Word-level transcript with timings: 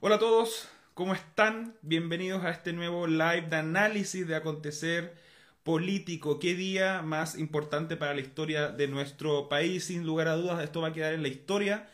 Hola 0.00 0.14
a 0.14 0.18
todos, 0.20 0.68
¿cómo 0.94 1.12
están? 1.12 1.74
Bienvenidos 1.82 2.44
a 2.44 2.50
este 2.50 2.72
nuevo 2.72 3.08
live 3.08 3.48
de 3.50 3.56
análisis 3.56 4.28
de 4.28 4.36
acontecer 4.36 5.16
político. 5.64 6.38
¿Qué 6.38 6.54
día 6.54 7.02
más 7.02 7.36
importante 7.36 7.96
para 7.96 8.14
la 8.14 8.20
historia 8.20 8.68
de 8.68 8.86
nuestro 8.86 9.48
país? 9.48 9.86
Sin 9.86 10.06
lugar 10.06 10.28
a 10.28 10.36
dudas, 10.36 10.62
esto 10.62 10.82
va 10.82 10.88
a 10.88 10.92
quedar 10.92 11.14
en 11.14 11.22
la 11.22 11.28
historia, 11.28 11.88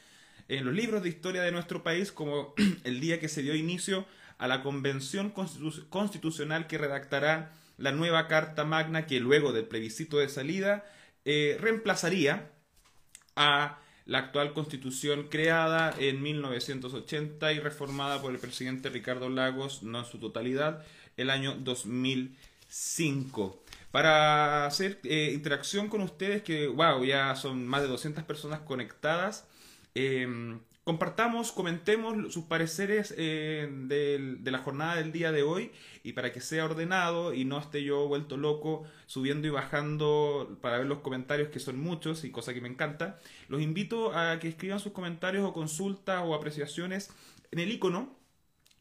en 0.48 0.66
los 0.66 0.74
libros 0.74 1.02
de 1.02 1.08
historia 1.08 1.40
de 1.40 1.50
nuestro 1.50 1.82
país, 1.82 2.12
como 2.12 2.52
el 2.84 3.00
día 3.00 3.20
que 3.20 3.30
se 3.30 3.40
dio 3.40 3.54
inicio 3.54 4.04
a 4.36 4.48
la 4.48 4.62
convención 4.62 5.32
constitucional 5.88 6.66
que 6.66 6.76
redactará 6.76 7.52
la 7.78 7.92
nueva 7.92 8.28
Carta 8.28 8.66
Magna 8.66 9.06
que 9.06 9.18
luego 9.18 9.52
del 9.52 9.64
plebiscito 9.64 10.18
de 10.18 10.28
salida 10.28 10.84
eh, 11.24 11.56
reemplazaría 11.58 12.50
a 13.34 13.78
la 14.06 14.18
actual 14.18 14.52
constitución 14.52 15.28
creada 15.28 15.94
en 15.98 16.22
1980 16.22 17.52
y 17.52 17.58
reformada 17.58 18.20
por 18.20 18.32
el 18.32 18.38
presidente 18.38 18.90
Ricardo 18.90 19.28
Lagos, 19.28 19.82
no 19.82 20.00
en 20.00 20.04
su 20.04 20.18
totalidad, 20.18 20.84
el 21.16 21.30
año 21.30 21.54
2005. 21.54 23.62
Para 23.90 24.66
hacer 24.66 25.00
eh, 25.04 25.30
interacción 25.32 25.88
con 25.88 26.02
ustedes, 26.02 26.42
que 26.42 26.66
wow, 26.66 27.04
ya 27.04 27.34
son 27.36 27.66
más 27.66 27.82
de 27.82 27.88
200 27.88 28.24
personas 28.24 28.60
conectadas, 28.60 29.46
eh, 29.94 30.58
compartamos, 30.84 31.50
comentemos 31.50 32.32
sus 32.32 32.44
pareceres 32.44 33.14
eh, 33.16 33.68
de, 33.70 34.50
la 34.50 34.58
jornada 34.58 34.96
del 34.96 35.12
día 35.12 35.32
de 35.32 35.42
hoy 35.42 35.72
y 36.02 36.12
para 36.12 36.30
que 36.32 36.40
sea 36.40 36.66
ordenado 36.66 37.32
y 37.32 37.46
no 37.46 37.58
esté 37.58 37.82
yo 37.82 38.06
vuelto 38.06 38.36
loco 38.36 38.84
subiendo 39.06 39.48
y 39.48 39.50
bajando 39.50 40.58
para 40.60 40.78
ver 40.78 40.86
los 40.86 40.98
comentarios 40.98 41.48
que 41.48 41.58
son 41.58 41.80
muchos 41.80 42.24
y 42.24 42.30
cosa 42.30 42.52
que 42.52 42.60
me 42.60 42.68
encanta, 42.68 43.18
los 43.48 43.62
invito 43.62 44.16
a 44.16 44.38
que 44.38 44.48
escriban 44.48 44.78
sus 44.78 44.92
comentarios 44.92 45.44
o 45.44 45.54
consultas 45.54 46.22
o 46.24 46.34
apreciaciones 46.34 47.10
en 47.50 47.60
el 47.60 47.72
icono 47.72 48.14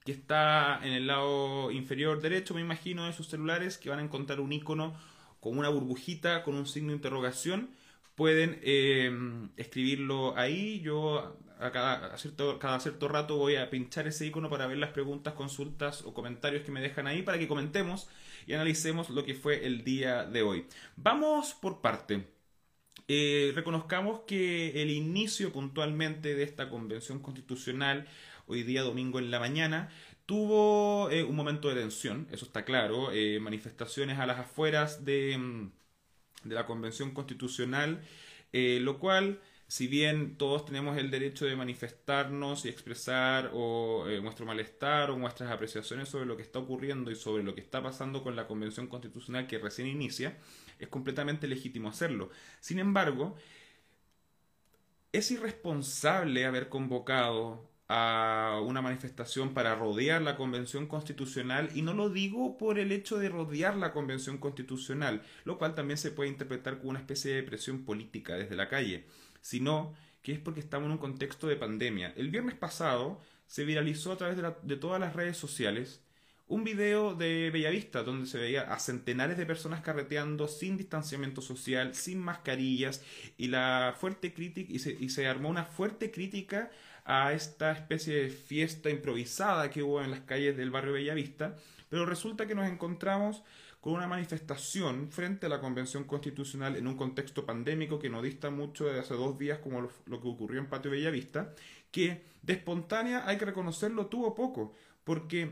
que 0.03 0.11
está 0.11 0.81
en 0.83 0.91
el 0.91 1.07
lado 1.07 1.71
inferior 1.71 2.21
derecho, 2.21 2.53
me 2.53 2.59
imagino, 2.59 3.05
de 3.05 3.13
sus 3.13 3.29
celulares, 3.29 3.77
que 3.77 3.89
van 3.89 3.99
a 3.99 4.01
encontrar 4.01 4.41
un 4.41 4.51
icono 4.51 4.93
con 5.39 5.57
una 5.57 5.69
burbujita, 5.69 6.43
con 6.43 6.55
un 6.55 6.65
signo 6.65 6.89
de 6.89 6.97
interrogación 6.97 7.69
pueden 8.15 8.59
eh, 8.61 9.11
escribirlo 9.57 10.37
ahí. 10.37 10.81
Yo 10.81 11.37
a 11.59 11.71
cada, 11.71 12.17
cierto, 12.17 12.59
cada 12.59 12.79
cierto 12.79 13.07
rato 13.07 13.37
voy 13.37 13.55
a 13.55 13.69
pinchar 13.69 14.07
ese 14.07 14.25
icono 14.25 14.49
para 14.49 14.67
ver 14.67 14.77
las 14.77 14.91
preguntas, 14.91 15.33
consultas 15.33 16.03
o 16.03 16.13
comentarios 16.13 16.63
que 16.63 16.71
me 16.71 16.81
dejan 16.81 17.07
ahí 17.07 17.21
para 17.23 17.39
que 17.39 17.47
comentemos 17.47 18.09
y 18.47 18.53
analicemos 18.53 19.09
lo 19.09 19.23
que 19.25 19.35
fue 19.35 19.65
el 19.65 19.83
día 19.83 20.25
de 20.25 20.41
hoy. 20.41 20.67
Vamos 20.95 21.53
por 21.53 21.81
parte. 21.81 22.27
Eh, 23.07 23.51
reconozcamos 23.55 24.21
que 24.21 24.81
el 24.81 24.89
inicio 24.89 25.51
puntualmente 25.51 26.35
de 26.35 26.43
esta 26.43 26.69
convención 26.69 27.19
constitucional, 27.19 28.07
hoy 28.47 28.63
día 28.63 28.81
domingo 28.81 29.19
en 29.19 29.31
la 29.31 29.39
mañana, 29.39 29.89
tuvo 30.25 31.09
eh, 31.09 31.23
un 31.23 31.35
momento 31.35 31.67
de 31.69 31.75
tensión, 31.75 32.27
eso 32.31 32.45
está 32.45 32.63
claro, 32.63 33.09
manifestaciones 33.41 34.19
a 34.19 34.25
las 34.25 34.39
afueras 34.39 35.03
de 35.03 35.37
mm, 35.37 35.71
de 36.43 36.55
la 36.55 36.65
Convención 36.65 37.11
Constitucional, 37.11 38.01
eh, 38.51 38.79
lo 38.81 38.99
cual, 38.99 39.41
si 39.67 39.87
bien 39.87 40.37
todos 40.37 40.65
tenemos 40.65 40.97
el 40.97 41.09
derecho 41.09 41.45
de 41.45 41.55
manifestarnos 41.55 42.65
y 42.65 42.69
expresar 42.69 43.51
eh, 43.53 44.19
nuestro 44.21 44.45
malestar 44.45 45.11
o 45.11 45.17
nuestras 45.17 45.51
apreciaciones 45.51 46.09
sobre 46.09 46.25
lo 46.25 46.37
que 46.37 46.43
está 46.43 46.59
ocurriendo 46.59 47.11
y 47.11 47.15
sobre 47.15 47.43
lo 47.43 47.55
que 47.55 47.61
está 47.61 47.81
pasando 47.81 48.23
con 48.23 48.35
la 48.35 48.47
Convención 48.47 48.87
Constitucional 48.87 49.47
que 49.47 49.57
recién 49.57 49.87
inicia, 49.87 50.37
es 50.79 50.87
completamente 50.87 51.47
legítimo 51.47 51.89
hacerlo. 51.89 52.29
Sin 52.59 52.79
embargo, 52.79 53.35
es 55.11 55.29
irresponsable 55.31 56.45
haber 56.45 56.69
convocado 56.69 57.72
a 57.87 58.61
una 58.65 58.81
manifestación 58.81 59.53
para 59.53 59.75
rodear 59.75 60.21
la 60.21 60.35
Convención 60.35 60.87
Constitucional 60.87 61.69
y 61.75 61.81
no 61.81 61.93
lo 61.93 62.09
digo 62.09 62.57
por 62.57 62.79
el 62.79 62.91
hecho 62.91 63.17
de 63.17 63.29
rodear 63.29 63.75
la 63.75 63.91
Convención 63.91 64.37
Constitucional, 64.37 65.21
lo 65.43 65.57
cual 65.57 65.75
también 65.75 65.97
se 65.97 66.11
puede 66.11 66.29
interpretar 66.29 66.77
como 66.77 66.91
una 66.91 66.99
especie 66.99 67.33
de 67.33 67.43
presión 67.43 67.83
política 67.85 68.35
desde 68.35 68.55
la 68.55 68.69
calle, 68.69 69.05
sino 69.41 69.93
que 70.21 70.31
es 70.31 70.39
porque 70.39 70.61
estamos 70.61 70.85
en 70.85 70.93
un 70.93 70.97
contexto 70.97 71.47
de 71.47 71.57
pandemia. 71.57 72.13
El 72.15 72.29
viernes 72.29 72.55
pasado 72.55 73.19
se 73.47 73.65
viralizó 73.65 74.13
a 74.13 74.17
través 74.17 74.37
de, 74.37 74.53
de 74.63 74.77
todas 74.77 74.99
las 74.99 75.15
redes 75.15 75.37
sociales 75.37 76.01
un 76.47 76.63
video 76.63 77.15
de 77.15 77.49
Bellavista 77.51 78.03
donde 78.03 78.27
se 78.27 78.37
veía 78.37 78.61
a 78.73 78.79
centenares 78.79 79.37
de 79.37 79.45
personas 79.45 79.81
carreteando 79.81 80.47
sin 80.47 80.77
distanciamiento 80.77 81.41
social, 81.41 81.95
sin 81.95 82.19
mascarillas 82.19 83.01
y 83.37 83.47
la 83.47 83.95
fuerte 83.97 84.33
crítica 84.33 84.71
y 84.71 84.79
se, 84.79 84.91
y 84.99 85.09
se 85.09 85.27
armó 85.27 85.49
una 85.49 85.65
fuerte 85.65 86.11
crítica 86.11 86.69
a 87.05 87.33
esta 87.33 87.71
especie 87.71 88.15
de 88.15 88.29
fiesta 88.29 88.89
improvisada 88.89 89.69
que 89.69 89.83
hubo 89.83 90.01
en 90.01 90.11
las 90.11 90.21
calles 90.21 90.55
del 90.55 90.71
barrio 90.71 90.93
Bellavista, 90.93 91.55
pero 91.89 92.05
resulta 92.05 92.47
que 92.47 92.55
nos 92.55 92.69
encontramos 92.69 93.43
con 93.81 93.93
una 93.95 94.07
manifestación 94.07 95.11
frente 95.11 95.45
a 95.45 95.49
la 95.49 95.59
Convención 95.59 96.05
Constitucional 96.05 96.77
en 96.77 96.87
un 96.87 96.95
contexto 96.95 97.45
pandémico 97.45 97.99
que 97.99 98.09
no 98.09 98.21
dista 98.21 98.49
mucho 98.49 98.85
de 98.85 98.99
hace 98.99 99.13
dos 99.13 99.37
días 99.37 99.59
como 99.59 99.81
lo, 99.81 100.21
que 100.21 100.27
ocurrió 100.27 100.61
en 100.61 100.67
Patio 100.67 100.91
Bellavista, 100.91 101.53
que 101.91 102.23
de 102.41 102.53
espontánea, 102.53 103.27
hay 103.27 103.37
que 103.37 103.43
reconocerlo, 103.43 104.05
tuvo 104.05 104.33
poco, 104.33 104.73
porque 105.03 105.51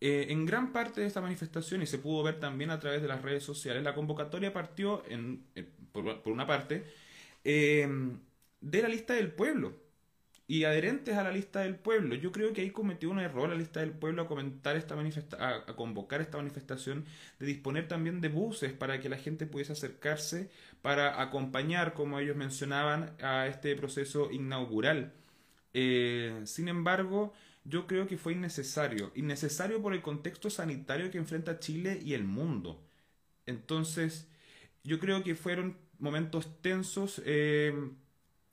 eh, 0.00 0.26
en 0.28 0.44
gran 0.44 0.72
parte 0.72 1.00
de 1.00 1.06
esta 1.06 1.22
manifestación, 1.22 1.80
y 1.80 1.86
se 1.86 1.96
pudo 1.96 2.22
ver 2.22 2.38
también 2.38 2.70
a 2.70 2.78
través 2.78 3.00
de 3.00 3.08
las 3.08 3.22
redes 3.22 3.44
sociales, 3.44 3.82
la 3.82 3.94
convocatoria 3.94 4.52
partió, 4.52 5.02
en, 5.08 5.46
por, 5.90 6.20
una 6.26 6.46
parte, 6.46 6.84
eh, 7.44 7.88
de 8.60 8.82
la 8.82 8.88
lista 8.88 9.14
del 9.14 9.32
pueblo 9.32 9.87
y 10.48 10.64
adherentes 10.64 11.14
a 11.16 11.22
la 11.22 11.30
lista 11.30 11.60
del 11.60 11.76
pueblo. 11.76 12.14
Yo 12.16 12.32
creo 12.32 12.54
que 12.54 12.62
ahí 12.62 12.70
cometió 12.70 13.10
un 13.10 13.20
error 13.20 13.50
la 13.50 13.54
lista 13.54 13.80
del 13.80 13.92
pueblo 13.92 14.22
a 14.22 14.28
comentar 14.28 14.76
esta 14.76 14.96
manifesta 14.96 15.58
a, 15.68 15.76
convocar 15.76 16.22
esta 16.22 16.38
manifestación, 16.38 17.04
de 17.38 17.46
disponer 17.46 17.86
también 17.86 18.20
de 18.22 18.28
buses 18.28 18.72
para 18.72 19.00
que 19.00 19.10
la 19.10 19.18
gente 19.18 19.46
pudiese 19.46 19.74
acercarse 19.74 20.50
para 20.82 21.20
acompañar, 21.22 21.92
como 21.94 22.18
ellos 22.18 22.36
mencionaban, 22.36 23.14
a 23.22 23.46
este 23.46 23.76
proceso 23.76 24.30
inaugural. 24.32 25.12
Eh, 25.74 26.40
sin 26.44 26.68
embargo, 26.68 27.34
yo 27.64 27.86
creo 27.86 28.06
que 28.06 28.16
fue 28.18 28.32
innecesario, 28.32 29.12
innecesario 29.14 29.82
por 29.82 29.92
el 29.94 30.02
contexto 30.02 30.50
sanitario 30.50 31.10
que 31.10 31.18
enfrenta 31.18 31.58
Chile 31.60 32.00
y 32.02 32.14
el 32.14 32.24
mundo. 32.24 32.82
Entonces, 33.46 34.28
yo 34.84 34.98
creo 34.98 35.22
que 35.24 35.34
fueron 35.34 35.76
momentos 35.98 36.62
tensos. 36.62 37.22
Eh, 37.26 37.74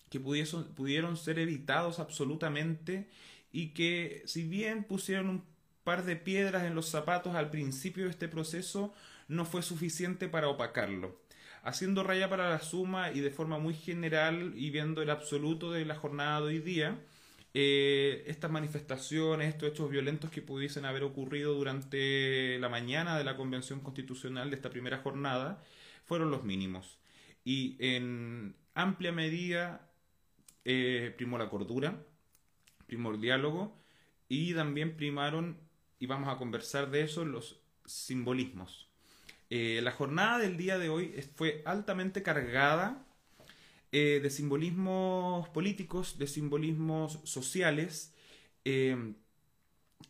que 0.09 0.19
pudieron 0.19 1.17
ser 1.17 1.39
evitados 1.39 1.99
absolutamente 1.99 3.09
y 3.51 3.69
que 3.69 4.23
si 4.25 4.43
bien 4.43 4.83
pusieron 4.83 5.29
un 5.29 5.45
par 5.83 6.03
de 6.03 6.16
piedras 6.16 6.63
en 6.66 6.75
los 6.75 6.88
zapatos 6.89 7.35
al 7.35 7.49
principio 7.49 8.05
de 8.05 8.09
este 8.09 8.27
proceso, 8.27 8.94
no 9.27 9.45
fue 9.45 9.61
suficiente 9.61 10.27
para 10.27 10.49
opacarlo. 10.49 11.21
Haciendo 11.63 12.03
raya 12.03 12.29
para 12.29 12.49
la 12.49 12.59
suma 12.59 13.11
y 13.11 13.21
de 13.21 13.31
forma 13.31 13.57
muy 13.57 13.73
general 13.73 14.53
y 14.55 14.69
viendo 14.69 15.01
el 15.01 15.09
absoluto 15.09 15.71
de 15.71 15.85
la 15.85 15.95
jornada 15.95 16.41
de 16.41 16.47
hoy 16.47 16.59
día, 16.59 16.99
eh, 17.53 18.23
estas 18.27 18.51
manifestaciones, 18.51 19.47
estos 19.47 19.69
hechos 19.69 19.89
violentos 19.89 20.29
que 20.29 20.41
pudiesen 20.41 20.85
haber 20.85 21.03
ocurrido 21.03 21.53
durante 21.53 22.59
la 22.59 22.67
mañana 22.67 23.17
de 23.17 23.23
la 23.23 23.38
Convención 23.38 23.79
Constitucional 23.79 24.49
de 24.49 24.57
esta 24.57 24.69
primera 24.69 24.97
jornada, 24.97 25.63
fueron 26.03 26.29
los 26.29 26.44
mínimos. 26.44 26.99
Y 27.45 27.77
en 27.79 28.55
amplia 28.73 29.11
medida 29.11 29.89
eh, 30.67 31.13
primó 31.15 31.37
la 31.37 31.47
cordura, 31.47 32.03
primó 32.87 33.11
el 33.11 33.21
diálogo 33.21 33.77
y 34.27 34.55
también 34.55 34.97
primaron, 34.97 35.59
y 35.99 36.07
vamos 36.07 36.27
a 36.27 36.39
conversar 36.39 36.89
de 36.89 37.03
eso, 37.03 37.23
los 37.23 37.61
simbolismos. 37.85 38.89
Eh, 39.51 39.79
la 39.83 39.91
jornada 39.91 40.39
del 40.39 40.57
día 40.57 40.79
de 40.79 40.89
hoy 40.89 41.13
fue 41.35 41.61
altamente 41.65 42.23
cargada 42.23 43.05
eh, 43.91 44.19
de 44.23 44.29
simbolismos 44.31 45.47
políticos, 45.49 46.17
de 46.17 46.25
simbolismos 46.25 47.19
sociales, 47.23 48.11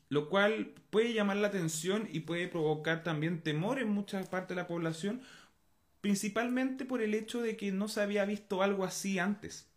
lo 0.07 0.29
cual 0.29 0.73
puede 0.89 1.11
llamar 1.11 1.35
la 1.35 1.49
atención 1.49 2.07
y 2.09 2.21
puede 2.21 2.47
provocar 2.47 3.03
también 3.03 3.41
temor 3.41 3.79
en 3.79 3.89
mucha 3.89 4.23
parte 4.23 4.53
de 4.53 4.61
la 4.61 4.67
población, 4.67 5.21
principalmente 5.99 6.85
por 6.85 7.01
el 7.01 7.13
hecho 7.13 7.41
de 7.41 7.57
que 7.57 7.73
no 7.73 7.89
se 7.89 8.01
había 8.01 8.23
visto 8.23 8.63
algo 8.63 8.85
así 8.85 9.19
antes. 9.19 9.67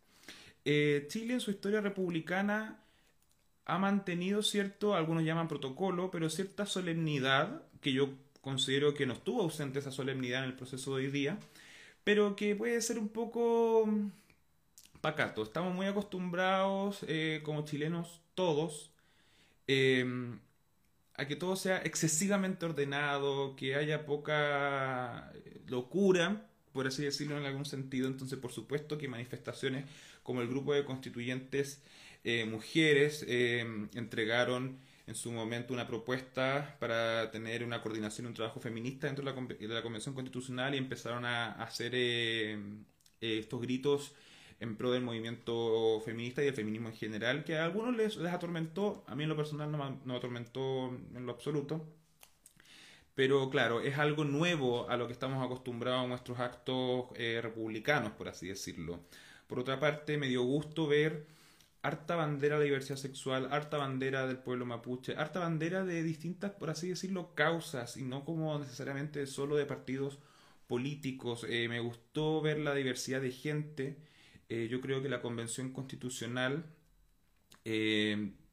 Eh, 0.70 1.06
Chile 1.08 1.32
en 1.32 1.40
su 1.40 1.50
historia 1.50 1.80
republicana 1.80 2.78
ha 3.64 3.78
mantenido 3.78 4.42
cierto, 4.42 4.94
algunos 4.94 5.24
llaman 5.24 5.48
protocolo, 5.48 6.10
pero 6.10 6.28
cierta 6.28 6.66
solemnidad, 6.66 7.62
que 7.80 7.94
yo 7.94 8.10
considero 8.42 8.92
que 8.92 9.06
no 9.06 9.14
estuvo 9.14 9.40
ausente 9.40 9.78
esa 9.78 9.90
solemnidad 9.92 10.40
en 10.44 10.50
el 10.50 10.56
proceso 10.56 10.94
de 10.94 11.06
hoy 11.06 11.10
día, 11.10 11.38
pero 12.04 12.36
que 12.36 12.54
puede 12.54 12.82
ser 12.82 12.98
un 12.98 13.08
poco 13.08 13.86
mm, 13.86 14.10
pacato. 15.00 15.42
Estamos 15.42 15.74
muy 15.74 15.86
acostumbrados, 15.86 16.98
eh, 17.08 17.40
como 17.44 17.64
chilenos 17.64 18.20
todos, 18.34 18.90
em, 19.66 20.38
a 21.14 21.26
que 21.26 21.36
todo 21.36 21.56
sea 21.56 21.78
excesivamente 21.78 22.66
ordenado, 22.66 23.56
que 23.56 23.74
haya 23.76 24.04
poca 24.06 25.32
eh, 25.34 25.62
locura, 25.66 26.47
por 26.72 26.86
así 26.86 27.04
decirlo 27.04 27.38
en 27.38 27.44
algún 27.44 27.64
sentido. 27.64 28.08
Entonces, 28.08 28.38
por 28.38 28.52
supuesto 28.52 28.98
que 28.98 29.08
manifestaciones 29.08 29.86
como 30.22 30.42
el 30.42 30.48
grupo 30.48 30.74
de 30.74 30.84
constituyentes 30.84 31.82
eh, 32.24 32.44
mujeres 32.44 33.24
eh, 33.28 33.64
entregaron 33.94 34.78
en 35.06 35.14
su 35.14 35.32
momento 35.32 35.72
una 35.72 35.86
propuesta 35.86 36.76
para 36.80 37.30
tener 37.30 37.64
una 37.64 37.80
coordinación 37.80 38.26
y 38.26 38.28
un 38.28 38.34
trabajo 38.34 38.60
feminista 38.60 39.06
dentro 39.06 39.24
de 39.24 39.32
la, 39.32 39.40
de 39.40 39.74
la 39.74 39.82
Convención 39.82 40.14
Constitucional 40.14 40.74
y 40.74 40.78
empezaron 40.78 41.24
a, 41.24 41.52
hacer 41.52 41.94
estos 43.20 43.60
gritos 43.60 44.14
en 44.60 44.76
pro 44.76 44.90
del 44.90 45.02
movimiento 45.02 46.00
feminista 46.04 46.42
y 46.42 46.46
del 46.46 46.54
feminismo 46.54 46.88
en 46.88 46.96
general, 46.96 47.44
que 47.44 47.56
a 47.56 47.64
algunos 47.64 47.96
les, 47.96 48.16
les 48.16 48.32
atormentó, 48.32 49.04
a 49.06 49.14
mí 49.14 49.22
en 49.22 49.28
lo 49.30 49.36
personal 49.36 49.70
no 49.70 49.78
no 49.78 50.00
me 50.04 50.16
atormentó 50.16 50.88
en 51.14 51.24
lo 51.24 51.32
absoluto, 51.32 51.86
pero 53.18 53.50
claro, 53.50 53.80
es 53.80 53.98
algo 53.98 54.22
nuevo 54.24 54.88
a 54.88 54.96
lo 54.96 55.08
que 55.08 55.12
estamos 55.12 55.44
acostumbrados 55.44 56.04
a 56.04 56.06
nuestros 56.06 56.38
actos 56.38 57.06
eh, 57.16 57.40
republicanos, 57.42 58.12
por 58.12 58.28
así 58.28 58.46
decirlo. 58.46 59.00
Por 59.48 59.58
otra 59.58 59.80
parte, 59.80 60.16
me 60.18 60.28
dio 60.28 60.44
gusto 60.44 60.86
ver 60.86 61.26
harta 61.82 62.14
bandera 62.14 62.60
de 62.60 62.66
diversidad 62.66 62.96
sexual, 62.96 63.48
harta 63.50 63.76
bandera 63.76 64.28
del 64.28 64.38
pueblo 64.38 64.66
mapuche, 64.66 65.16
harta 65.16 65.40
bandera 65.40 65.84
de 65.84 66.04
distintas, 66.04 66.52
por 66.52 66.70
así 66.70 66.90
decirlo, 66.90 67.34
causas, 67.34 67.96
y 67.96 68.04
no 68.04 68.24
como 68.24 68.56
necesariamente 68.56 69.26
solo 69.26 69.56
de 69.56 69.66
partidos 69.66 70.20
políticos. 70.68 71.44
Eh, 71.48 71.66
me 71.68 71.80
gustó 71.80 72.40
ver 72.40 72.60
la 72.60 72.72
diversidad 72.72 73.20
de 73.20 73.32
gente. 73.32 73.96
Eh, 74.48 74.68
yo 74.70 74.80
creo 74.80 75.02
que 75.02 75.08
la 75.08 75.20
Convención 75.20 75.72
Constitucional, 75.72 76.66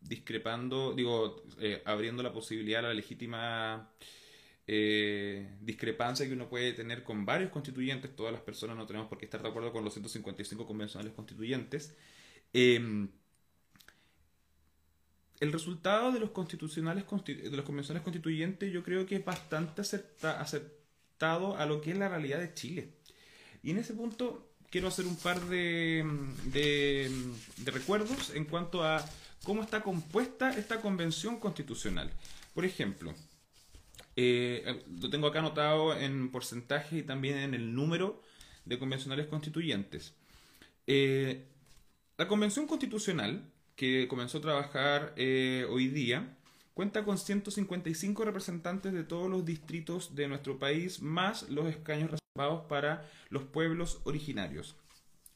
discrepando, 0.01 0.93
digo, 0.93 1.43
abriendo 1.85 2.23
la 2.23 2.33
posibilidad 2.33 2.79
a 2.79 2.87
la 2.87 2.93
legítima 2.95 3.91
eh, 4.67 5.57
discrepancia 5.61 6.25
que 6.25 6.33
uno 6.33 6.49
puede 6.49 6.73
tener 6.73 7.03
con 7.03 7.25
varios 7.25 7.51
constituyentes, 7.51 8.15
todas 8.15 8.33
las 8.33 8.41
personas 8.41 8.75
no 8.75 8.87
tenemos 8.87 9.07
por 9.07 9.17
qué 9.17 9.25
estar 9.25 9.41
de 9.41 9.49
acuerdo 9.49 9.71
con 9.71 9.83
los 9.83 9.93
155 9.93 10.65
convencionales 10.65 11.13
constituyentes. 11.13 11.95
Em, 12.53 13.09
el 15.39 15.51
resultado 15.51 16.11
de 16.11 16.19
los 16.19 16.31
constitucionales 16.31 17.05
de 17.27 17.49
los 17.51 17.65
convencionales 17.65 18.03
constituyentes 18.03 18.71
yo 18.71 18.83
creo 18.83 19.05
que 19.05 19.17
es 19.17 19.25
bastante 19.25 19.81
aceptado 19.81 21.57
a 21.57 21.65
lo 21.65 21.81
que 21.81 21.91
es 21.91 21.97
la 21.97 22.09
realidad 22.09 22.39
de 22.39 22.53
Chile. 22.53 22.93
Y 23.61 23.71
en 23.71 23.77
ese 23.77 23.93
punto 23.93 24.55
quiero 24.71 24.87
hacer 24.87 25.05
un 25.05 25.17
par 25.17 25.39
de, 25.41 26.05
de, 26.45 27.11
de 27.57 27.71
recuerdos 27.71 28.31
en 28.33 28.45
cuanto 28.45 28.83
a 28.83 29.03
cómo 29.43 29.61
está 29.61 29.83
compuesta 29.83 30.51
esta 30.51 30.81
convención 30.81 31.39
constitucional. 31.39 32.11
Por 32.53 32.65
ejemplo, 32.65 33.13
eh, 34.15 34.83
lo 35.01 35.09
tengo 35.09 35.27
acá 35.27 35.39
anotado 35.39 35.97
en 35.97 36.31
porcentaje 36.31 36.99
y 36.99 37.03
también 37.03 37.37
en 37.37 37.53
el 37.53 37.73
número 37.73 38.21
de 38.65 38.79
convencionales 38.79 39.27
constituyentes. 39.27 40.13
Eh, 40.87 41.45
la 42.17 42.27
convención 42.27 42.67
constitucional, 42.67 43.43
que 43.75 44.07
comenzó 44.07 44.37
a 44.37 44.41
trabajar 44.41 45.13
eh, 45.17 45.65
hoy 45.69 45.87
día, 45.87 46.37
cuenta 46.73 47.03
con 47.03 47.17
155 47.17 48.23
representantes 48.23 48.93
de 48.93 49.03
todos 49.03 49.29
los 49.29 49.45
distritos 49.45 50.15
de 50.15 50.27
nuestro 50.27 50.59
país, 50.59 51.01
más 51.01 51.49
los 51.49 51.67
escaños 51.67 52.11
reservados 52.11 52.65
para 52.67 53.09
los 53.29 53.43
pueblos 53.43 53.99
originarios. 54.05 54.75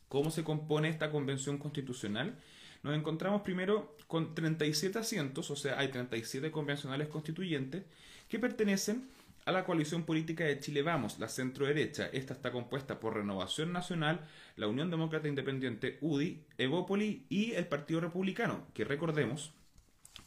¿Cómo 0.08 0.31
se 0.31 0.44
compone 0.44 0.90
esta 0.90 1.12
convención 1.12 1.58
constitucional? 1.58 2.40
Nos 2.81 2.96
encontramos 2.96 3.42
primero 3.42 3.96
con 4.08 4.34
37 4.34 5.00
asientos, 5.00 5.52
o 5.52 5.56
sea, 5.56 5.78
hay 5.78 5.90
37 5.90 6.50
convencionales 6.50 7.10
constituyentes, 7.10 7.84
que 8.30 8.40
pertenecen 8.40 9.10
a 9.46 9.52
la 9.52 9.66
coalición 9.66 10.04
política 10.04 10.44
de 10.44 10.60
Chile 10.60 10.84
Vamos, 10.84 11.18
la 11.18 11.28
centro 11.28 11.66
derecha. 11.66 12.08
Esta 12.14 12.36
está 12.36 12.52
compuesta 12.52 13.00
por 13.00 13.16
Renovación 13.16 13.74
Nacional, 13.74 14.28
la 14.56 14.68
Unión 14.68 14.92
Demócrata 14.92 15.28
Independiente, 15.28 15.98
UDI, 16.02 16.46
Evópoli 16.60 17.26
y 17.30 17.54
el 17.54 17.66
Partido 17.66 18.00
Republicano, 18.00 18.68
que 18.76 18.86
recordemos 18.86 19.52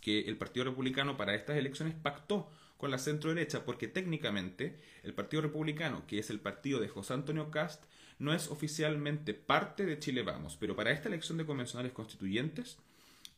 que 0.00 0.22
el 0.22 0.36
Partido 0.36 0.64
Republicano 0.64 1.16
para 1.16 1.36
estas 1.36 1.56
elecciones 1.56 1.94
pactó 1.94 2.50
con 2.76 2.90
la 2.90 2.98
centro 2.98 3.32
derecha 3.32 3.64
porque 3.64 3.86
técnicamente 3.86 4.80
el 5.04 5.14
Partido 5.14 5.42
Republicano, 5.42 6.04
que 6.08 6.18
es 6.18 6.30
el 6.30 6.40
partido 6.40 6.80
de 6.80 6.88
José 6.88 7.14
Antonio 7.14 7.48
Cast, 7.52 7.84
no 8.18 8.34
es 8.34 8.48
oficialmente 8.48 9.34
parte 9.34 9.86
de 9.86 10.00
Chile 10.00 10.22
Vamos, 10.22 10.56
pero 10.58 10.74
para 10.74 10.90
esta 10.90 11.08
elección 11.08 11.38
de 11.38 11.46
convencionales 11.46 11.92
constituyentes 11.92 12.78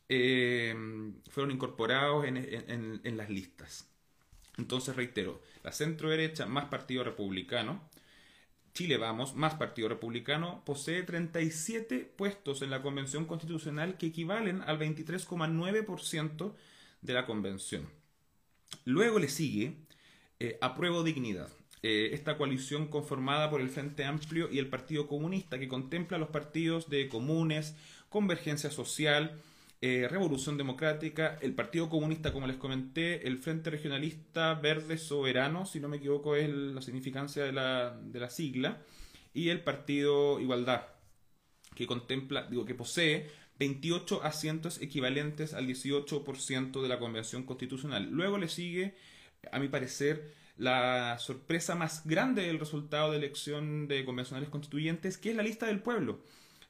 eh, 0.09 0.73
fueron 1.29 1.51
incorporados 1.51 2.25
en 2.25 3.17
las 3.17 3.29
listas. 3.29 3.94
Entonces 4.57 4.95
reitero, 4.95 5.41
la 5.63 5.71
centro 5.71 6.09
derecha 6.09 6.45
más 6.45 6.65
Partido 6.65 7.03
Republicano, 7.03 7.81
Chile 8.73 8.97
Vamos 8.97 9.35
más 9.35 9.55
Partido 9.55 9.87
Republicano, 9.87 10.61
posee 10.65 11.03
37 11.03 12.13
puestos 12.17 12.61
en 12.61 12.69
la 12.69 12.81
Convención 12.81 13.25
Constitucional 13.25 13.97
que 13.97 14.07
equivalen 14.07 14.61
al 14.61 14.77
23,9% 14.79 16.53
de 17.01 17.13
la 17.13 17.25
Convención. 17.25 17.87
Luego 18.83 19.19
le 19.19 19.29
sigue 19.29 19.77
eh, 20.39 20.57
Apruebo 20.61 21.03
Dignidad, 21.03 21.49
eh, 21.83 22.09
esta 22.13 22.37
coalición 22.37 22.87
conformada 22.87 23.49
por 23.49 23.61
el 23.61 23.69
Frente 23.69 24.03
Amplio 24.03 24.49
y 24.51 24.59
el 24.59 24.67
Partido 24.67 25.07
Comunista 25.07 25.57
que 25.57 25.69
contempla 25.69 26.17
los 26.17 26.29
partidos 26.29 26.89
de 26.89 27.07
comunes, 27.07 27.75
convergencia 28.09 28.71
social, 28.71 29.39
eh, 29.87 30.07
Revolución 30.07 30.57
Democrática, 30.57 31.37
el 31.43 31.53
Partido 31.53 31.89
Comunista, 31.89 32.33
como 32.33 32.47
les 32.47 32.57
comenté, 32.57 33.27
el 33.27 33.37
Frente 33.37 33.69
Regionalista 33.69 34.55
Verde 34.55 34.97
Soberano, 34.97 35.67
si 35.67 35.79
no 35.79 35.87
me 35.87 35.97
equivoco 35.97 36.35
es 36.35 36.49
la 36.49 36.81
significancia 36.81 37.43
de 37.43 37.51
la, 37.51 37.95
de 37.95 38.19
la 38.19 38.31
sigla, 38.31 38.81
y 39.31 39.49
el 39.49 39.61
Partido 39.61 40.39
Igualdad, 40.39 40.87
que 41.75 41.85
contempla, 41.85 42.47
digo, 42.47 42.65
que 42.65 42.73
posee 42.73 43.29
28 43.59 44.23
asientos 44.23 44.81
equivalentes 44.81 45.53
al 45.53 45.67
18% 45.67 46.81
de 46.81 46.87
la 46.87 46.97
Convención 46.97 47.43
Constitucional. 47.43 48.09
Luego 48.09 48.39
le 48.39 48.49
sigue, 48.49 48.95
a 49.51 49.59
mi 49.59 49.67
parecer, 49.67 50.33
la 50.57 51.19
sorpresa 51.19 51.75
más 51.75 52.07
grande 52.07 52.41
del 52.41 52.57
resultado 52.57 53.11
de 53.11 53.17
elección 53.17 53.87
de 53.87 54.03
convencionales 54.03 54.49
constituyentes, 54.49 55.19
que 55.19 55.29
es 55.29 55.35
la 55.35 55.43
lista 55.43 55.67
del 55.67 55.83
pueblo 55.83 56.21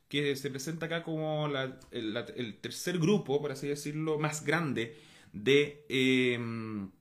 que 0.07 0.35
se 0.35 0.49
presenta 0.49 0.87
acá 0.87 1.03
como 1.03 1.47
el, 1.91 2.57
tercer 2.61 2.99
grupo, 2.99 3.41
por 3.41 3.51
así 3.51 3.67
decirlo, 3.67 4.17
más 4.19 4.45
grande 4.45 4.97
de, 5.33 5.85
em, 5.89 6.91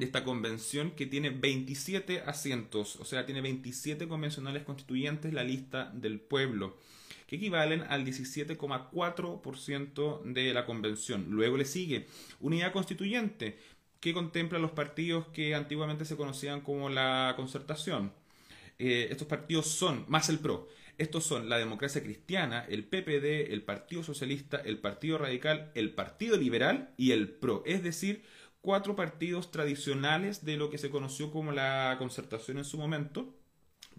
esta 0.00 0.24
convención, 0.24 0.92
que 0.92 1.06
tiene 1.06 1.30
27 1.30 2.22
asientos, 2.26 2.96
o 2.96 3.04
sea, 3.04 3.26
tiene 3.26 3.40
27 3.40 4.08
convencionales 4.08 4.62
constituyentes, 4.64 5.32
la 5.34 5.44
lista 5.44 5.90
del 5.94 6.20
pueblo, 6.20 6.78
que 7.26 7.36
equivalen 7.36 7.82
al 7.82 8.04
17,4% 8.04 10.22
de 10.24 10.54
la 10.54 10.66
convención. 10.66 11.26
Luego 11.30 11.56
le 11.56 11.64
sigue 11.64 12.06
Unidad 12.40 12.72
Constituyente, 12.72 13.58
que 14.00 14.12
contempla 14.12 14.58
los 14.58 14.72
partidos 14.72 15.28
que 15.28 15.54
antiguamente 15.54 16.04
se 16.04 16.16
conocían 16.16 16.60
como 16.60 16.90
la 16.90 17.34
concertación. 17.36 18.12
Eh, 18.78 19.08
estos 19.10 19.28
partidos 19.28 19.68
son, 19.68 20.04
más 20.08 20.28
el 20.28 20.40
PRO, 20.40 20.68
estos 21.02 21.24
son 21.24 21.48
la 21.48 21.58
democracia 21.58 22.02
cristiana, 22.02 22.64
el 22.68 22.84
PPD, 22.84 23.52
el 23.52 23.62
Partido 23.62 24.02
Socialista, 24.02 24.56
el 24.58 24.78
Partido 24.78 25.18
Radical, 25.18 25.70
el 25.74 25.92
Partido 25.94 26.36
Liberal 26.36 26.94
y 26.96 27.10
el 27.12 27.28
PRO. 27.28 27.62
Es 27.66 27.82
decir, 27.82 28.22
cuatro 28.60 28.96
partidos 28.96 29.50
tradicionales 29.50 30.44
de 30.44 30.56
lo 30.56 30.70
que 30.70 30.78
se 30.78 30.90
conoció 30.90 31.30
como 31.30 31.52
la 31.52 31.96
concertación 31.98 32.58
en 32.58 32.64
su 32.64 32.78
momento, 32.78 33.34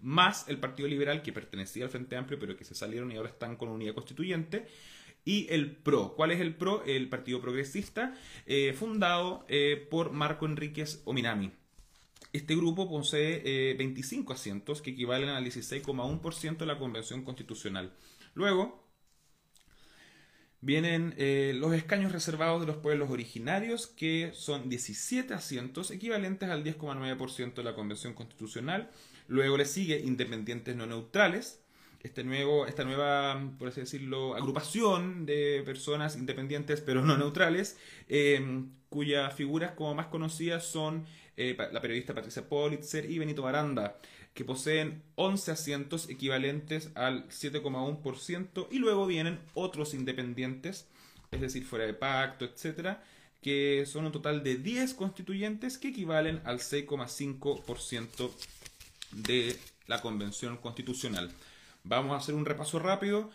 más 0.00 0.48
el 0.48 0.58
Partido 0.58 0.88
Liberal 0.88 1.22
que 1.22 1.32
pertenecía 1.32 1.84
al 1.84 1.90
Frente 1.90 2.16
Amplio 2.16 2.38
pero 2.38 2.56
que 2.56 2.64
se 2.64 2.74
salieron 2.74 3.12
y 3.12 3.16
ahora 3.16 3.28
están 3.28 3.56
con 3.56 3.68
unidad 3.68 3.94
constituyente, 3.94 4.66
y 5.24 5.46
el 5.50 5.76
PRO. 5.76 6.14
¿Cuál 6.16 6.32
es 6.32 6.40
el 6.40 6.54
PRO? 6.54 6.84
El 6.84 7.08
Partido 7.08 7.40
Progresista, 7.40 8.14
eh, 8.46 8.74
fundado 8.78 9.46
eh, 9.48 9.86
por 9.90 10.12
Marco 10.12 10.46
Enríquez 10.46 11.02
Ominami. 11.04 11.52
Este 12.34 12.56
grupo 12.56 12.88
posee 12.88 13.74
25 13.78 14.32
eh, 14.32 14.34
asientos 14.34 14.82
que 14.82 14.90
equivalen 14.90 15.28
al 15.28 15.44
16,1% 15.44 16.56
de 16.58 16.66
la 16.66 16.80
Convención 16.80 17.22
Constitucional. 17.22 17.92
Luego 18.34 18.84
vienen 20.60 21.14
eh, 21.16 21.52
los 21.54 21.72
escaños 21.74 22.10
reservados 22.10 22.60
de 22.60 22.66
los 22.66 22.78
pueblos 22.78 23.08
originarios, 23.08 23.86
que 23.86 24.32
son 24.34 24.68
17 24.68 25.32
asientos 25.32 25.92
equivalentes 25.92 26.50
al 26.50 26.64
10,9% 26.64 27.54
de 27.54 27.62
la 27.62 27.76
Convención 27.76 28.14
Constitucional. 28.14 28.90
Luego 29.28 29.56
le 29.56 29.64
sigue 29.64 30.00
independientes 30.00 30.74
no 30.74 30.86
neutrales, 30.86 31.62
este 32.02 32.24
nuevo, 32.24 32.66
esta 32.66 32.82
nueva, 32.82 33.48
por 33.60 33.68
así 33.68 33.82
decirlo, 33.82 34.34
agrupación 34.34 35.24
de 35.24 35.62
personas 35.64 36.16
independientes 36.16 36.80
pero 36.80 37.00
no 37.02 37.16
neutrales, 37.16 37.78
eh, 38.08 38.64
cuyas 38.88 39.32
figuras 39.34 39.72
como 39.72 39.94
más 39.94 40.06
conocidas 40.06 40.66
son 40.66 41.06
eh, 41.36 41.56
la 41.72 41.80
periodista 41.80 42.14
Patricia 42.14 42.48
Politzer 42.48 43.10
y 43.10 43.18
Benito 43.18 43.42
Baranda, 43.42 43.98
que 44.34 44.44
poseen 44.44 45.02
11 45.14 45.52
asientos 45.52 46.08
equivalentes 46.08 46.90
al 46.94 47.28
7,1%, 47.28 48.68
y 48.70 48.78
luego 48.78 49.06
vienen 49.06 49.40
otros 49.54 49.94
independientes, 49.94 50.86
es 51.30 51.40
decir, 51.40 51.64
fuera 51.64 51.86
de 51.86 51.94
pacto, 51.94 52.44
etcétera, 52.44 53.02
que 53.42 53.84
son 53.86 54.06
un 54.06 54.12
total 54.12 54.42
de 54.42 54.56
10 54.56 54.94
constituyentes 54.94 55.78
que 55.78 55.88
equivalen 55.88 56.40
al 56.44 56.60
6,5% 56.60 58.30
de 59.12 59.56
la 59.86 60.00
convención 60.00 60.56
constitucional. 60.56 61.30
Vamos 61.82 62.14
a 62.14 62.16
hacer 62.16 62.34
un 62.34 62.46
repaso 62.46 62.78
rápido. 62.78 63.30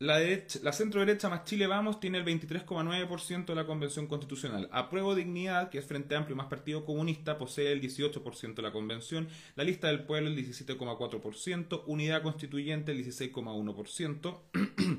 La, 0.00 0.72
centro 0.72 1.00
derecha 1.00 1.28
más 1.28 1.44
Chile 1.44 1.66
Vamos 1.66 1.98
tiene 1.98 2.18
el 2.18 2.24
23,9% 2.24 3.46
de 3.46 3.54
la 3.54 3.66
convención 3.66 4.06
constitucional. 4.06 4.68
Apruebo 4.70 5.16
Dignidad, 5.16 5.70
que 5.70 5.78
es 5.78 5.86
Frente 5.86 6.14
Amplio 6.14 6.36
más 6.36 6.46
Partido 6.46 6.84
Comunista, 6.84 7.36
posee 7.36 7.72
el 7.72 7.80
18% 7.80 8.54
de 8.54 8.62
la 8.62 8.70
convención. 8.70 9.28
La 9.56 9.64
lista 9.64 9.88
del 9.88 10.04
pueblo 10.04 10.28
el 10.28 10.36
17,4%. 10.36 11.82
Unidad 11.86 12.22
Constituyente 12.22 12.92
el 12.92 13.04
16,1%. 13.04 14.38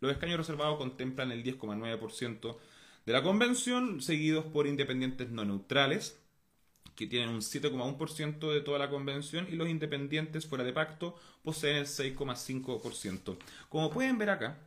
Los 0.00 0.12
escaños 0.12 0.38
reservados 0.38 0.78
contemplan 0.78 1.32
el 1.32 1.42
10,9% 1.42 2.56
de 3.06 3.12
la 3.12 3.22
convención, 3.22 4.00
seguidos 4.00 4.44
por 4.44 4.68
independientes 4.68 5.30
no 5.30 5.44
neutrales 5.44 6.16
que 6.98 7.06
tienen 7.06 7.28
un 7.28 7.42
7,1% 7.42 8.52
de 8.52 8.60
toda 8.60 8.80
la 8.80 8.90
convención 8.90 9.46
y 9.48 9.54
los 9.54 9.68
independientes 9.68 10.46
fuera 10.46 10.64
de 10.64 10.72
pacto 10.72 11.14
poseen 11.44 11.76
el 11.76 11.86
6,5%. 11.86 13.38
Como 13.68 13.92
pueden 13.92 14.18
ver 14.18 14.30
acá, 14.30 14.58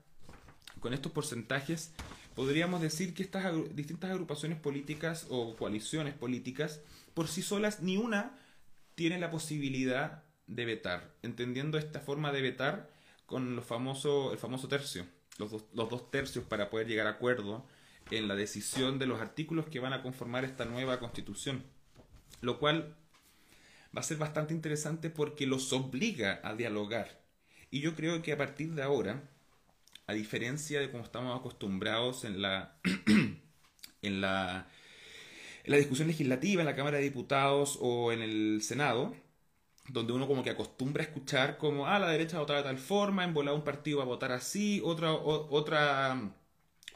con 0.80 0.94
estos 0.94 1.12
porcentajes, 1.12 1.92
podríamos 2.34 2.80
decir 2.80 3.14
que 3.14 3.24
estas 3.24 3.54
distintas 3.76 4.12
agrupaciones 4.12 4.58
políticas 4.58 5.28
o 5.30 5.58
coaliciones 5.58 6.14
políticas, 6.14 6.80
por 7.14 7.28
sí 7.28 7.42
solas, 7.42 7.82
ni 7.82 7.98
una 7.98 8.40
tiene 8.96 9.20
la 9.20 9.30
posibilidad 9.30 10.24
de 10.48 10.64
vetar, 10.64 11.14
entendiendo 11.24 11.78
esta 11.78 12.00
forma 12.00 12.32
de 12.32 12.44
vetar 12.44 12.90
con 13.26 13.58
los 13.58 13.66
famoso, 13.66 14.32
el 14.32 14.38
famoso 14.38 14.70
tercio, 14.70 15.06
los 15.38 15.52
los 15.74 15.90
dos 15.90 16.10
tercios 16.10 16.46
para 16.46 16.70
poder 16.70 16.88
llegar 16.88 17.08
a 17.08 17.12
acuerdo 17.12 17.68
en 18.10 18.30
la 18.30 18.36
decisión 18.36 19.00
de 19.00 19.06
los 19.06 19.20
artículos 19.20 19.68
que 19.68 19.82
van 19.82 19.92
a 19.92 20.02
conformar 20.02 20.46
esta 20.46 20.64
nueva 20.64 20.98
constitución 20.98 21.66
lo 22.41 22.60
cual 22.60 22.95
va 23.95 24.01
a 24.01 24.03
ser 24.03 24.17
bastante 24.17 24.53
interesante 24.53 25.10
porque 25.10 25.48
los 25.48 25.74
obliga 25.74 26.39
a 26.43 26.55
dialogar. 26.55 27.21
Y 27.69 27.81
yo 27.81 27.95
creo 27.95 28.21
que 28.21 28.33
a 28.33 28.38
partir 28.38 28.74
de 28.74 28.83
ahora, 28.83 29.29
a 30.07 30.13
diferencia 30.13 30.79
de 30.79 30.91
como 30.91 31.03
estamos 31.03 31.39
acostumbrados 31.39 32.25
en 32.25 32.41
la, 32.41 32.77
en 34.01 34.21
la, 34.21 34.67
en 35.63 35.71
la 35.71 35.77
discusión 35.77 36.07
legislativa 36.07 36.62
en 36.62 36.67
la 36.67 36.75
Cámara 36.75 36.98
de 36.98 37.03
Diputados 37.03 37.77
o 37.81 38.12
en 38.12 38.21
el 38.21 38.62
Senado, 38.63 39.15
donde 39.89 40.13
uno 40.13 40.27
como 40.27 40.43
que 40.43 40.51
acostumbra 40.51 41.03
a 41.03 41.07
escuchar 41.07 41.57
como, 41.57 41.88
ah, 41.88 42.00
la 42.00 42.10
derecha 42.10 42.39
va 42.41 42.53
a 42.53 42.57
de 42.57 42.63
tal 42.63 42.77
forma, 42.79 43.24
en 43.25 43.38
un 43.38 43.63
partido 43.63 44.00
va 44.00 44.03
a 44.03 44.07
votar 44.07 44.31
así, 44.31 44.81
otra, 44.83 45.13
otra 45.13 46.33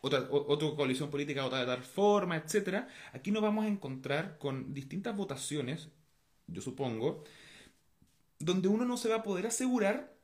otra, 0.05 0.27
otra 0.29 0.75
coalición 0.75 1.09
política 1.09 1.43
vota 1.43 1.59
de 1.59 1.65
tal 1.65 1.81
forma, 1.81 2.37
etcétera. 2.37 2.87
Aquí 3.11 3.31
nos 3.31 3.41
vamos 3.41 3.65
a 3.65 3.67
encontrar 3.67 4.37
con 4.37 4.71
distintas 4.71 5.15
votaciones, 5.17 5.89
yo 6.45 6.61
supongo, 6.61 7.23
donde 8.37 8.67
uno 8.67 8.85
no 8.85 8.97
se 8.97 9.09
va 9.09 9.17
a 9.17 9.23
poder 9.23 9.47
asegurar 9.47 10.15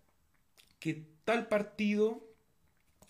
que 0.79 1.07
tal 1.23 1.47
partido 1.47 2.23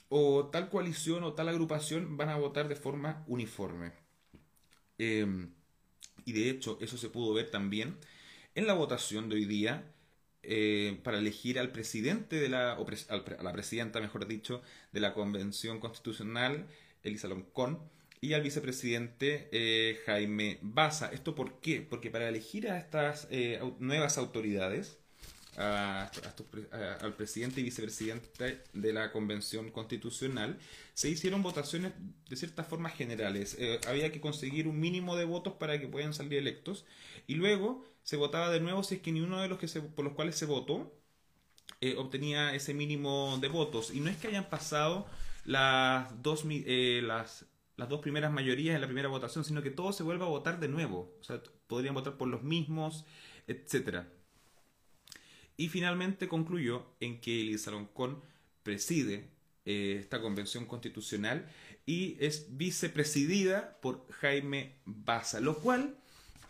o 0.08 0.48
tal 0.48 0.70
coalición 0.70 1.26
o 1.26 1.34
tal 1.34 1.50
agrupación 1.50 2.16
van 2.16 2.30
a 2.30 2.38
votar 2.38 2.70
de 2.70 2.78
forma 2.78 3.26
uniforme. 3.28 3.92
Em, 4.98 5.54
y 6.24 6.32
de 6.32 6.50
hecho, 6.50 6.78
eso 6.80 6.98
se 6.98 7.10
pudo 7.10 7.34
ver 7.34 7.52
también 7.52 7.98
en 8.56 8.66
la 8.66 8.74
votación 8.74 9.28
de 9.28 9.36
hoy 9.36 9.46
día 9.46 9.92
eh, 10.44 11.00
para 11.04 11.20
elegir 11.20 11.60
al 11.60 11.72
presidente 11.72 12.40
de 12.40 12.50
la, 12.50 12.80
o 12.80 12.88
a 12.88 13.44
la 13.44 13.54
presidenta, 13.54 14.00
mejor 14.00 14.28
dicho, 14.28 14.64
de 14.92 15.00
la 15.00 15.14
Convención 15.14 15.80
Constitucional, 15.80 16.68
Elisa 17.04 17.28
Loncón, 17.28 17.80
y 18.22 18.34
al 18.34 18.42
vicepresidente 18.42 19.50
eh, 19.52 20.00
Jaime 20.06 20.58
Baza. 20.62 21.12
¿Esto 21.12 21.36
por 21.36 21.60
qué? 21.60 21.82
Porque 21.88 22.10
para 22.10 22.28
elegir 22.28 22.70
a 22.70 22.80
estas 22.80 23.28
eh, 23.30 23.60
nuevas 23.80 24.18
autoridades, 24.18 24.98
al 25.58 27.14
presidente 27.18 27.60
y 27.60 27.64
vicepresidente 27.64 28.64
de 28.74 28.94
la 28.94 29.12
Convención 29.12 29.70
Constitucional, 29.70 30.58
se 30.94 31.10
hicieron 31.10 31.44
votaciones 31.44 31.92
de 32.30 32.36
cierta 32.36 32.64
forma 32.64 32.90
generales. 32.90 33.58
había 33.86 34.12
que 34.12 34.22
conseguir 34.22 34.68
un 34.68 34.80
mínimo 34.80 35.18
de 35.18 35.26
votos 35.26 35.54
para 35.60 35.80
que 35.80 35.88
puedan 35.88 36.14
salir 36.14 36.36
electos 36.36 36.86
y 37.28 37.36
luego 37.36 37.84
se 38.04 38.18
votaba 38.18 38.50
de 38.50 38.60
nuevo 38.60 38.84
si 38.84 38.96
es 38.96 39.02
que 39.02 39.12
ni 39.12 39.22
uno 39.22 39.42
de 39.42 39.48
los 39.48 39.60
que 39.60 39.68
por 39.82 40.06
los 40.06 40.14
cuales 40.14 40.36
se 40.36 40.46
votó 40.46 40.92
eh, 41.80 41.96
obtenía 41.98 42.54
ese 42.54 42.74
mínimo 42.74 43.38
de 43.42 43.48
votos. 43.48 43.92
Y 43.94 44.00
no 44.00 44.10
es 44.10 44.18
que 44.18 44.28
hayan 44.28 44.50
pasado 44.50 45.08
las 45.46 46.22
dos, 46.22 46.46
eh, 46.50 47.02
las, 47.04 47.46
las 47.76 47.90
dos 47.90 48.02
primeras 48.02 48.32
mayorías 48.32 48.76
en 48.76 48.82
la 48.82 48.88
primera 48.88 49.10
votación, 49.10 49.44
sino 49.44 49.64
que 49.64 49.72
todo 49.72 49.92
se 49.92 50.04
vuelve 50.04 50.24
a 50.24 50.28
votar 50.28 50.60
de 50.60 50.68
nuevo. 50.68 51.16
O 51.20 51.24
sea, 51.24 51.42
podrían 51.68 51.96
votar 51.96 52.18
por 52.18 52.28
los 52.28 52.44
mismos, 52.44 53.06
etc. 53.48 54.06
Y 55.58 55.70
finalmente 55.70 56.28
concluyó 56.28 56.86
en 57.00 57.20
que 57.20 57.42
Elisa 57.42 57.72
Loncón 57.72 58.22
preside 58.64 59.32
eh, 59.66 59.98
esta 60.00 60.22
convención 60.22 60.66
constitucional 60.66 61.50
y 61.86 62.18
es 62.20 62.58
vicepresidida 62.58 63.80
por 63.82 64.08
Jaime 64.12 64.76
Baza, 64.86 65.40
lo 65.40 65.58
cual 65.60 65.98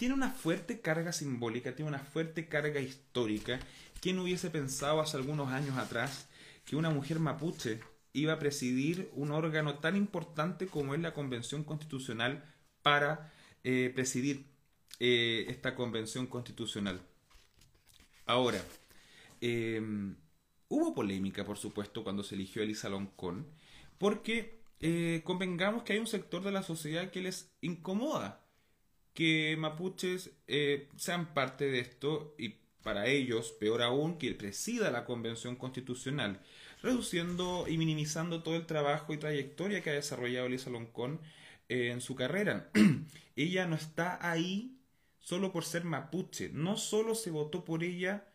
tiene 0.01 0.15
una 0.15 0.31
fuerte 0.31 0.81
carga 0.81 1.13
simbólica, 1.13 1.75
tiene 1.75 1.89
una 1.89 1.99
fuerte 1.99 2.47
carga 2.47 2.79
histórica. 2.79 3.59
¿Quién 3.99 4.17
hubiese 4.17 4.49
pensado 4.49 4.99
hace 4.99 5.15
algunos 5.15 5.49
años 5.49 5.77
atrás 5.77 6.27
que 6.65 6.75
una 6.75 6.89
mujer 6.89 7.19
mapuche 7.19 7.81
iba 8.11 8.33
a 8.33 8.39
presidir 8.39 9.11
un 9.13 9.29
órgano 9.29 9.77
tan 9.77 9.95
importante 9.95 10.65
como 10.65 10.95
es 10.95 11.01
la 11.01 11.13
Convención 11.13 11.63
Constitucional 11.63 12.43
para 12.81 13.31
eh, 13.63 13.91
presidir 13.93 14.47
eh, 14.99 15.45
esta 15.49 15.75
Convención 15.75 16.25
Constitucional? 16.25 16.99
Ahora, 18.25 18.59
em, 19.39 20.15
hubo 20.67 20.95
polémica, 20.95 21.45
por 21.45 21.59
supuesto, 21.59 22.03
cuando 22.03 22.23
se 22.23 22.33
eligió 22.33 22.63
a 22.63 22.65
Elisa 22.65 22.89
Loncón, 22.89 23.45
porque 23.99 24.63
eh, 24.79 25.21
convengamos 25.23 25.83
que 25.83 25.93
hay 25.93 25.99
un 25.99 26.07
sector 26.07 26.41
de 26.41 26.51
la 26.51 26.63
sociedad 26.63 27.11
que 27.11 27.21
les 27.21 27.51
incomoda 27.61 28.40
que 29.13 29.55
mapuches 29.57 30.31
eh, 30.47 30.89
sean 30.95 31.33
parte 31.33 31.65
de 31.65 31.79
esto 31.79 32.35
y 32.37 32.61
para 32.83 33.07
ellos, 33.07 33.51
peor 33.51 33.81
aún, 33.83 34.17
que 34.17 34.33
presida 34.33 34.91
la 34.91 35.05
Convención 35.05 35.55
Constitucional, 35.55 36.41
reduciendo 36.81 37.67
y 37.67 37.77
minimizando 37.77 38.41
todo 38.43 38.55
el 38.55 38.65
trabajo 38.65 39.13
y 39.13 39.17
trayectoria 39.17 39.81
que 39.81 39.91
ha 39.91 39.93
desarrollado 39.93 40.47
Elisa 40.47 40.69
Loncón 40.69 41.21
eh, 41.69 41.91
en 41.91 42.01
su 42.01 42.15
carrera. 42.15 42.71
ella 43.35 43.67
no 43.67 43.75
está 43.75 44.17
ahí 44.27 44.79
solo 45.19 45.51
por 45.51 45.63
ser 45.63 45.83
mapuche, 45.83 46.49
no 46.53 46.77
solo 46.77 47.15
se 47.15 47.29
votó 47.31 47.63
por 47.63 47.83
ella 47.83 48.27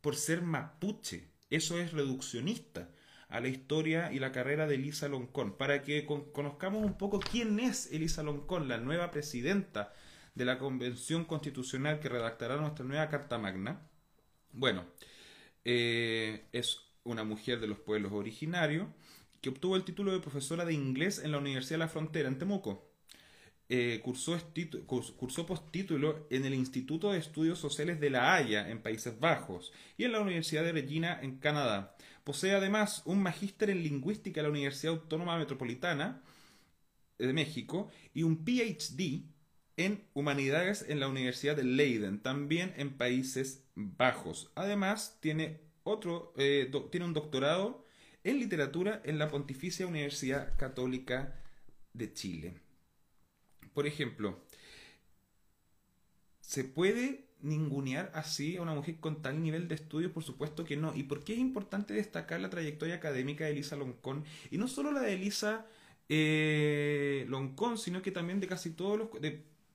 por 0.00 0.16
ser 0.16 0.42
mapuche, 0.42 1.28
eso 1.50 1.78
es 1.78 1.92
reduccionista 1.92 2.90
a 3.28 3.40
la 3.40 3.48
historia 3.48 4.12
y 4.12 4.18
la 4.18 4.32
carrera 4.32 4.66
de 4.66 4.74
Elisa 4.74 5.08
Loncón, 5.08 5.56
para 5.56 5.82
que 5.82 6.04
conozcamos 6.04 6.84
un 6.84 6.98
poco 6.98 7.20
quién 7.20 7.60
es 7.60 7.92
Elisa 7.92 8.22
Loncón, 8.22 8.68
la 8.68 8.78
nueva 8.78 9.10
presidenta 9.10 9.92
de 10.34 10.44
la 10.44 10.58
Convención 10.58 11.24
Constitucional 11.24 12.00
que 12.00 12.08
redactará 12.08 12.56
nuestra 12.56 12.84
nueva 12.84 13.08
Carta 13.08 13.38
Magna. 13.38 13.88
Bueno, 14.52 14.84
eh, 15.64 16.46
es 16.52 16.80
una 17.04 17.24
mujer 17.24 17.60
de 17.60 17.66
los 17.66 17.78
pueblos 17.78 18.12
originarios 18.12 18.88
que 19.40 19.50
obtuvo 19.50 19.76
el 19.76 19.84
título 19.84 20.12
de 20.12 20.20
profesora 20.20 20.64
de 20.64 20.74
inglés 20.74 21.20
en 21.22 21.32
la 21.32 21.38
Universidad 21.38 21.74
de 21.74 21.84
la 21.84 21.88
Frontera 21.88 22.28
en 22.28 22.38
Temuco. 22.38 22.92
Eh, 23.68 24.02
cursó, 24.04 24.36
postítulo 25.46 26.26
en 26.30 26.44
el 26.44 26.54
Instituto 26.54 27.10
de 27.10 27.18
Estudios 27.18 27.58
Sociales 27.58 27.98
de 28.00 28.10
La 28.10 28.34
Haya, 28.34 28.68
en 28.68 28.82
Países 28.82 29.18
Bajos, 29.18 29.72
y 29.96 30.04
en 30.04 30.12
la 30.12 30.20
Universidad 30.20 30.62
de 30.62 30.72
Regina, 30.72 31.18
en 31.22 31.38
Canadá. 31.38 31.96
Posee 32.22 32.54
además 32.54 33.02
un 33.06 33.22
magíster 33.22 33.70
en 33.70 33.82
lingüística 33.82 34.40
en 34.40 34.44
la 34.44 34.50
Universidad 34.50 34.94
Autónoma 34.94 35.38
Metropolitana 35.38 36.22
de 37.18 37.32
México 37.32 37.90
y 38.12 38.24
un 38.24 38.44
PhD 38.44 39.24
en 39.76 40.04
Humanidades 40.14 40.84
en 40.88 41.00
la 41.00 41.08
Universidad 41.08 41.56
de 41.56 41.64
Leiden, 41.64 42.20
también 42.20 42.74
en 42.76 42.96
Países 42.96 43.64
Bajos. 43.74 44.50
Además, 44.54 45.18
tiene, 45.20 45.60
otro, 45.82 46.32
eh, 46.36 46.70
tiene 46.90 47.06
un 47.06 47.14
doctorado 47.14 47.84
en 48.24 48.38
literatura 48.38 49.00
en 49.04 49.18
la 49.18 49.30
Pontificia 49.30 49.86
Universidad 49.86 50.56
Católica 50.56 51.40
de 51.92 52.12
Chile. 52.12 52.54
Por 53.74 53.86
ejemplo, 53.86 54.38
¿se 56.40 56.64
puede 56.64 57.26
ningunear 57.40 58.12
así 58.14 58.56
a 58.56 58.62
una 58.62 58.74
mujer 58.74 58.96
con 59.00 59.22
tal 59.22 59.42
nivel 59.42 59.68
de 59.68 59.74
estudios? 59.74 60.12
Por 60.12 60.22
supuesto 60.22 60.64
que 60.64 60.76
no. 60.76 60.94
¿Y 60.94 61.04
por 61.04 61.24
qué 61.24 61.32
es 61.32 61.38
importante 61.38 61.94
destacar 61.94 62.40
la 62.40 62.50
trayectoria 62.50 62.96
académica 62.96 63.44
de 63.44 63.52
Elisa 63.52 63.76
Loncón? 63.76 64.24
Y 64.50 64.58
no 64.58 64.68
solo 64.68 64.92
la 64.92 65.00
de 65.00 65.14
Elisa 65.14 65.66
eh, 66.08 67.24
Loncón, 67.28 67.78
sino 67.78 68.02
que 68.02 68.10
también 68.12 68.40
de 68.40 68.46
casi 68.46 68.70
todos 68.70 68.98
los 68.98 69.08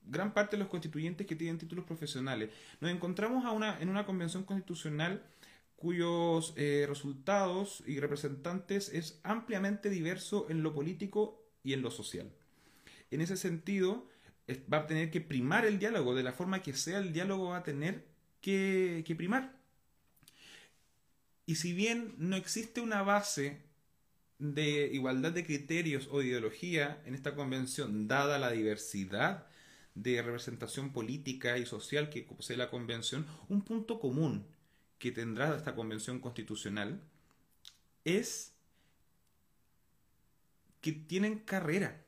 gran 0.08 0.34
parte 0.34 0.56
de 0.56 0.60
los 0.60 0.68
constituyentes 0.68 1.26
que 1.26 1.36
tienen 1.36 1.58
títulos 1.58 1.84
profesionales. 1.84 2.50
Nos 2.80 2.90
encontramos 2.90 3.44
a 3.44 3.52
una, 3.52 3.78
en 3.80 3.88
una 3.88 4.06
convención 4.06 4.44
constitucional 4.44 5.22
cuyos 5.76 6.54
eh, 6.56 6.86
resultados 6.88 7.84
y 7.86 8.00
representantes 8.00 8.88
es 8.88 9.20
ampliamente 9.22 9.90
diverso 9.90 10.46
en 10.48 10.62
lo 10.62 10.74
político 10.74 11.40
y 11.62 11.72
en 11.72 11.82
lo 11.82 11.90
social. 11.90 12.28
En 13.10 13.20
ese 13.20 13.36
sentido, 13.36 14.08
va 14.72 14.78
a 14.78 14.86
tener 14.86 15.10
que 15.10 15.20
primar 15.20 15.64
el 15.66 15.78
diálogo, 15.78 16.14
de 16.14 16.22
la 16.22 16.32
forma 16.32 16.62
que 16.62 16.74
sea 16.74 16.98
el 16.98 17.12
diálogo 17.12 17.50
va 17.50 17.58
a 17.58 17.62
tener 17.62 18.06
que, 18.40 19.04
que 19.06 19.14
primar. 19.14 19.56
Y 21.46 21.54
si 21.54 21.72
bien 21.72 22.14
no 22.18 22.36
existe 22.36 22.80
una 22.80 23.02
base 23.02 23.62
de 24.38 24.90
igualdad 24.92 25.32
de 25.32 25.44
criterios 25.44 26.08
o 26.10 26.22
ideología 26.22 27.02
en 27.06 27.14
esta 27.14 27.34
convención, 27.34 28.08
dada 28.08 28.38
la 28.38 28.50
diversidad 28.50 29.46
de 29.94 30.22
representación 30.22 30.92
política 30.92 31.58
y 31.58 31.66
social 31.66 32.10
que 32.10 32.22
posee 32.22 32.56
la 32.56 32.70
convención, 32.70 33.26
un 33.48 33.62
punto 33.62 33.98
común 33.98 34.46
que 34.98 35.12
tendrá 35.12 35.56
esta 35.56 35.74
convención 35.74 36.20
constitucional 36.20 37.00
es 38.04 38.54
que 40.80 40.92
tienen 40.92 41.40
carrera, 41.40 42.04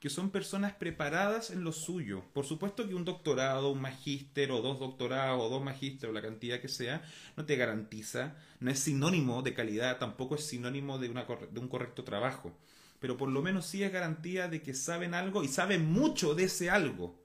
que 0.00 0.10
son 0.10 0.30
personas 0.30 0.74
preparadas 0.74 1.50
en 1.50 1.64
lo 1.64 1.72
suyo. 1.72 2.24
Por 2.32 2.44
supuesto 2.44 2.86
que 2.86 2.94
un 2.94 3.04
doctorado, 3.04 3.70
un 3.70 3.80
magíster 3.80 4.50
o 4.50 4.60
dos 4.60 4.78
doctorados 4.78 5.42
o 5.42 5.48
dos 5.48 5.62
magísteres 5.62 6.10
o 6.10 6.12
la 6.12 6.22
cantidad 6.22 6.60
que 6.60 6.68
sea, 6.68 7.02
no 7.36 7.44
te 7.44 7.56
garantiza, 7.56 8.36
no 8.60 8.70
es 8.70 8.78
sinónimo 8.78 9.42
de 9.42 9.54
calidad, 9.54 9.98
tampoco 9.98 10.34
es 10.34 10.44
sinónimo 10.44 10.98
de, 10.98 11.08
una, 11.08 11.24
de 11.24 11.60
un 11.60 11.68
correcto 11.68 12.04
trabajo. 12.04 12.52
Pero 13.00 13.16
por 13.16 13.28
lo 13.28 13.42
menos 13.42 13.66
sí 13.66 13.82
es 13.82 13.92
garantía 13.92 14.48
de 14.48 14.62
que 14.62 14.74
saben 14.74 15.14
algo 15.14 15.42
y 15.42 15.48
saben 15.48 15.90
mucho 15.90 16.34
de 16.34 16.44
ese 16.44 16.70
algo. 16.70 17.22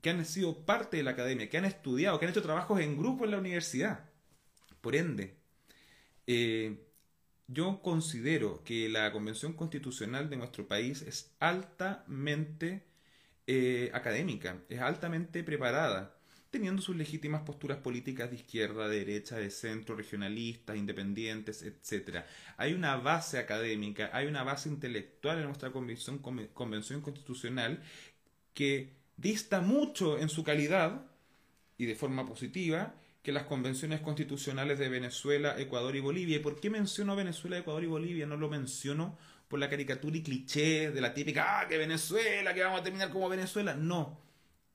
Que 0.00 0.10
han 0.10 0.24
sido 0.24 0.64
parte 0.64 0.96
de 0.96 1.02
la 1.02 1.12
academia, 1.12 1.48
que 1.48 1.58
han 1.58 1.64
estudiado, 1.64 2.18
que 2.18 2.26
han 2.26 2.30
hecho 2.30 2.42
trabajos 2.42 2.80
en 2.80 2.96
grupo 2.98 3.24
en 3.24 3.30
la 3.32 3.38
universidad. 3.38 4.10
Por 4.80 4.96
ende, 4.96 5.36
eh, 6.26 6.84
yo 7.46 7.82
considero 7.82 8.62
que 8.64 8.88
la 8.88 9.12
Convención 9.12 9.52
Constitucional 9.52 10.30
de 10.30 10.36
nuestro 10.36 10.66
país 10.66 11.02
es 11.02 11.34
altamente 11.40 12.86
eh, 13.46 13.90
académica, 13.92 14.62
es 14.68 14.80
altamente 14.80 15.44
preparada, 15.44 16.13
teniendo 16.54 16.80
sus 16.80 16.94
legítimas 16.94 17.42
posturas 17.42 17.78
políticas 17.78 18.30
de 18.30 18.36
izquierda, 18.36 18.86
de 18.86 19.00
derecha, 19.00 19.36
de 19.36 19.50
centro, 19.50 19.96
regionalistas, 19.96 20.76
independientes, 20.76 21.64
etc. 21.64 22.24
Hay 22.56 22.74
una 22.74 22.94
base 22.94 23.38
académica, 23.38 24.10
hay 24.12 24.28
una 24.28 24.44
base 24.44 24.68
intelectual 24.68 25.38
en 25.38 25.46
nuestra 25.46 25.72
Convención, 25.72 26.18
Convención 26.18 27.00
Constitucional 27.00 27.82
que 28.54 28.92
dista 29.16 29.62
mucho 29.62 30.16
en 30.16 30.28
su 30.28 30.44
calidad 30.44 31.06
y 31.76 31.86
de 31.86 31.96
forma 31.96 32.24
positiva 32.24 32.94
que 33.20 33.32
las 33.32 33.46
convenciones 33.46 34.00
constitucionales 34.00 34.78
de 34.78 34.88
Venezuela, 34.88 35.58
Ecuador 35.58 35.96
y 35.96 36.00
Bolivia. 36.00 36.36
¿Y 36.36 36.40
por 36.40 36.60
qué 36.60 36.70
menciono 36.70 37.16
Venezuela, 37.16 37.58
Ecuador 37.58 37.82
y 37.82 37.88
Bolivia? 37.88 38.26
No 38.26 38.36
lo 38.36 38.48
menciono 38.48 39.18
por 39.48 39.58
la 39.58 39.68
caricatura 39.68 40.16
y 40.16 40.22
cliché 40.22 40.92
de 40.92 41.00
la 41.00 41.12
típica, 41.12 41.58
ah, 41.58 41.66
que 41.66 41.78
Venezuela, 41.78 42.54
que 42.54 42.62
vamos 42.62 42.80
a 42.80 42.84
terminar 42.84 43.10
como 43.10 43.28
Venezuela. 43.28 43.74
No, 43.74 44.23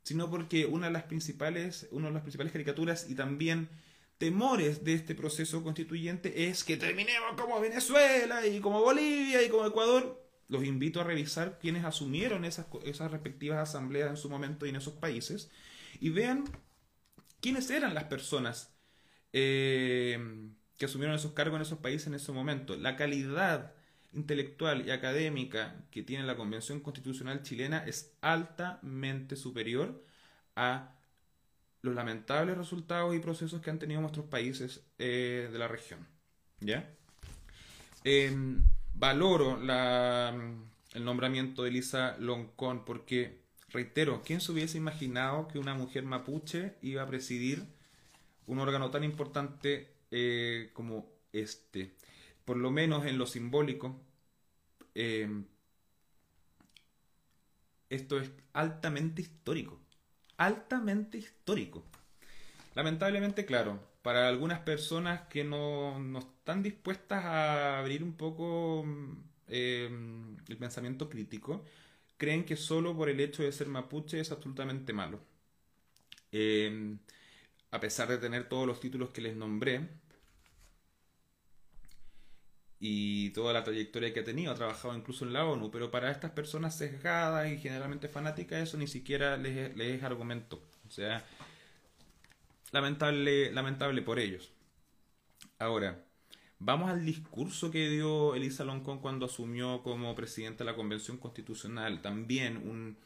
sino 0.09 0.27
porque 0.27 0.65
una 0.65 0.87
de 0.87 0.93
las 0.93 1.03
principales, 1.03 1.87
una 1.91 2.07
de 2.07 2.13
las 2.13 2.23
principales 2.23 2.51
caricaturas 2.51 3.11
y 3.11 3.13
también 3.13 3.69
temores 4.17 4.83
de 4.83 4.95
este 4.95 5.13
proceso 5.13 5.61
constituyente 5.61 6.47
es 6.47 6.63
que 6.63 6.77
terminemos 6.77 7.39
como 7.39 7.61
Venezuela 7.61 8.43
y 8.43 8.59
como 8.59 8.81
Bolivia 8.81 9.43
y 9.43 9.49
como 9.49 9.67
Ecuador. 9.67 10.19
Los 10.47 10.63
invito 10.63 10.99
a 10.99 11.03
revisar 11.03 11.59
quienes 11.59 11.85
asumieron 11.85 12.43
esas, 12.43 12.65
esas 12.85 13.11
respectivas 13.11 13.69
asambleas 13.69 14.09
en 14.09 14.17
su 14.17 14.31
momento 14.31 14.65
y 14.65 14.69
en 14.69 14.77
esos 14.77 14.95
países 14.95 15.51
y 15.99 16.09
vean 16.09 16.45
quiénes 17.39 17.69
eran 17.69 17.93
las 17.93 18.05
personas 18.05 18.73
eh, 19.31 20.17
que 20.79 20.85
asumieron 20.85 21.15
esos 21.15 21.33
cargos 21.33 21.57
en 21.57 21.61
esos 21.61 21.77
países 21.77 22.07
en 22.07 22.15
ese 22.15 22.31
momento. 22.31 22.75
La 22.75 22.95
calidad 22.95 23.75
intelectual 24.13 24.87
y 24.87 24.91
académica 24.91 25.75
que 25.91 26.03
tiene 26.03 26.23
la 26.25 26.35
Convención 26.35 26.79
Constitucional 26.79 27.43
chilena 27.43 27.83
es 27.85 28.13
altamente 28.21 29.35
superior 29.35 30.03
a 30.55 30.95
los 31.81 31.95
lamentables 31.95 32.57
resultados 32.57 33.15
y 33.15 33.19
procesos 33.19 33.61
que 33.61 33.69
han 33.69 33.79
tenido 33.79 34.01
nuestros 34.01 34.25
países 34.25 34.81
eh, 34.97 35.49
de 35.51 35.59
la 35.59 35.67
región. 35.67 36.05
¿Ya? 36.59 36.89
Em, 38.03 38.61
valoro 38.93 39.59
el 39.61 41.05
nombramiento 41.05 41.63
de 41.63 41.69
Elisa 41.69 42.17
Loncón 42.19 42.83
porque 42.83 43.39
reitero, 43.69 44.21
¿quién 44.25 44.41
se 44.41 44.51
hubiese 44.51 44.77
imaginado 44.77 45.47
que 45.47 45.59
una 45.59 45.73
mujer 45.73 46.03
mapuche 46.03 46.75
iba 46.81 47.03
a 47.03 47.07
presidir 47.07 47.63
un 48.47 48.59
órgano 48.59 48.89
tan 48.89 49.03
importante 49.03 49.93
eh, 50.11 50.71
como 50.73 51.07
este? 51.31 51.93
Por 52.49 52.57
lo 52.57 52.71
menos 52.71 53.05
en 53.05 53.19
lo 53.19 53.27
simbólico, 53.27 54.01
em, 54.95 55.45
esto 57.91 58.19
es 58.19 58.31
altamente 58.53 59.21
histórico. 59.21 59.79
Altamente 60.37 61.19
histórico. 61.19 61.85
Lamentablemente, 62.73 63.45
claro, 63.45 63.79
para 64.01 64.27
algunas 64.27 64.61
personas 64.61 65.27
que 65.27 65.43
no, 65.43 65.99
no 65.99 66.17
están 66.17 66.63
dispuestas 66.63 67.23
a 67.23 67.77
abrir 67.77 68.03
un 68.03 68.13
poco 68.13 68.83
em, 69.47 70.35
el 70.47 70.57
pensamiento 70.57 71.07
crítico, 71.07 71.63
creen 72.17 72.45
que 72.45 72.55
solo 72.55 72.95
por 72.97 73.09
el 73.09 73.19
hecho 73.19 73.43
de 73.43 73.51
ser 73.51 73.67
mapuche 73.67 74.19
es 74.19 74.31
absolutamente 74.31 74.91
malo. 74.91 75.19
Em, 76.31 76.97
a 77.69 77.79
pesar 77.79 78.07
de 78.07 78.17
tener 78.17 78.49
todos 78.49 78.65
los 78.65 78.79
títulos 78.79 79.11
que 79.11 79.21
les 79.21 79.35
nombré 79.35 79.87
y 82.79 83.31
toda 83.31 83.53
la 83.53 83.63
trayectoria 83.63 84.13
que 84.13 84.21
ha 84.21 84.23
tenido, 84.23 84.51
ha 84.51 84.55
trabajado 84.55 84.95
incluso 84.95 85.25
en 85.25 85.33
la 85.33 85.45
ONU, 85.45 85.71
pero 85.71 85.91
para 85.91 86.11
estas 86.11 86.31
personas 86.31 86.77
sesgadas 86.77 87.51
y 87.51 87.57
generalmente 87.57 88.07
fanáticas 88.09 88.61
eso 88.63 88.77
ni 88.77 88.87
siquiera 88.87 89.37
les, 89.37 89.75
les 89.75 89.97
es 89.97 90.03
argumento. 90.03 90.61
O 90.87 90.91
sea, 90.91 91.25
lamentable, 92.71 93.51
lamentable 93.51 94.01
por 94.01 94.19
ellos. 94.19 94.51
Ahora, 95.59 96.05
Vamos 96.61 96.89
al 96.89 97.05
discurso 97.05 97.71
que 97.71 97.89
dio 97.89 98.35
Elisa 98.35 98.65
Loncón 98.65 98.99
cuando 98.99 99.25
asumió 99.25 99.81
como 99.81 100.13
presidenta 100.13 100.65
de 100.65 100.71
la 100.71 100.75
Convención 100.75 101.17
Constitucional. 101.17 102.01
También 102.01 102.57
un, 102.57 102.97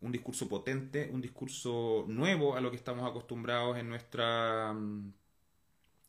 un 0.00 0.12
discurso 0.12 0.48
potente, 0.48 1.10
un 1.12 1.20
discurso 1.20 2.04
nuevo 2.08 2.56
a 2.56 2.60
lo 2.60 2.70
que 2.70 2.76
estamos 2.76 3.08
acostumbrados 3.08 3.76
en 3.78 3.88
nuestra, 3.88 4.72
mm, 4.72 5.12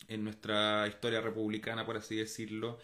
en 0.07 0.23
nuestra 0.23 0.87
historia 0.87 1.21
republicana, 1.21 1.85
por 1.85 1.97
así 1.97 2.15
decirlo. 2.15 2.77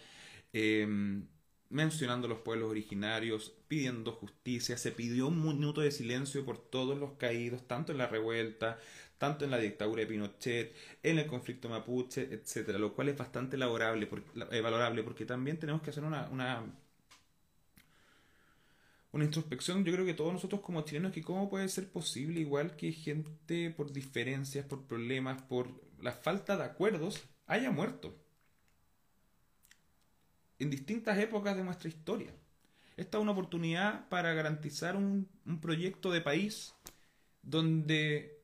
Em, 0.52 1.26
mencionando 1.70 2.28
los 2.28 2.38
pueblos 2.40 2.70
originarios, 2.70 3.52
pidiendo 3.68 4.12
justicia, 4.12 4.76
se 4.78 4.92
pidió 4.92 5.26
un 5.28 5.42
minuto 5.44 5.80
de 5.80 5.90
silencio 5.90 6.44
por 6.44 6.58
todos 6.58 6.98
los 6.98 7.12
caídos, 7.14 7.66
tanto 7.66 7.92
en 7.92 7.98
la 7.98 8.06
revuelta, 8.06 8.78
tanto 9.18 9.44
en 9.44 9.50
la 9.50 9.58
dictadura 9.58 10.00
de 10.02 10.06
Pinochet, 10.06 10.74
en 11.02 11.18
el 11.18 11.26
conflicto 11.26 11.68
mapuche, 11.68 12.28
etcétera, 12.32 12.78
lo 12.78 12.94
cual 12.94 13.08
es 13.08 13.16
bastante 13.16 13.56
laborable, 13.56 14.08
eh, 14.50 14.60
valorable, 14.60 15.02
porque 15.02 15.24
también 15.26 15.58
tenemos 15.58 15.82
que 15.82 15.90
hacer 15.90 16.04
una, 16.04 16.64
una 19.14 19.24
introspección, 19.24 19.84
yo 19.84 19.92
creo 19.92 20.04
que 20.04 20.14
todos 20.14 20.32
nosotros 20.32 20.60
como 20.60 20.82
chilenos, 20.82 21.12
que 21.12 21.22
cómo 21.22 21.48
puede 21.48 21.68
ser 21.68 21.88
posible, 21.90 22.40
igual 22.40 22.76
que 22.76 22.92
gente 22.92 23.70
por 23.70 23.92
diferencias, 23.92 24.66
por 24.66 24.86
problemas, 24.86 25.42
por 25.42 25.68
la 26.00 26.12
falta 26.12 26.56
de 26.56 26.64
acuerdos, 26.64 27.24
haya 27.46 27.70
muerto 27.70 28.14
en 30.58 30.70
distintas 30.70 31.18
épocas 31.18 31.56
de 31.56 31.64
nuestra 31.64 31.88
historia. 31.88 32.32
Esta 32.96 33.18
es 33.18 33.22
una 33.22 33.32
oportunidad 33.32 34.08
para 34.08 34.34
garantizar 34.34 34.96
un, 34.96 35.28
un 35.46 35.60
proyecto 35.60 36.10
de 36.10 36.20
país 36.20 36.74
donde 37.42 38.34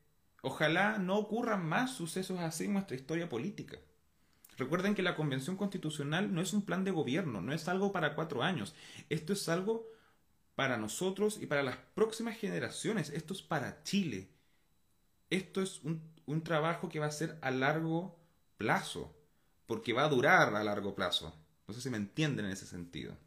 Ojalá 0.41 0.97
no 0.97 1.17
ocurran 1.17 1.63
más 1.63 1.91
sucesos 1.91 2.39
así 2.39 2.65
en 2.65 2.73
nuestra 2.73 2.95
historia 2.95 3.29
política. 3.29 3.77
Recuerden 4.57 4.95
que 4.95 5.03
la 5.03 5.15
Convención 5.15 5.55
Constitucional 5.55 6.33
no 6.33 6.41
es 6.41 6.53
un 6.53 6.63
plan 6.63 6.83
de 6.83 6.91
gobierno, 6.91 7.41
no 7.41 7.53
es 7.53 7.67
algo 7.67 7.91
para 7.91 8.15
cuatro 8.15 8.41
años. 8.41 8.75
Esto 9.09 9.33
es 9.33 9.47
algo 9.49 9.85
para 10.61 10.77
nosotros 10.77 11.39
y 11.41 11.47
para 11.47 11.63
las 11.63 11.75
próximas 11.95 12.37
generaciones. 12.37 13.09
Esto 13.09 13.33
es 13.33 13.41
para 13.41 13.81
Chile. 13.81 14.27
Esto 15.31 15.59
es 15.59 15.79
un, 15.81 16.03
un 16.27 16.43
trabajo 16.43 16.87
que 16.87 16.99
va 16.99 17.07
a 17.07 17.11
ser 17.11 17.39
a 17.41 17.49
largo 17.49 18.15
plazo, 18.57 19.11
porque 19.65 19.91
va 19.91 20.03
a 20.03 20.09
durar 20.09 20.53
a 20.53 20.63
largo 20.63 20.93
plazo. 20.93 21.35
No 21.67 21.73
sé 21.73 21.81
si 21.81 21.89
me 21.89 21.97
entienden 21.97 22.45
en 22.45 22.51
ese 22.51 22.67
sentido. 22.67 23.17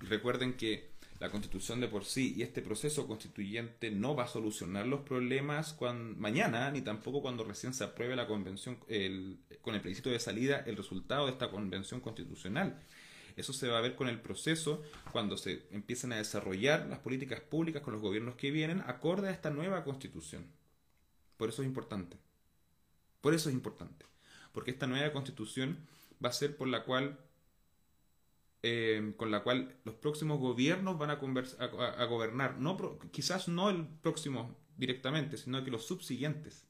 Y 0.00 0.06
recuerden 0.06 0.56
que 0.56 0.92
la 1.18 1.28
constitución 1.28 1.80
de 1.80 1.88
por 1.88 2.04
sí 2.04 2.34
y 2.36 2.42
este 2.42 2.62
proceso 2.62 3.08
constituyente 3.08 3.90
no 3.90 4.14
va 4.14 4.26
a 4.26 4.28
solucionar 4.28 4.86
los 4.86 5.00
problemas 5.00 5.76
mañana, 6.18 6.70
ni 6.70 6.82
tampoco 6.82 7.20
cuando 7.20 7.42
recién 7.42 7.74
se 7.74 7.82
apruebe 7.82 8.14
la 8.14 8.28
convención, 8.28 8.76
con 8.76 9.74
el 9.74 9.80
plebiscito 9.80 10.10
de 10.10 10.20
salida, 10.20 10.62
el 10.66 10.76
resultado 10.76 11.26
de 11.26 11.32
esta 11.32 11.50
convención 11.50 12.00
constitucional. 12.00 12.80
Eso 13.36 13.52
se 13.52 13.68
va 13.68 13.78
a 13.78 13.82
ver 13.82 13.94
con 13.94 14.08
el 14.08 14.20
proceso 14.20 14.82
cuando 15.12 15.36
se 15.36 15.66
empiecen 15.70 16.12
a 16.12 16.16
desarrollar 16.16 16.86
las 16.86 16.98
políticas 16.98 17.40
públicas 17.40 17.82
con 17.82 17.92
los 17.92 18.02
gobiernos 18.02 18.36
que 18.36 18.50
vienen 18.50 18.82
acorde 18.86 19.28
a 19.28 19.32
esta 19.32 19.50
nueva 19.50 19.84
constitución. 19.84 20.46
Por 21.36 21.48
eso 21.48 21.62
es 21.62 21.68
importante. 21.68 22.16
Por 23.20 23.34
eso 23.34 23.48
es 23.48 23.54
importante. 23.54 24.06
Porque 24.52 24.70
esta 24.70 24.86
nueva 24.86 25.12
constitución 25.12 25.78
va 26.22 26.30
a 26.30 26.32
ser 26.32 26.56
por 26.56 26.68
la 26.68 26.84
cual 26.84 27.18
eh, 28.62 29.14
con 29.16 29.30
la 29.30 29.42
cual 29.42 29.74
los 29.84 29.94
próximos 29.94 30.38
gobiernos 30.38 30.98
van 30.98 31.08
a, 31.08 31.14
a, 31.14 32.04
gobernar, 32.04 32.58
no, 32.58 32.98
quizás 33.10 33.48
no 33.48 33.70
el 33.70 33.86
próximo 33.86 34.54
directamente, 34.76 35.38
sino 35.38 35.64
que 35.64 35.70
los 35.70 35.86
subsiguientes, 35.86 36.66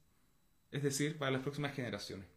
es 0.70 0.84
decir, 0.84 1.18
para 1.18 1.32
las 1.32 1.42
próximas 1.42 1.74
generaciones. 1.74 2.28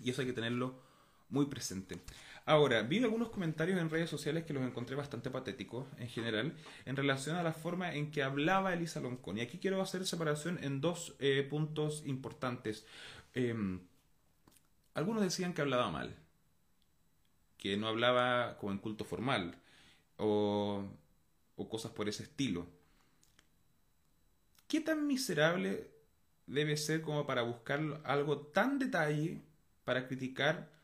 Y 0.00 0.10
eso 0.10 0.20
hay 0.20 0.26
que 0.26 0.32
tenerlo 0.32 0.82
muy 1.28 1.46
presente. 1.46 2.00
Ahora, 2.48 2.82
vi 2.82 3.02
algunos 3.02 3.30
comentarios 3.30 3.76
en 3.80 3.90
redes 3.90 4.08
sociales 4.08 4.44
que 4.44 4.52
los 4.52 4.62
encontré 4.64 4.94
bastante 4.94 5.30
patéticos 5.30 5.84
en 5.98 6.08
general 6.08 6.54
en 6.84 6.94
relación 6.94 7.34
a 7.34 7.42
la 7.42 7.52
forma 7.52 7.92
en 7.92 8.12
que 8.12 8.22
hablaba 8.22 8.72
Elisa 8.72 9.00
Loncón. 9.00 9.38
Y 9.38 9.40
aquí 9.40 9.58
quiero 9.58 9.82
hacer 9.82 10.06
separación 10.06 10.62
en 10.62 10.80
dos 10.80 11.16
eh, 11.18 11.44
puntos 11.50 12.04
importantes. 12.06 12.86
Em, 13.34 13.80
algunos 14.94 15.24
decían 15.24 15.54
que 15.54 15.62
hablaba 15.62 15.90
mal, 15.90 16.14
que 17.58 17.76
no 17.76 17.88
hablaba 17.88 18.56
como 18.58 18.70
en 18.70 18.78
culto 18.78 19.04
formal 19.04 19.56
o, 20.16 20.84
o 21.56 21.68
cosas 21.68 21.90
por 21.90 22.08
ese 22.08 22.22
estilo. 22.22 22.68
¿Qué 24.68 24.80
tan 24.80 25.04
miserable 25.08 25.90
debe 26.46 26.76
ser 26.76 27.02
como 27.02 27.26
para 27.26 27.42
buscar 27.42 27.80
algo 28.04 28.38
tan 28.38 28.78
detalle 28.78 29.42
para 29.84 30.06
criticar 30.06 30.75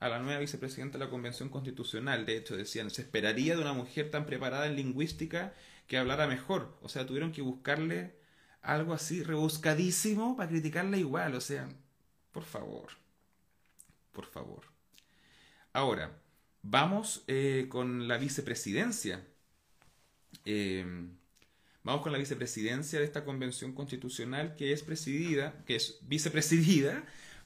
a 0.00 0.08
la 0.08 0.18
nueva 0.18 0.40
vicepresidenta 0.40 0.98
de 0.98 1.04
la 1.04 1.10
Convención 1.10 1.48
Constitucional. 1.48 2.26
De 2.26 2.36
hecho, 2.36 2.56
decían, 2.56 2.90
se 2.90 3.02
esperaría 3.02 3.56
de 3.56 3.62
una 3.62 3.72
mujer 3.72 4.10
tan 4.10 4.26
preparada 4.26 4.66
en 4.66 4.76
lingüística 4.76 5.54
que 5.86 5.98
hablara 5.98 6.26
mejor. 6.26 6.76
O 6.82 6.88
sea, 6.88 7.06
tuvieron 7.06 7.32
que 7.32 7.42
buscarle 7.42 8.14
algo 8.62 8.92
así 8.94 9.22
rebuscadísimo 9.22 10.36
para 10.36 10.50
criticarla 10.50 10.96
igual. 10.98 11.34
O 11.34 11.40
sea, 11.40 11.68
por 12.32 12.44
favor. 12.44 12.88
Por 14.12 14.26
favor. 14.26 14.64
Ahora, 15.72 16.10
vamos 16.62 17.22
eh, 17.26 17.66
con 17.68 18.08
la 18.08 18.18
vicepresidencia. 18.18 19.24
Em, 20.44 21.16
vamos 21.82 22.02
con 22.02 22.12
la 22.12 22.18
vicepresidencia 22.18 22.98
de 22.98 23.04
esta 23.04 23.24
convención 23.24 23.72
constitucional 23.72 24.56
que 24.56 24.72
es 24.72 24.82
presidida, 24.82 25.64
que 25.66 25.76
es 25.76 25.98
vicepresidida 26.02 27.04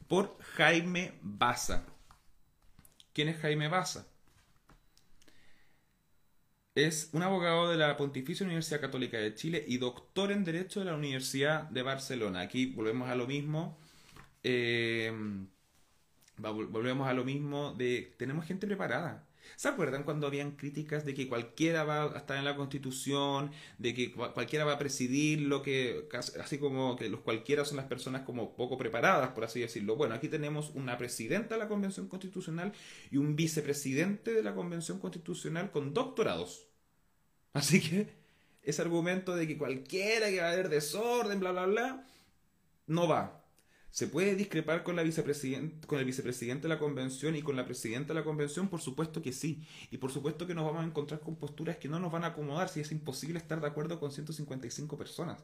por 0.09 0.37
Jaime 0.57 1.13
Baza. 1.23 1.87
¿Quién 3.21 3.29
es 3.29 3.37
Jaime 3.43 3.69
Baza? 3.69 4.07
Es 6.75 7.11
un 7.13 7.23
abogado 7.23 7.69
de 7.69 7.77
la 7.77 7.95
Pontificia 7.99 8.47
Universidad 8.47 8.81
Católica 8.81 9.19
de 9.19 9.35
Chile 9.35 9.63
y 9.69 9.77
doctor 9.77 10.33
en 10.33 10.43
Derecho 10.43 10.81
de 10.81 10.87
la 10.87 10.95
Universidad 10.95 11.65
de 11.65 11.83
Barcelona. 11.83 12.41
Aquí 12.41 12.73
volvemos 12.73 13.11
a 13.11 13.17
lo 13.17 13.27
mismo. 13.27 13.77
Eh, 14.43 15.13
volvemos 16.39 17.09
a 17.09 17.13
lo 17.13 17.27
mismo 17.27 17.75
de 17.75 18.15
tenemos 18.17 18.47
gente 18.47 18.67
preparada. 18.67 19.29
¿Se 19.57 19.69
acuerdan 19.69 20.05
cuando 20.05 20.27
habían 20.27 20.53
críticas 20.53 21.05
de 21.05 21.15
que 21.15 21.29
cualquiera 21.29 21.85
va 21.85 22.05
a 22.05 22.19
estar 22.19 22.37
en 22.37 22.45
la 22.45 22.57
constitución, 22.57 23.53
de 23.79 23.95
que 23.95 24.13
cualquiera 24.13 24.65
va 24.65 24.73
a 24.73 24.79
presidir 24.79 25.43
lo 25.43 25.63
que, 25.63 26.09
así 26.41 26.59
como 26.59 26.97
que 26.97 27.09
los 27.09 27.21
cualquiera 27.21 27.65
son 27.65 27.77
las 27.77 27.87
personas 27.87 28.23
como 28.23 28.57
poco 28.57 28.79
preparadas, 28.79 29.31
por 29.31 29.45
así 29.45 29.61
decirlo? 29.61 29.97
Bueno, 29.97 30.15
aquí 30.15 30.29
tenemos 30.29 30.71
una 30.71 30.99
presidenta 30.99 31.55
de 31.55 31.61
la 31.61 31.69
Convención 31.69 32.09
Constitucional 32.09 32.73
y 33.11 33.17
un 33.17 33.37
vicepresidente 33.37 34.33
de 34.33 34.43
la 34.43 34.55
Convención 34.55 34.99
Constitucional 34.99 35.71
con 35.71 35.95
doctorados. 35.95 36.67
Así 37.53 37.81
que 37.81 38.09
ese 38.63 38.83
argumento 38.83 39.35
de 39.35 39.47
que 39.47 39.59
cualquiera 39.59 40.29
que 40.29 40.41
va 40.41 40.49
a 40.49 40.53
haber 40.53 40.69
desorden, 40.69 41.41
bla, 41.41 41.53
bla, 41.53 41.67
bla, 41.67 42.07
no 42.87 43.09
va. 43.09 43.40
¿Se 43.91 44.07
puede 44.07 44.37
discrepar 44.37 44.85
con, 44.85 44.95
la 44.95 45.03
con 45.87 45.99
el 45.99 46.05
vicepresidente 46.05 46.63
de 46.63 46.69
la 46.69 46.79
convención 46.79 47.35
y 47.35 47.43
con 47.43 47.57
la 47.57 47.65
presidenta 47.65 48.15
de 48.15 48.21
la 48.21 48.25
convención? 48.25 48.69
Por 48.69 48.81
supuesto 48.81 49.21
que 49.21 49.33
sí. 49.33 49.67
Y 49.91 49.99
por 49.99 50.13
supuesto 50.13 50.47
que 50.47 50.55
nos 50.55 50.65
vamos 50.65 50.83
a 50.83 50.87
encontrar 50.87 51.21
con 51.21 51.37
posturas 51.37 51.77
que 51.77 51.89
no 51.89 51.99
nos 51.99 52.13
van 52.13 52.25
a 52.25 52.29
acomodar 52.29 52.69
si 52.69 52.81
es 52.81 52.93
imposible 52.93 53.39
estar 53.39 53.61
de 53.61 53.67
acuerdo 53.67 53.99
con 53.99 54.13
155 54.13 54.97
personas. 54.97 55.43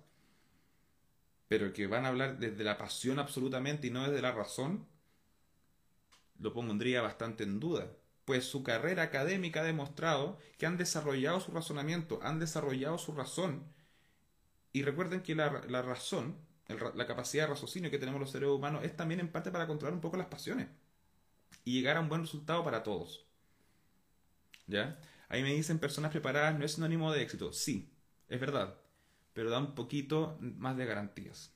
Pero 1.48 1.72
que 1.72 1.88
van 1.88 2.04
a 2.04 2.08
hablar 2.08 2.38
desde 2.38 2.62
la 2.62 2.78
pasión 2.78 3.18
absolutamente 3.18 3.88
y 3.88 3.90
no 3.90 4.08
desde 4.08 4.22
la 4.22 4.32
razón, 4.32 4.86
lo 6.38 6.52
pondría 6.52 7.02
bastante 7.02 7.42
en 7.42 7.58
duda. 7.58 7.90
Pues 8.24 8.44
su 8.44 8.62
carrera 8.62 9.02
académica 9.04 9.60
ha 9.60 9.64
demostrado 9.64 10.38
que 10.58 10.66
han 10.66 10.76
desarrollado 10.76 11.40
su 11.40 11.50
razonamiento, 11.50 12.20
han 12.22 12.38
desarrollado 12.38 12.98
su 12.98 13.12
razón. 13.12 13.64
Y 14.72 14.82
recuerden 14.82 15.22
que 15.22 15.34
la, 15.34 15.62
la 15.68 15.82
razón 15.82 16.45
la 16.68 17.06
capacidad 17.06 17.44
de 17.44 17.50
raciocinio 17.50 17.90
que 17.90 17.98
tenemos 17.98 18.20
los 18.20 18.30
seres 18.30 18.48
humanos 18.48 18.84
es 18.84 18.96
también 18.96 19.20
en 19.20 19.30
parte 19.30 19.50
para 19.50 19.66
controlar 19.66 19.94
un 19.94 20.00
poco 20.00 20.16
las 20.16 20.26
pasiones 20.26 20.68
y 21.64 21.72
llegar 21.72 21.96
a 21.96 22.00
un 22.00 22.08
buen 22.08 22.22
resultado 22.22 22.64
para 22.64 22.82
todos. 22.82 23.24
¿Ya? 24.66 24.98
Ahí 25.28 25.42
me 25.42 25.54
dicen 25.54 25.78
personas 25.78 26.10
preparadas 26.10 26.58
no 26.58 26.64
es 26.64 26.72
sinónimo 26.72 27.12
de 27.12 27.22
éxito. 27.22 27.52
Sí, 27.52 27.88
es 28.28 28.40
verdad, 28.40 28.76
pero 29.32 29.50
da 29.50 29.58
un 29.58 29.74
poquito 29.74 30.38
más 30.40 30.76
de 30.76 30.86
garantías 30.86 31.52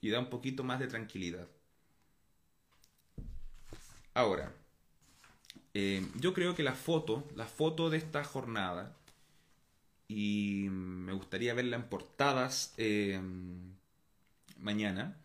y 0.00 0.10
da 0.10 0.18
un 0.18 0.30
poquito 0.30 0.64
más 0.64 0.80
de 0.80 0.88
tranquilidad. 0.88 1.48
Ahora, 4.14 4.52
eh, 5.74 6.06
yo 6.20 6.34
creo 6.34 6.54
que 6.54 6.62
la 6.62 6.74
foto, 6.74 7.26
la 7.34 7.46
foto 7.46 7.88
de 7.88 7.98
esta 7.98 8.24
jornada, 8.24 8.94
y 10.08 10.68
me 10.70 11.12
gustaría 11.14 11.54
verla 11.54 11.76
en 11.76 11.88
portadas 11.88 12.74
eh, 12.76 13.20
mañana, 14.62 15.16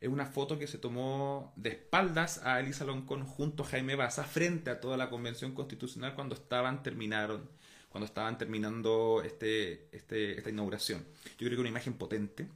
es 0.00 0.08
una 0.08 0.26
foto 0.26 0.58
que 0.58 0.66
se 0.66 0.78
tomó 0.78 1.52
de 1.56 1.70
espaldas 1.70 2.40
a 2.44 2.58
Elisa 2.60 2.84
Loncón 2.84 3.26
junto 3.26 3.62
a 3.62 3.66
Jaime 3.66 3.96
Baza 3.96 4.24
frente 4.24 4.70
a 4.70 4.80
toda 4.80 4.96
la 4.96 5.10
convención 5.10 5.52
constitucional 5.54 6.14
cuando 6.14 6.34
estaban 6.34 6.82
terminaron 6.82 7.48
cuando 7.90 8.06
estaban 8.06 8.38
terminando 8.38 9.20
este, 9.24 9.88
este, 9.90 10.38
esta 10.38 10.48
inauguración. 10.48 11.04
Yo 11.38 11.46
creo 11.46 11.56
que 11.56 11.60
una 11.60 11.70
imagen 11.70 11.94
potente, 11.94 12.48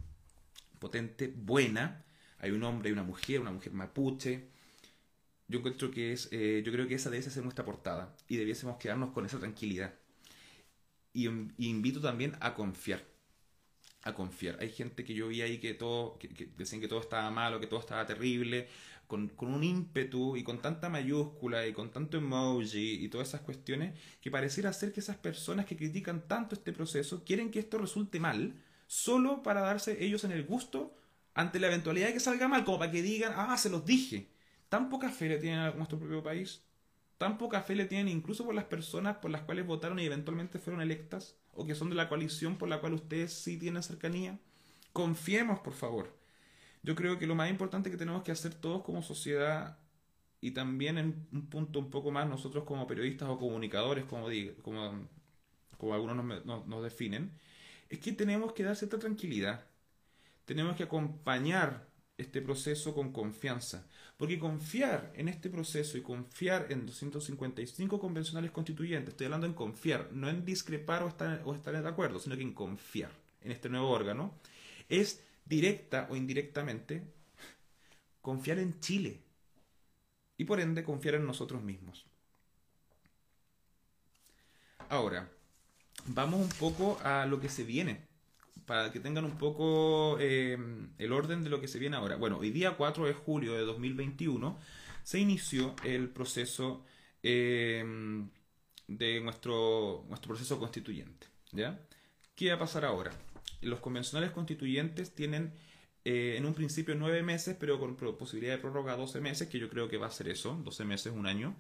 potente, 0.79 1.27
buena. 1.35 2.05
Hay 2.39 2.53
un 2.53 2.63
hombre 2.63 2.91
y 2.91 2.93
una 2.93 3.03
mujer, 3.03 3.41
una 3.41 3.51
mujer 3.51 3.73
mapuche. 3.73 4.49
Yo 5.49 5.59
encuentro 5.59 5.91
que 5.91 6.13
es, 6.13 6.29
eh, 6.31 6.63
yo 6.65 6.71
creo 6.71 6.87
que 6.87 6.95
esa 6.95 7.11
debe 7.11 7.23
ser 7.23 7.43
nuestra 7.43 7.65
portada 7.65 8.15
y 8.29 8.37
debiésemos 8.37 8.77
quedarnos 8.79 9.11
con 9.11 9.27
esa 9.27 9.41
tranquilidad. 9.41 9.93
y 11.13 11.27
invito 11.59 12.01
también 12.01 12.37
a 12.41 12.55
confiar 12.55 13.05
a 14.05 14.15
confiar. 14.15 14.59
Hay 14.61 14.71
gente 14.71 15.03
que 15.05 15.15
yo 15.15 15.29
vi 15.29 15.43
ahí 15.43 15.59
que 15.59 15.75
todo, 15.75 16.19
que, 16.19 16.29
decían 16.57 16.81
que 16.81 16.89
todo 16.89 17.01
estaba 17.01 17.31
malo, 17.31 17.59
que 17.59 17.67
todo 17.67 17.81
estaba 17.81 18.07
terrible, 18.07 18.69
con, 19.07 19.33
un 19.39 19.65
ímpetu 19.65 20.37
y 20.37 20.45
con 20.45 20.61
tanta 20.61 20.89
mayúscula 20.89 21.67
y 21.67 21.73
con 21.73 21.91
tanto 21.91 22.19
emoji 22.19 23.05
y 23.05 23.09
todas 23.09 23.29
esas 23.29 23.41
cuestiones, 23.41 23.99
que 24.21 24.31
pareciera 24.31 24.73
ser 24.73 24.93
que 24.93 25.01
esas 25.01 25.17
personas 25.17 25.67
que 25.67 25.77
critican 25.77 26.29
tanto 26.29 26.55
este 26.55 26.73
proceso 26.73 27.25
quieren 27.25 27.51
que 27.51 27.59
esto 27.61 27.79
resulte 27.79 28.21
mal, 28.21 28.55
solo 28.87 29.43
para 29.43 29.63
darse 29.63 30.05
ellos 30.05 30.25
en 30.25 30.33
el 30.33 30.45
gusto 30.45 30.95
ante 31.35 31.59
la 31.59 31.69
eventualidad 31.69 32.09
de 32.09 32.15
que 32.15 32.21
salga 32.21 32.47
mal, 32.47 32.65
como 32.65 32.79
para 32.79 32.93
que 32.93 33.03
digan, 33.03 33.33
ah, 33.37 33.57
se 33.57 33.71
los 33.71 33.85
dije. 33.85 34.29
Tan 34.69 34.89
poca 34.91 35.11
fe 35.11 35.29
le 35.29 35.39
tienen 35.39 35.61
a 35.61 35.71
nuestro 35.73 35.99
propio 35.99 36.23
país, 36.23 36.63
tan 37.19 37.39
poca 37.39 37.63
fe 37.63 37.75
le 37.77 37.87
tienen 37.87 38.09
incluso 38.09 38.45
por 38.45 38.55
las 38.55 38.65
personas 38.65 39.17
por 39.17 39.31
las 39.31 39.43
cuales 39.43 39.67
votaron 39.67 39.99
y 39.99 40.05
eventualmente 40.05 40.59
fueron 40.59 40.83
electas 40.83 41.37
o 41.57 41.67
que 41.67 41.75
son 41.75 41.91
de 41.91 41.97
la 41.97 42.09
coalición 42.09 42.57
por 42.57 42.69
la 42.69 42.81
cual 42.81 42.95
ustedes 42.95 43.33
sí 43.33 43.59
tienen 43.59 43.83
cercanía. 43.83 44.39
Confiemos, 44.93 45.61
por 45.61 45.75
favor. 45.75 46.17
Yo 46.83 46.95
creo 46.95 47.19
que 47.19 47.27
lo 47.27 47.35
más 47.35 47.51
importante 47.51 47.91
que 47.91 47.97
tenemos 47.97 48.23
que 48.23 48.33
hacer 48.33 48.55
todos 48.55 48.83
como 48.83 49.03
sociedad 49.03 49.79
y 50.41 50.51
también 50.53 50.99
en 50.99 51.27
un 51.33 51.47
punto 51.49 51.79
un 51.79 51.91
poco 51.91 52.11
más 52.11 52.29
nosotros 52.29 52.65
como 52.65 52.87
periodistas 52.87 53.29
o 53.29 53.39
comunicadores, 53.39 54.05
como, 54.05 54.29
como, 54.63 55.09
como 55.79 55.95
algunos 55.95 56.45
nos, 56.45 56.67
nos 56.67 56.83
definen, 56.83 57.33
es 57.89 57.99
que 57.99 58.13
tenemos 58.13 58.53
que 58.53 58.63
dar 58.65 58.77
cierta 58.77 58.99
tranquilidad. 58.99 59.65
Tenemos 60.45 60.77
que 60.77 60.83
acompañar 60.83 61.89
este 62.17 62.41
proceso 62.41 62.95
con 62.95 63.13
confianza. 63.13 63.87
Porque 64.17 64.39
confiar 64.39 65.13
en 65.17 65.29
este 65.29 65.51
proceso 65.51 65.99
y 65.99 66.03
confiar 66.03 66.67
en 66.71 66.87
255 66.87 67.99
convencionales 67.99 68.53
constituyentes, 68.53 69.11
estoy 69.11 69.27
hablando 69.27 69.47
en 69.47 69.55
confiar, 69.55 70.11
no 70.13 70.29
en 70.29 70.45
discrepar 70.45 71.03
o 71.03 71.09
estar, 71.09 71.43
o 71.45 71.55
estar 71.55 71.81
de 71.81 71.89
acuerdo, 71.89 72.21
sino 72.21 72.37
que 72.37 72.43
en 72.43 72.55
confiar 72.55 73.11
en 73.43 73.53
este 73.53 73.69
nuevo 73.69 73.91
órgano, 73.91 74.35
es 74.89 75.21
directa 75.45 76.07
o 76.11 76.17
indirectamente 76.17 77.03
confiar 78.21 78.59
en 78.59 78.81
Chile 78.81 79.21
y 80.37 80.45
por 80.45 80.61
ende 80.61 80.85
confiar 80.85 81.17
en 81.17 81.27
nosotros 81.27 81.63
mismos. 81.63 82.07
Ahora, 84.89 85.31
vamos 86.07 86.41
un 86.41 86.49
poco 86.49 86.99
a 87.03 87.27
lo 87.27 87.41
que 87.41 87.49
se 87.49 87.65
viene 87.65 88.07
para 88.67 88.91
que 88.93 89.01
tengan 89.01 89.25
un 89.25 89.39
poco 89.39 90.19
eh, 90.21 90.57
el 90.99 91.13
orden 91.13 91.43
de 91.43 91.51
lo 91.51 91.61
que 91.61 91.69
se 91.69 91.79
viene 91.79 91.97
ahora. 91.97 92.17
Bueno, 92.17 92.39
hoy 92.39 92.51
día 92.51 92.77
4 92.77 93.07
de 93.07 93.13
julio 93.13 93.55
de 93.55 93.63
2021 93.63 94.59
se 95.03 95.19
inició 95.19 95.75
el 95.85 96.09
proceso 96.09 96.85
eh, 97.23 97.85
de 98.89 99.21
nuestro, 99.21 100.05
nuestro 100.09 100.29
proceso 100.29 100.59
constituyente. 100.59 101.27
¿ya? 101.53 101.79
¿Qué 102.35 102.49
va 102.49 102.57
a 102.57 102.59
pasar 102.59 102.85
ahora? 102.85 103.13
Los 103.61 103.81
convencionales 103.81 104.33
constituyentes 104.33 105.15
tienen 105.15 105.53
eh, 106.05 106.35
en 106.37 106.45
un 106.45 106.55
principio 106.55 106.95
nueve 106.95 107.23
meses, 107.23 107.57
pero 107.59 107.79
con 107.79 107.97
posibilidad 107.97 108.55
de 108.55 108.61
prórroga 108.61 108.97
12 108.97 109.21
meses, 109.21 109.49
que 109.49 109.59
yo 109.59 109.71
creo 109.71 109.89
que 109.89 109.97
va 109.97 110.09
a 110.09 110.11
ser 110.11 110.29
eso, 110.29 110.55
12 110.63 110.85
meses, 110.85 111.13
un 111.15 111.27
año, 111.27 111.57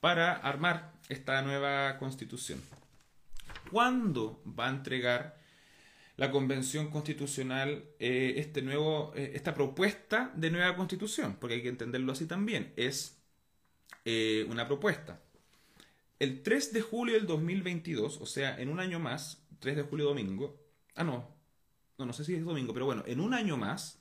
para 0.00 0.32
armar 0.32 0.92
esta 1.08 1.40
nueva 1.42 1.96
constitución. 1.98 2.60
¿Cuándo 3.70 4.42
va 4.46 4.66
a 4.66 4.70
entregar 4.70 5.43
la 6.16 6.30
Convención 6.30 6.90
Constitucional 6.90 7.84
eh, 7.98 8.34
este 8.36 8.62
nuevo, 8.62 9.12
eh, 9.16 9.32
esta 9.34 9.54
propuesta 9.54 10.32
de 10.36 10.50
nueva 10.50 10.76
Constitución, 10.76 11.36
porque 11.40 11.56
hay 11.56 11.62
que 11.62 11.68
entenderlo 11.68 12.12
así 12.12 12.26
también, 12.26 12.72
es 12.76 13.20
eh, 14.04 14.46
una 14.48 14.66
propuesta. 14.66 15.20
el 16.20 16.42
3 16.42 16.72
de 16.72 16.80
julio 16.82 17.14
del 17.14 17.26
2022, 17.26 18.20
o 18.20 18.26
sea, 18.26 18.58
en 18.60 18.68
un 18.70 18.80
año 18.80 18.98
más, 19.00 19.42
3 19.60 19.76
de 19.76 19.82
julio 19.82 20.06
domingo, 20.06 20.58
ah 20.94 21.04
no, 21.04 21.28
no, 21.98 22.06
no 22.06 22.12
sé 22.12 22.24
si 22.24 22.34
es 22.34 22.44
domingo, 22.44 22.72
pero 22.72 22.86
bueno, 22.86 23.02
en 23.06 23.20
un 23.20 23.34
año 23.34 23.56
más, 23.56 23.98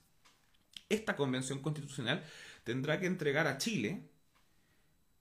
esta 0.89 1.15
convención 1.15 1.59
constitucional 1.59 2.23
tendrá 2.63 2.99
que 2.99 3.07
entregar 3.07 3.47
a 3.47 3.57
Chile 3.57 4.09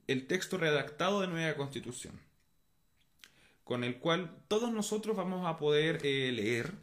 el 0.07 0.27
texto 0.27 0.59
redactado 0.59 1.21
de 1.21 1.29
nueva 1.29 1.57
constitución, 1.57 2.21
con 3.73 3.85
el 3.85 3.97
cual 3.97 4.31
todos 4.49 4.71
nosotros 4.71 5.17
vamos 5.17 5.47
a 5.47 5.57
poder 5.57 6.01
eh, 6.05 6.31
leer, 6.31 6.75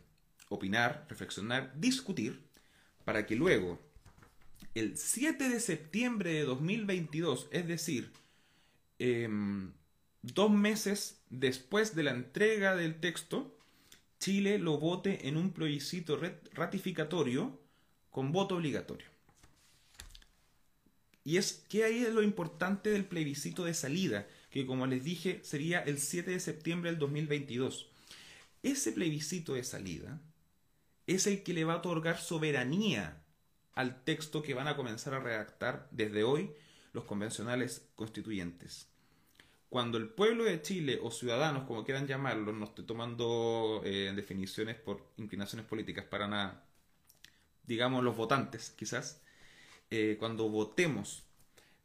opinar, 0.48 1.06
reflexionar, 1.08 1.72
discutir, 1.80 2.42
para 3.06 3.28
que 3.28 3.36
luego, 3.36 3.80
el 4.74 4.98
7 4.98 5.50
de 5.50 5.60
septiembre 5.60 6.34
de 6.34 6.46
2022, 6.46 7.48
es 7.52 7.68
decir, 7.68 8.12
em, 8.98 9.72
dos 10.24 10.50
meses 10.50 11.22
después 11.30 11.94
de 11.94 12.02
la 12.02 12.10
entrega 12.10 12.76
del 12.76 13.00
texto, 13.00 13.56
Chile 14.20 14.58
lo 14.58 14.80
vote 14.80 15.28
en 15.28 15.38
un 15.38 15.52
plebiscito 15.52 16.20
ratificatorio 16.54 17.60
con 18.10 18.32
voto 18.32 18.56
obligatorio. 18.56 19.06
Y 21.24 21.38
es 21.38 21.54
que 21.70 21.84
ahí 21.84 22.00
es 22.00 22.14
lo 22.16 22.24
importante 22.24 22.90
del 22.90 23.06
plebiscito 23.06 23.64
de 23.64 23.76
salida, 23.76 24.26
que 24.50 24.66
como 24.66 24.88
les 24.88 25.04
dije 25.04 25.40
sería 25.44 25.80
el 25.80 26.00
7 26.00 26.32
de 26.32 26.40
septiembre 26.40 26.92
del 26.92 27.00
2022. 27.00 27.90
Ese 28.64 28.92
plebiscito 28.92 29.54
de 29.54 29.64
salida 29.64 30.22
es 31.08 31.28
el 31.28 31.44
que 31.44 31.54
le 31.54 31.66
va 31.66 31.74
a 31.74 31.78
otorgar 31.78 32.20
soberanía 32.20 33.22
al 33.74 34.04
texto 34.04 34.42
que 34.42 34.54
van 34.54 34.68
a 34.68 34.76
comenzar 34.76 35.14
a 35.14 35.20
redactar 35.20 35.88
desde 35.92 36.24
hoy 36.24 36.52
los 36.94 37.06
convencionales 37.06 37.88
constituyentes 37.96 38.90
cuando 39.70 40.00
el 40.00 40.10
pueblo 40.10 40.44
de 40.44 40.62
Chile 40.62 41.00
o 41.02 41.12
ciudadanos, 41.12 41.66
como 41.66 41.86
quieran 41.86 42.08
llamarlo, 42.08 42.52
no 42.54 42.66
estoy 42.66 42.86
tomando 42.86 43.82
eh, 43.86 44.12
definiciones 44.16 44.76
por 44.76 45.06
inclinaciones 45.18 45.66
políticas 45.68 46.06
para 46.06 46.28
nada, 46.28 46.66
digamos 47.66 48.04
los 48.04 48.18
votantes 48.18 48.72
quizás, 48.72 49.22
eh, 49.92 50.18
cuando 50.20 50.50
votemos 50.50 51.24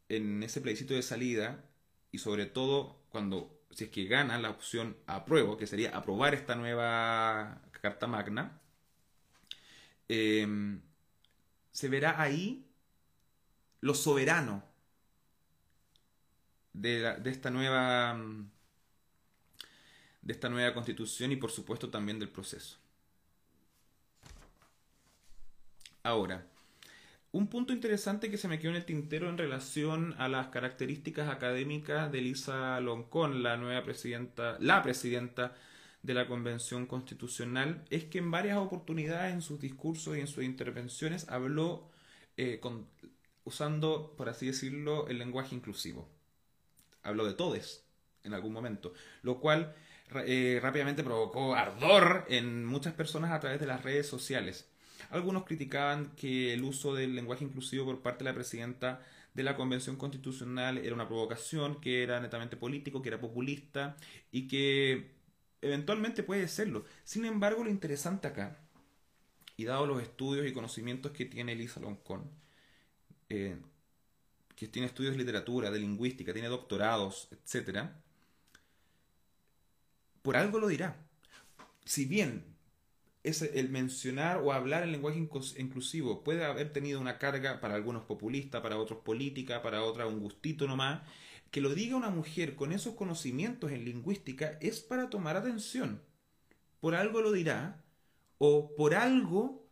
en 0.08 0.42
ese 0.42 0.60
plebiscito 0.62 0.94
de 0.94 1.02
salida 1.02 1.62
y 2.14 2.18
sobre 2.18 2.46
todo 2.46 2.96
cuando, 3.08 3.60
si 3.70 3.84
es 3.84 3.90
que 3.90 4.04
gana 4.04 4.38
la 4.38 4.50
opción 4.50 4.96
apruebo, 5.08 5.56
que 5.56 5.66
sería 5.66 5.96
aprobar 5.96 6.32
esta 6.32 6.54
nueva 6.54 7.60
Carta 7.72 8.06
Magna, 8.06 8.60
eh, 10.08 10.46
se 11.72 11.88
verá 11.88 12.22
ahí 12.22 12.70
lo 13.80 13.94
soberano 13.94 14.62
de, 16.72 17.20
esta 17.24 17.50
nueva 17.50 18.16
de 20.22 20.32
esta 20.32 20.48
nueva 20.48 20.72
constitución 20.72 21.32
y 21.32 21.36
por 21.36 21.50
supuesto 21.50 21.90
también 21.90 22.20
del 22.20 22.28
proceso. 22.28 22.78
Ahora, 26.04 26.46
un 27.34 27.48
punto 27.48 27.72
interesante 27.72 28.30
que 28.30 28.38
se 28.38 28.46
me 28.46 28.60
quedó 28.60 28.70
en 28.70 28.76
el 28.76 28.84
tintero 28.84 29.28
en 29.28 29.36
relación 29.36 30.14
a 30.18 30.28
las 30.28 30.48
características 30.48 31.28
académicas 31.28 32.12
de 32.12 32.20
Lisa 32.20 32.78
Loncón, 32.78 33.42
la 33.42 33.56
nueva 33.56 33.82
presidenta, 33.82 34.56
la 34.60 34.84
presidenta 34.84 35.56
de 36.02 36.14
la 36.14 36.28
Convención 36.28 36.86
Constitucional, 36.86 37.84
es 37.90 38.04
que 38.04 38.18
en 38.18 38.30
varias 38.30 38.58
oportunidades 38.58 39.34
en 39.34 39.42
sus 39.42 39.60
discursos 39.60 40.16
y 40.16 40.20
en 40.20 40.28
sus 40.28 40.44
intervenciones 40.44 41.28
habló 41.28 41.90
eh, 42.36 42.60
usando, 43.42 44.14
por 44.16 44.28
así 44.28 44.46
decirlo, 44.46 45.08
el 45.08 45.18
lenguaje 45.18 45.56
inclusivo 45.56 46.08
habló 47.02 47.26
de 47.26 47.34
todes 47.34 47.84
en 48.22 48.32
algún 48.32 48.52
momento, 48.52 48.94
lo 49.22 49.40
cual 49.40 49.74
eh, 50.24 50.60
rápidamente 50.62 51.02
provocó 51.02 51.56
ardor 51.56 52.26
en 52.28 52.64
muchas 52.64 52.94
personas 52.94 53.32
a 53.32 53.40
través 53.40 53.58
de 53.58 53.66
las 53.66 53.82
redes 53.82 54.06
sociales. 54.06 54.70
Algunos 55.10 55.44
criticaban 55.44 56.10
que 56.16 56.54
el 56.54 56.64
uso 56.64 56.94
del 56.94 57.14
lenguaje 57.14 57.44
inclusivo 57.44 57.84
por 57.86 58.02
parte 58.02 58.24
de 58.24 58.30
la 58.30 58.34
presidenta 58.34 59.00
de 59.34 59.42
la 59.42 59.56
Convención 59.56 59.96
Constitucional 59.96 60.78
era 60.78 60.94
una 60.94 61.08
provocación, 61.08 61.80
que 61.80 62.02
era 62.02 62.20
netamente 62.20 62.56
político, 62.56 63.02
que 63.02 63.08
era 63.08 63.20
populista 63.20 63.96
y 64.30 64.46
que 64.48 65.10
eventualmente 65.60 66.22
puede 66.22 66.46
serlo. 66.48 66.84
Sin 67.04 67.24
embargo, 67.24 67.64
lo 67.64 67.70
interesante 67.70 68.28
acá, 68.28 68.58
y 69.56 69.64
dado 69.64 69.86
los 69.86 70.02
estudios 70.02 70.46
y 70.46 70.52
conocimientos 70.52 71.12
que 71.12 71.24
tiene 71.24 71.52
Elisa 71.52 71.80
Loncón, 71.80 72.30
eh, 73.28 73.56
que 74.56 74.68
tiene 74.68 74.86
estudios 74.86 75.12
de 75.12 75.18
literatura, 75.18 75.70
de 75.70 75.80
lingüística, 75.80 76.32
tiene 76.32 76.48
doctorados, 76.48 77.28
etc., 77.32 77.88
por 80.22 80.36
algo 80.36 80.58
lo 80.58 80.68
dirá. 80.68 80.96
Si 81.84 82.06
bien 82.06 82.53
es 83.24 83.42
el 83.42 83.70
mencionar 83.70 84.38
o 84.38 84.52
hablar 84.52 84.82
el 84.82 84.92
lenguaje 84.92 85.18
inclusivo 85.58 86.22
puede 86.22 86.44
haber 86.44 86.72
tenido 86.72 87.00
una 87.00 87.18
carga 87.18 87.60
para 87.60 87.74
algunos 87.74 88.04
populistas, 88.04 88.60
para 88.60 88.78
otros 88.78 89.00
política, 89.00 89.62
para 89.62 89.82
otros 89.82 90.12
un 90.12 90.20
gustito 90.20 90.68
nomás, 90.68 91.00
que 91.50 91.62
lo 91.62 91.74
diga 91.74 91.96
una 91.96 92.10
mujer 92.10 92.54
con 92.54 92.72
esos 92.72 92.94
conocimientos 92.94 93.72
en 93.72 93.84
lingüística 93.84 94.58
es 94.60 94.80
para 94.80 95.08
tomar 95.08 95.36
atención. 95.36 96.02
Por 96.80 96.94
algo 96.94 97.22
lo 97.22 97.32
dirá, 97.32 97.82
o 98.38 98.74
por 98.76 98.94
algo 98.94 99.66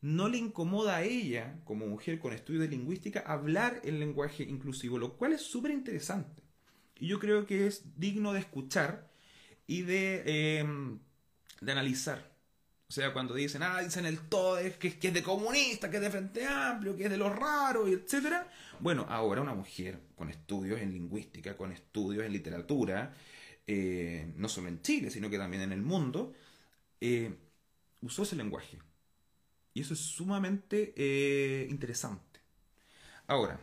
no 0.00 0.28
le 0.28 0.38
incomoda 0.38 0.96
a 0.96 1.02
ella, 1.04 1.60
como 1.64 1.86
mujer 1.86 2.18
con 2.18 2.32
estudio 2.32 2.60
de 2.60 2.68
lingüística, 2.68 3.20
hablar 3.20 3.80
el 3.84 4.00
lenguaje 4.00 4.42
inclusivo, 4.42 4.98
lo 4.98 5.16
cual 5.16 5.32
es 5.34 5.42
súper 5.42 5.70
interesante. 5.70 6.42
Y 6.98 7.06
yo 7.06 7.20
creo 7.20 7.46
que 7.46 7.66
es 7.68 7.98
digno 7.98 8.32
de 8.32 8.40
escuchar 8.40 9.08
y 9.66 9.82
de, 9.82 10.58
em, 10.58 10.98
de 11.60 11.72
analizar. 11.72 12.37
O 12.88 12.92
sea, 12.92 13.12
cuando 13.12 13.34
dicen, 13.34 13.62
ah, 13.62 13.80
dicen 13.82 14.06
el 14.06 14.18
todo, 14.28 14.58
es 14.58 14.76
que, 14.76 14.88
es 14.88 15.14
de 15.14 15.22
comunista, 15.22 15.90
que 15.90 15.96
es 15.96 16.02
de 16.02 16.10
Frente 16.10 16.46
Amplio, 16.46 16.96
que 16.96 17.04
es 17.04 17.10
de 17.10 17.18
lo 17.18 17.28
raro, 17.28 17.86
etc. 17.86 18.46
Bueno, 18.80 19.04
ahora 19.08 19.42
una 19.42 19.54
mujer 19.54 20.00
con 20.16 20.30
estudios 20.30 20.80
en 20.80 20.92
lingüística, 20.92 21.56
con 21.56 21.70
estudios 21.70 22.24
en 22.24 22.32
literatura, 22.32 23.14
eh, 23.66 24.32
no 24.36 24.48
solo 24.48 24.68
en 24.68 24.80
Chile, 24.80 25.10
sino 25.10 25.28
que 25.28 25.36
también 25.36 25.62
en 25.62 25.72
el 25.72 25.82
mundo, 25.82 26.32
eh, 27.00 27.34
usó 28.00 28.22
ese 28.22 28.36
lenguaje 28.36 28.78
y 29.74 29.82
eso 29.82 29.94
es 29.94 30.00
sumamente 30.00 30.92
eh, 30.96 31.66
interesante. 31.70 32.40
Ahora, 33.28 33.60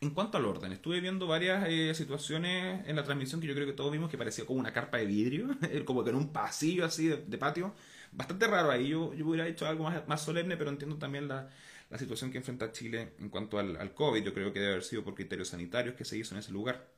en 0.00 0.10
cuanto 0.10 0.38
al 0.38 0.44
orden, 0.44 0.72
estuve 0.72 1.00
viendo 1.00 1.26
varias 1.26 1.66
eh, 1.68 1.94
situaciones 1.94 2.86
en 2.88 2.96
la 2.96 3.04
transmisión 3.04 3.40
que 3.40 3.46
yo 3.46 3.54
creo 3.54 3.66
que 3.66 3.72
todos 3.72 3.92
vimos 3.92 4.10
que 4.10 4.18
parecía 4.18 4.44
como 4.44 4.58
una 4.58 4.72
carpa 4.72 4.98
de 4.98 5.06
vidrio, 5.06 5.48
como 5.84 6.02
que 6.02 6.10
en 6.10 6.16
un 6.16 6.32
pasillo 6.32 6.84
así 6.84 7.08
de, 7.08 7.38
patio. 7.38 7.74
Bastante 8.16 8.46
raro 8.46 8.70
ahí. 8.70 8.88
Yo, 8.88 9.12
yo 9.12 9.26
hubiera 9.26 9.46
hecho 9.46 9.66
algo 9.66 9.84
más, 10.06 10.24
solemne, 10.24 10.56
pero 10.56 10.70
entiendo 10.70 10.96
también 10.96 11.28
la, 11.28 11.50
situación 11.98 12.32
que 12.32 12.38
enfrenta 12.38 12.72
Chile 12.72 13.12
en 13.18 13.28
cuanto 13.28 13.58
al, 13.58 13.94
COVID. 13.94 14.24
Yo 14.24 14.32
creo 14.32 14.52
que 14.52 14.58
debe 14.58 14.72
haber 14.72 14.84
sido 14.84 15.04
por 15.04 15.14
criterios 15.14 15.48
sanitarios 15.48 15.94
que 15.94 16.06
se 16.06 16.16
hizo 16.16 16.34
en 16.34 16.40
ese 16.40 16.50
lugar. 16.50 16.88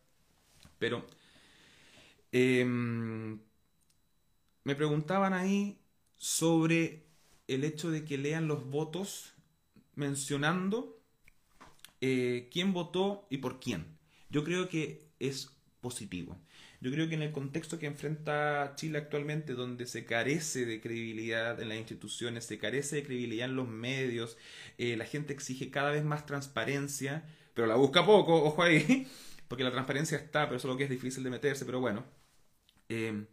Pero 0.78 1.04
em, 2.30 3.40
me 4.62 4.76
preguntaban 4.76 5.32
ahí 5.32 5.80
sobre 6.16 7.04
el 7.48 7.64
hecho 7.64 7.90
de 7.90 8.04
que 8.04 8.16
lean 8.16 8.46
los 8.46 8.64
votos 8.70 9.34
mencionando 9.96 11.00
eh, 12.00 12.48
quién 12.52 12.72
votó 12.72 13.26
y 13.28 13.38
por 13.38 13.58
quién. 13.58 13.98
Yo 14.30 14.44
creo 14.44 14.68
que 14.68 15.10
es 15.18 15.50
positivo. 15.80 16.38
Yo 16.80 16.92
creo 16.92 17.08
que 17.08 17.16
en 17.16 17.22
el 17.22 17.32
contexto 17.32 17.78
que 17.78 17.86
enfrenta 17.86 18.74
Chile 18.76 18.98
actualmente, 18.98 19.54
donde 19.54 19.86
se 19.86 20.04
carece 20.04 20.64
de 20.64 20.80
credibilidad 20.80 21.60
en 21.60 21.70
las 21.70 21.78
instituciones, 21.78 22.44
se 22.44 22.58
carece 22.58 22.96
de 22.96 23.04
credibilidad 23.04 23.48
en 23.48 23.56
los 23.56 23.68
medios, 23.68 24.36
eh, 24.78 24.96
la 24.96 25.04
gente 25.04 25.32
exige 25.32 25.70
cada 25.70 25.90
vez 25.90 26.04
más 26.04 26.26
transparencia, 26.26 27.24
pero 27.54 27.66
la 27.66 27.74
busca 27.74 28.06
poco, 28.06 28.34
ojo 28.44 28.62
ahí, 28.62 29.08
porque 29.48 29.64
la 29.64 29.72
transparencia 29.72 30.18
está, 30.18 30.46
pero 30.46 30.56
eso 30.58 30.68
es 30.68 30.72
lo 30.72 30.78
que 30.78 30.84
es 30.84 30.90
difícil 30.90 31.24
de 31.24 31.30
meterse, 31.30 31.64
pero 31.64 31.80
bueno. 31.80 32.04
Eh, 32.88 33.24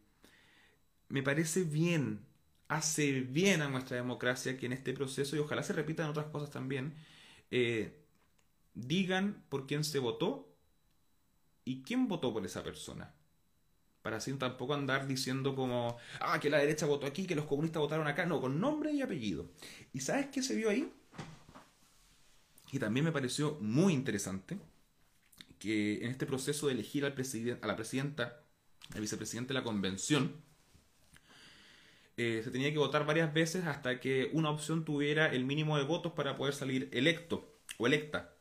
me 1.09 1.23
parece 1.23 1.63
bien 1.63 2.25
hace 2.67 3.21
bien 3.21 3.61
a 3.61 3.69
nuestra 3.69 3.97
democracia 3.97 4.57
que 4.57 4.65
en 4.65 4.73
este 4.73 4.93
proceso, 4.93 5.35
y 5.35 5.39
ojalá 5.39 5.63
se 5.63 5.73
repitan 5.73 6.09
otras 6.09 6.27
cosas 6.27 6.49
también, 6.49 6.95
eh, 7.51 8.03
digan 8.73 9.43
por 9.49 9.67
quién 9.67 9.83
se 9.83 9.99
votó 9.99 10.55
y 11.63 11.83
quién 11.83 12.07
votó 12.07 12.33
por 12.33 12.45
esa 12.45 12.63
persona. 12.63 13.13
Para 14.05 14.17
así 14.17 14.31
tampoco 14.33 14.75
andar 14.75 15.07
diciendo 15.07 15.55
como, 15.55 15.97
ah, 16.19 16.39
que 16.39 16.51
la 16.51 16.59
derecha 16.59 16.85
votó 16.85 17.07
aquí, 17.07 17.25
que 17.25 17.33
los 17.33 17.45
comunistas 17.45 17.81
votaron 17.81 18.05
acá. 18.05 18.23
No, 18.27 18.39
con 18.39 18.59
nombre 18.59 18.91
y 18.91 19.01
apellido. 19.01 19.49
¿Y 19.93 20.01
sabes 20.01 20.27
qué 20.27 20.43
se 20.43 20.53
vio 20.53 20.69
ahí? 20.69 20.93
Y 22.71 22.77
también 22.77 23.03
me 23.03 23.11
pareció 23.11 23.57
muy 23.61 23.93
interesante 23.93 24.59
que 25.57 26.05
en 26.05 26.11
este 26.11 26.27
proceso 26.27 26.67
de 26.67 26.73
elegir 26.73 27.03
al 27.03 27.13
a 27.13 27.65
la 27.65 27.75
presidenta, 27.75 28.43
al 28.93 29.01
vicepresidente 29.01 29.55
de 29.55 29.59
la 29.59 29.63
convención, 29.63 30.35
eh, 32.15 32.41
se 32.43 32.51
tenía 32.51 32.71
que 32.71 32.77
votar 32.77 33.07
varias 33.07 33.33
veces 33.33 33.65
hasta 33.65 33.99
que 33.99 34.29
una 34.33 34.51
opción 34.51 34.85
tuviera 34.85 35.33
el 35.33 35.45
mínimo 35.45 35.79
de 35.79 35.83
votos 35.83 36.11
para 36.11 36.37
poder 36.37 36.53
salir 36.53 36.89
electo 36.93 37.57
o 37.79 37.87
electa. 37.87 38.35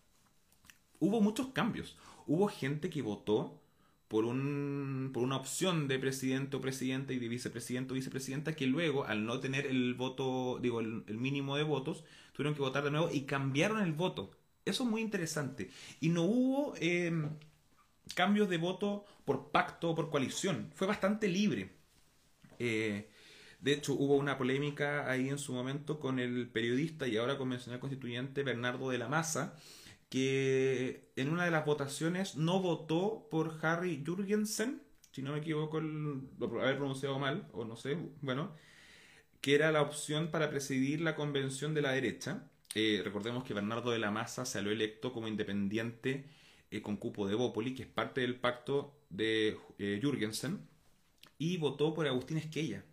Hubo 0.99 1.23
muchos 1.23 1.55
cambios. 1.55 1.97
Hubo 2.27 2.49
gente 2.49 2.91
que 2.91 3.01
votó 3.01 3.64
por, 4.09 4.25
un, 4.25 5.11
por 5.13 5.23
una 5.23 5.37
opción 5.37 5.89
de 5.89 5.99
presidente 5.99 6.57
o 6.57 6.61
presidenta 6.61 7.13
y 7.13 7.19
de 7.19 7.29
vicepresidente 7.29 7.93
o 7.93 7.95
vicepresidenta 7.95 8.55
que 8.55 8.67
luego, 8.67 9.05
al 9.05 9.25
no 9.25 9.41
tener 9.41 9.67
el 9.67 9.95
voto, 9.95 10.59
digo, 10.61 10.81
el, 10.81 11.05
mínimo 11.09 11.57
de 11.57 11.63
votos, 11.63 12.05
tuvieron 12.33 12.55
que 12.55 12.61
votar 12.61 12.85
de 12.85 12.91
nuevo 12.91 13.11
y 13.13 13.23
cambiaron 13.23 13.83
el 13.83 13.93
voto. 13.93 14.31
Eso 14.65 14.85
es 14.85 14.91
muy 14.91 15.01
interesante. 15.01 15.71
Y 16.01 16.09
no 16.09 16.23
hubo 16.23 16.75
em, 16.79 17.31
cambios 18.15 18.49
de 18.49 18.59
voto 18.59 19.05
por 19.25 19.51
pacto 19.51 19.91
o 19.91 19.95
por 19.95 20.11
coalición. 20.11 20.71
Fue 20.75 20.87
bastante 20.87 21.29
libre. 21.29 21.73
Eh, 22.59 23.09
de 23.61 23.73
hecho, 23.73 23.95
hubo 23.95 24.17
una 24.17 24.37
polémica 24.37 25.11
ahí 25.11 25.31
en 25.31 25.39
su 25.39 25.55
momento 25.55 25.99
con 25.99 26.19
el 26.19 26.49
periodista 26.49 27.07
y 27.09 27.17
ahora 27.17 27.39
convencional 27.39 27.81
constituyente 27.81 28.43
Bernardo 28.43 28.91
de 28.91 28.99
la 28.99 29.09
Maza, 29.09 29.57
que 30.15 31.11
en 31.17 31.29
una 31.29 31.45
de 31.45 31.51
las 31.51 31.67
votaciones 31.67 32.37
no 32.37 32.61
votó 32.61 33.27
por 33.33 33.59
Harry 33.63 34.01
Jurgensen, 34.07 34.81
si 35.11 35.23
no 35.23 35.33
me 35.33 35.41
equivoco, 35.41 35.81
lo 35.81 36.61
haber 36.61 36.77
pronunciado 36.77 37.19
mal, 37.19 37.49
o 37.53 37.65
no 37.65 37.75
sé, 37.75 37.99
bueno, 38.21 38.55
que 39.41 39.57
era 39.57 39.73
la 39.73 39.83
opción 39.83 40.31
para 40.31 40.51
presidir 40.51 41.01
la 41.01 41.17
convención 41.17 41.75
de 41.75 41.83
la 41.83 41.91
derecha. 41.91 42.49
Eh, 42.77 43.03
recordemos 43.03 43.43
que 43.43 43.55
Bernardo 43.55 43.91
de 43.91 43.99
la 43.99 44.13
Maza 44.13 44.45
salió 44.45 44.71
electo 44.71 45.13
como 45.13 45.27
independiente 45.27 46.27
eh, 46.71 46.81
con 46.81 46.97
cupo 46.97 47.27
de 47.27 47.35
Bópoli, 47.35 47.75
que 47.75 47.83
es 47.83 47.89
parte 47.89 48.21
del 48.21 48.37
pacto 48.37 48.95
de 49.11 49.59
eh, 49.81 49.99
Jürgensen, 50.01 50.61
y 51.39 51.57
votó 51.57 51.93
por 51.93 52.07
Agustín 52.07 52.39
Esquella. 52.39 52.85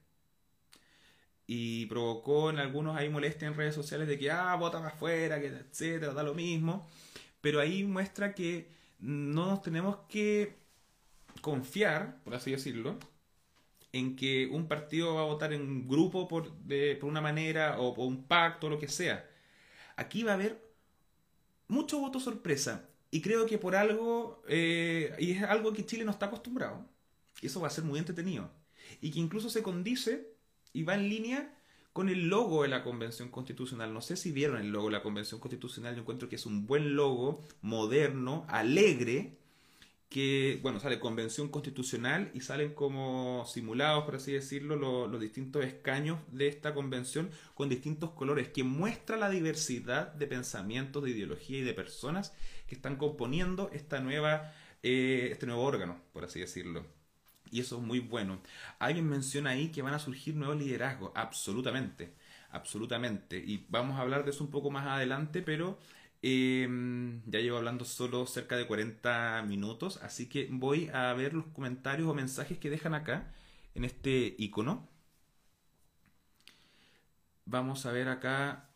Y 1.45 1.85
provocó 1.85 2.49
en 2.49 2.57
algunos 2.57 2.97
ahí 2.97 3.09
molestia 3.09 3.47
en 3.47 3.53
redes 3.53 3.75
sociales 3.75 4.07
de 4.07 4.17
que, 4.17 4.31
ah, 4.31 4.55
vota 4.55 4.79
más 4.79 4.93
afuera, 4.93 5.39
que 5.39 5.49
etcétera, 5.49 6.15
da 6.15 6.23
lo 6.23 6.33
mismo 6.33 6.89
pero 7.41 7.59
ahí 7.59 7.83
muestra 7.83 8.33
que 8.33 8.69
no 8.99 9.47
nos 9.47 9.61
tenemos 9.61 9.97
que 10.07 10.55
confiar, 11.41 12.21
por 12.23 12.35
así 12.35 12.51
decirlo, 12.51 12.97
en 13.91 14.15
que 14.15 14.47
un 14.47 14.67
partido 14.67 15.15
va 15.15 15.21
a 15.21 15.25
votar 15.25 15.53
en 15.53 15.87
grupo 15.87 16.27
por, 16.27 16.53
de, 16.59 16.95
por 16.95 17.09
una 17.09 17.21
manera 17.21 17.79
o 17.79 17.93
por 17.93 18.07
un 18.07 18.23
pacto 18.23 18.67
o 18.67 18.69
lo 18.69 18.79
que 18.79 18.87
sea. 18.87 19.29
Aquí 19.95 20.23
va 20.23 20.31
a 20.31 20.35
haber 20.35 20.61
mucho 21.67 21.99
voto 21.99 22.19
sorpresa. 22.19 22.87
Y 23.09 23.21
creo 23.21 23.45
que 23.45 23.57
por 23.57 23.75
algo, 23.75 24.41
eh, 24.47 25.13
y 25.19 25.31
es 25.31 25.43
algo 25.43 25.73
que 25.73 25.85
Chile 25.85 26.05
no 26.05 26.11
está 26.11 26.27
acostumbrado, 26.27 26.85
y 27.41 27.47
eso 27.47 27.59
va 27.59 27.67
a 27.67 27.71
ser 27.71 27.83
muy 27.83 27.99
entretenido. 27.99 28.49
Y 29.01 29.11
que 29.11 29.19
incluso 29.19 29.49
se 29.49 29.61
condice 29.61 30.33
y 30.71 30.83
va 30.83 30.95
en 30.95 31.09
línea 31.09 31.53
con 31.93 32.09
el 32.09 32.29
logo 32.29 32.63
de 32.63 32.69
la 32.69 32.83
Convención 32.83 33.29
Constitucional. 33.29 33.93
No 33.93 34.01
sé 34.01 34.15
si 34.15 34.31
vieron 34.31 34.57
el 34.57 34.69
logo 34.69 34.87
de 34.87 34.93
la 34.93 35.03
Convención 35.03 35.39
Constitucional, 35.39 35.95
yo 35.95 36.01
encuentro 36.01 36.29
que 36.29 36.35
es 36.35 36.45
un 36.45 36.65
buen 36.65 36.95
logo, 36.95 37.41
moderno, 37.61 38.45
alegre, 38.47 39.37
que, 40.09 40.59
bueno, 40.61 40.79
sale 40.79 40.99
Convención 40.99 41.49
Constitucional 41.49 42.31
y 42.33 42.41
salen 42.41 42.73
como 42.73 43.45
simulados, 43.45 44.03
por 44.03 44.15
así 44.15 44.33
decirlo, 44.33 44.75
los, 44.75 45.21
distintos 45.21 45.63
escaños 45.63 46.19
de 46.31 46.47
esta 46.47 46.73
convención 46.73 47.29
con 47.53 47.69
distintos 47.69 48.11
colores, 48.11 48.49
que 48.49 48.63
muestra 48.63 49.15
la 49.15 49.29
diversidad 49.29 50.13
de 50.13 50.27
pensamientos, 50.27 51.03
de 51.03 51.11
ideología 51.11 51.59
y 51.59 51.61
de 51.61 51.73
personas 51.73 52.33
que 52.67 52.75
están 52.75 52.97
componiendo 52.97 53.69
esta 53.71 54.01
nueva, 54.01 54.53
eh, 54.83 55.29
este 55.31 55.45
nuevo 55.45 55.63
órgano, 55.63 56.01
por 56.11 56.25
así 56.25 56.41
decirlo. 56.41 57.00
Y 57.51 57.59
eso 57.59 57.77
es 57.77 57.83
muy 57.83 57.99
bueno. 57.99 58.39
Alguien 58.79 59.07
menciona 59.09 59.51
ahí 59.51 59.69
que 59.71 59.81
van 59.81 59.93
a 59.93 59.99
surgir 59.99 60.35
nuevos 60.35 60.57
liderazgos. 60.57 61.11
Absolutamente. 61.15 62.13
Absolutamente. 62.51 63.37
Y 63.37 63.65
vamos 63.69 63.97
a 63.97 64.01
hablar 64.01 64.23
de 64.25 64.31
eso 64.31 64.43
un 64.43 64.51
poco 64.51 64.71
más 64.71 64.87
adelante, 64.87 65.41
pero 65.41 65.77
em, 66.21 67.21
ya 67.25 67.39
llevo 67.39 67.57
hablando 67.57 67.85
solo 67.85 68.25
cerca 68.25 68.57
de 68.57 68.67
40 68.67 69.43
minutos. 69.47 69.97
Así 70.03 70.27
que 70.27 70.47
voy 70.51 70.89
a 70.93 71.13
ver 71.13 71.33
los 71.33 71.45
comentarios 71.47 72.07
o 72.09 72.13
mensajes 72.13 72.57
que 72.57 72.69
dejan 72.69 72.93
acá 72.93 73.33
en 73.75 73.85
este 73.85 74.35
icono. 74.37 74.87
Vamos 77.45 77.85
a 77.85 77.91
ver 77.91 78.07
acá. 78.09 78.69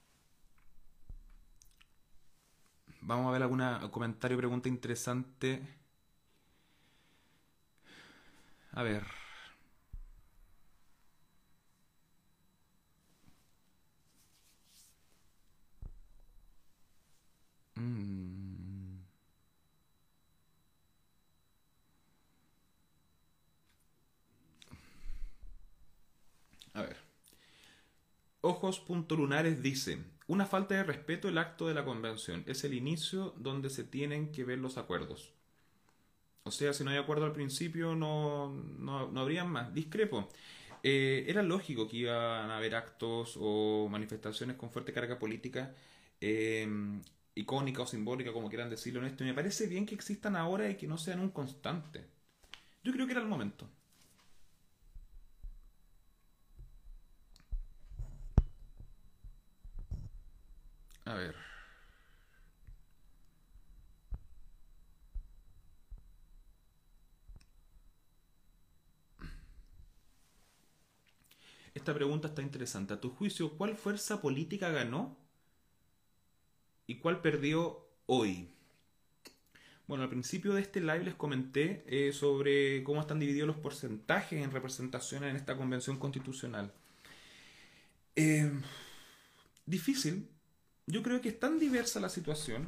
Vamos 3.01 3.27
a 3.27 3.31
ver 3.31 3.43
algún 3.43 3.61
comentario 3.91 4.37
pregunta 4.37 4.67
interesante. 4.69 5.61
A 8.75 8.83
ver. 8.83 9.03
Mm. 17.79 18.99
A 26.73 26.81
ver. 26.81 26.97
Ojos 28.39 28.79
lunares 29.17 29.61
dice, 29.61 30.03
una 30.27 30.45
falta 30.45 30.75
de 30.75 30.83
respeto 30.83 31.27
el 31.27 31.37
acto 31.37 31.67
de 31.67 31.73
la 31.73 31.83
convención. 31.83 32.43
Es 32.47 32.63
el 32.63 32.73
inicio 32.73 33.33
donde 33.37 33.69
se 33.69 33.83
tienen 33.83 34.31
que 34.31 34.45
ver 34.45 34.59
los 34.59 34.77
acuerdos. 34.77 35.33
O 36.47 36.51
sea, 36.51 36.73
si 36.73 36.83
no 36.83 36.91
hay 36.91 36.97
acuerdo 36.97 37.25
al 37.25 37.31
principio, 37.33 37.95
no, 37.95 38.49
no, 38.77 39.11
no 39.11 39.19
habrían 39.21 39.49
más. 39.49 39.73
Discrepo. 39.73 40.29
Eh, 40.83 41.25
era 41.27 41.41
lógico 41.43 41.87
que 41.87 41.97
iban 41.97 42.51
a 42.51 42.57
haber 42.57 42.75
actos 42.75 43.35
o 43.39 43.87
manifestaciones 43.89 44.55
con 44.57 44.69
fuerte 44.71 44.93
carga 44.93 45.17
política, 45.19 45.73
eh, 46.21 46.67
icónica 47.35 47.81
o 47.83 47.87
simbólica, 47.87 48.31
como 48.33 48.49
quieran 48.49 48.69
decirlo 48.69 48.99
en 49.01 49.07
esto. 49.07 49.23
Y 49.23 49.27
me 49.27 49.33
parece 49.33 49.65
bien 49.67 49.85
que 49.87 49.95
existan 49.95 50.35
ahora 50.35 50.69
y 50.69 50.75
que 50.77 50.87
no 50.87 50.97
sean 50.99 51.19
un 51.19 51.29
constante. 51.31 52.05
Yo 52.83 52.93
creo 52.93 53.05
que 53.07 53.13
era 53.13 53.21
el 53.21 53.27
momento. 53.29 53.69
A 61.05 61.13
ver. 61.15 61.44
Esta 71.85 71.93
pregunta 71.93 72.29
está 72.29 72.41
interesante. 72.41 72.95
A 72.95 72.99
tu 72.99 73.11
juicio, 73.11 73.55
¿cuál 73.59 73.75
fuerza 73.75 74.19
política 74.19 74.71
ganó 74.71 75.15
y 76.87 76.95
cuál 76.95 77.21
perdió 77.21 77.87
hoy? 78.07 78.49
Bueno, 79.85 80.01
al 80.01 80.09
principio 80.09 80.55
de 80.55 80.61
este 80.61 80.79
live 80.79 81.03
les 81.03 81.13
comenté 81.13 81.83
eh, 81.85 82.11
sobre 82.11 82.83
cómo 82.83 83.01
están 83.01 83.19
divididos 83.19 83.45
los 83.45 83.57
porcentajes 83.57 84.43
en 84.43 84.49
representación 84.49 85.25
en 85.25 85.35
esta 85.35 85.55
convención 85.55 85.99
constitucional. 85.99 86.73
Eh, 88.15 88.51
difícil. 89.67 90.27
Yo 90.87 91.03
creo 91.03 91.21
que 91.21 91.29
es 91.29 91.39
tan 91.39 91.59
diversa 91.59 91.99
la 91.99 92.09
situación 92.09 92.67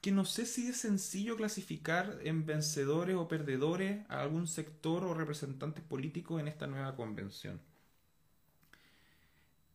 que 0.00 0.12
no 0.12 0.24
sé 0.24 0.46
si 0.46 0.68
es 0.68 0.78
sencillo 0.78 1.36
clasificar 1.36 2.18
en 2.24 2.46
vencedores 2.46 3.16
o 3.16 3.28
perdedores 3.28 4.04
a 4.08 4.22
algún 4.22 4.46
sector 4.46 5.04
o 5.04 5.14
representantes 5.14 5.84
políticos 5.84 6.40
en 6.40 6.48
esta 6.48 6.66
nueva 6.66 6.96
convención. 6.96 7.60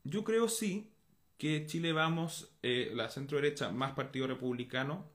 Yo 0.03 0.23
creo 0.23 0.47
sí 0.49 0.91
que 1.37 1.65
Chile 1.67 1.93
Vamos, 1.93 2.49
eh, 2.63 2.91
la 2.93 3.09
centro 3.09 3.37
derecha 3.37 3.71
más 3.71 3.93
partido 3.93 4.27
republicano, 4.27 5.05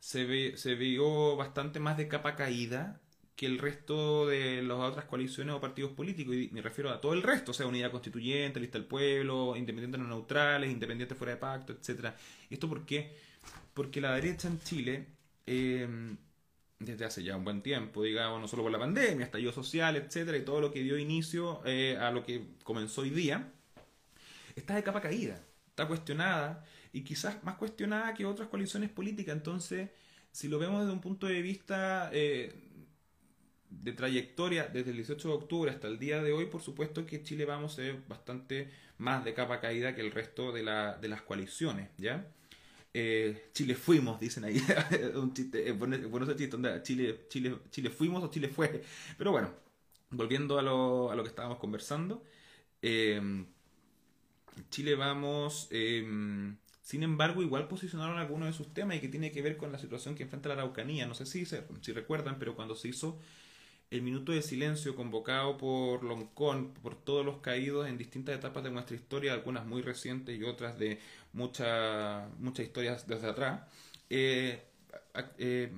se, 0.00 0.24
ve, 0.24 0.56
se 0.56 0.74
vio 0.74 1.36
bastante 1.36 1.78
más 1.78 1.96
de 1.96 2.08
capa 2.08 2.34
caída 2.34 3.00
que 3.36 3.46
el 3.46 3.58
resto 3.58 4.26
de 4.26 4.62
las 4.62 4.78
otras 4.78 5.06
coaliciones 5.06 5.54
o 5.54 5.60
partidos 5.60 5.92
políticos, 5.92 6.34
y 6.34 6.50
me 6.52 6.60
refiero 6.60 6.90
a 6.90 7.00
todo 7.00 7.12
el 7.14 7.22
resto, 7.22 7.52
o 7.52 7.54
sea, 7.54 7.66
Unidad 7.66 7.90
Constituyente, 7.90 8.60
Lista 8.60 8.78
del 8.78 8.86
Pueblo, 8.86 9.56
Independientes 9.56 10.00
no 10.00 10.08
neutrales, 10.08 10.70
Independientes 10.70 11.16
fuera 11.16 11.34
de 11.34 11.38
pacto, 11.40 11.72
etc. 11.72 12.14
¿Esto 12.50 12.68
por 12.68 12.84
qué? 12.84 13.16
Porque 13.74 14.00
la 14.00 14.14
derecha 14.14 14.48
en 14.48 14.60
Chile, 14.60 15.06
em, 15.46 16.16
desde 16.78 17.04
hace 17.04 17.22
ya 17.22 17.36
un 17.36 17.44
buen 17.44 17.62
tiempo, 17.62 18.02
digamos, 18.02 18.40
no 18.40 18.48
solo 18.48 18.62
por 18.64 18.72
la 18.72 18.78
pandemia, 18.78 19.24
estallido 19.24 19.52
social, 19.52 19.96
etcétera, 19.96 20.36
y 20.36 20.44
todo 20.44 20.60
lo 20.60 20.72
que 20.72 20.82
dio 20.82 20.98
inicio 20.98 21.62
eh, 21.64 21.96
a 21.98 22.10
lo 22.10 22.24
que 22.24 22.44
comenzó 22.64 23.02
hoy 23.02 23.10
día, 23.10 23.52
está 24.56 24.74
de 24.74 24.82
capa 24.82 25.00
caída, 25.00 25.40
está 25.68 25.86
cuestionada, 25.86 26.64
y 26.92 27.02
quizás 27.02 27.42
más 27.44 27.56
cuestionada 27.56 28.14
que 28.14 28.26
otras 28.26 28.48
coaliciones 28.48 28.90
políticas. 28.90 29.34
Entonces, 29.34 29.90
si 30.30 30.48
lo 30.48 30.58
vemos 30.58 30.80
desde 30.80 30.92
un 30.92 31.00
punto 31.00 31.26
de 31.26 31.40
vista 31.40 32.10
eh, 32.12 32.54
de 33.70 33.92
trayectoria, 33.92 34.66
desde 34.66 34.90
el 34.90 34.96
18 34.96 35.28
de 35.28 35.34
octubre 35.34 35.70
hasta 35.70 35.88
el 35.88 35.98
día 35.98 36.22
de 36.22 36.32
hoy, 36.32 36.46
por 36.46 36.60
supuesto 36.60 37.06
que 37.06 37.22
Chile 37.22 37.44
vamos 37.46 37.72
a 37.72 37.76
ser 37.76 38.02
bastante 38.08 38.70
más 38.98 39.24
de 39.24 39.34
capa 39.34 39.60
caída 39.60 39.94
que 39.94 40.02
el 40.02 40.10
resto 40.10 40.52
de, 40.52 40.62
la, 40.62 40.98
de 40.98 41.08
las 41.08 41.22
coaliciones, 41.22 41.88
¿ya? 41.96 42.26
Eh, 42.94 43.50
Chile 43.54 43.74
fuimos, 43.74 44.20
dicen 44.20 44.44
ahí. 44.44 44.60
un 45.14 45.32
chiste, 45.34 45.68
eh, 45.68 45.72
bueno, 45.72 45.96
ese 46.24 46.36
chiste, 46.36 46.58
Chile, 46.82 47.26
Chile, 47.28 47.58
Chile 47.70 47.90
fuimos 47.90 48.22
o 48.22 48.30
Chile 48.30 48.48
fue. 48.48 48.82
Pero 49.16 49.32
bueno, 49.32 49.50
volviendo 50.10 50.58
a 50.58 50.62
lo, 50.62 51.10
a 51.10 51.16
lo 51.16 51.22
que 51.22 51.30
estábamos 51.30 51.58
conversando. 51.58 52.24
Em, 52.82 53.46
Chile 54.70 54.94
vamos, 54.94 55.68
em, 55.70 56.56
Sin 56.82 57.02
embargo, 57.04 57.42
igual 57.42 57.68
posicionaron 57.68 58.18
algunos 58.18 58.48
de 58.48 58.52
sus 58.54 58.74
temas 58.74 58.96
y 58.96 59.00
que 59.00 59.08
tiene 59.08 59.30
que 59.30 59.40
ver 59.42 59.56
con 59.56 59.70
la 59.72 59.78
situación 59.78 60.14
que 60.16 60.24
enfrenta 60.24 60.48
la 60.48 60.54
Araucanía. 60.56 61.06
No 61.06 61.14
sé 61.14 61.26
si, 61.26 61.44
si 61.46 61.92
recuerdan, 61.92 62.38
pero 62.38 62.56
cuando 62.56 62.74
se 62.74 62.88
hizo 62.88 63.18
el 63.92 64.00
minuto 64.00 64.32
de 64.32 64.40
silencio 64.40 64.96
convocado 64.96 65.58
por 65.58 66.02
Loncón, 66.02 66.72
por 66.82 66.94
todos 66.94 67.26
los 67.26 67.38
caídos 67.40 67.86
en 67.86 67.98
distintas 67.98 68.34
etapas 68.34 68.64
de 68.64 68.70
nuestra 68.70 68.96
historia, 68.96 69.34
algunas 69.34 69.66
muy 69.66 69.82
recientes 69.82 70.38
y 70.38 70.42
otras 70.44 70.78
de 70.78 70.98
muchas 71.34 72.26
muchas 72.38 72.64
historias 72.66 73.06
desde 73.06 73.28
atrás, 73.28 73.60
eh, 74.08 74.62
eh, 75.38 75.70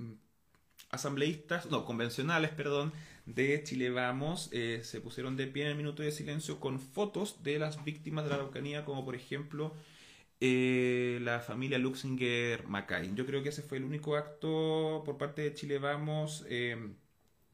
asambleístas, 0.91 1.67
no, 1.71 1.85
convencionales, 1.85 2.51
perdón, 2.51 2.93
de 3.27 3.63
Chile 3.65 3.91
Vamos 3.91 4.49
eh, 4.53 4.83
se 4.85 5.01
pusieron 5.01 5.37
de 5.37 5.49
pie 5.49 5.65
en 5.65 5.71
el 5.71 5.77
minuto 5.77 6.05
de 6.05 6.13
silencio 6.13 6.61
con 6.61 6.79
fotos 6.79 7.43
de 7.43 7.59
las 7.59 7.85
víctimas 7.85 8.25
de 8.25 8.31
la 8.31 8.37
Araucanía, 8.37 8.85
como 8.85 9.05
por 9.05 9.17
ejemplo 9.17 9.75
eh, 10.41 11.19
la 11.23 11.41
familia 11.41 11.79
Luxinger 11.79 12.69
Macay. 12.69 13.13
Yo 13.15 13.27
creo 13.27 13.43
que 13.43 13.49
ese 13.49 13.63
fue 13.63 13.79
el 13.79 13.85
único 13.85 14.15
acto 14.17 15.03
por 15.05 15.19
parte 15.19 15.43
de 15.43 15.55
Chile 15.55 15.79
Vamos 15.79 16.45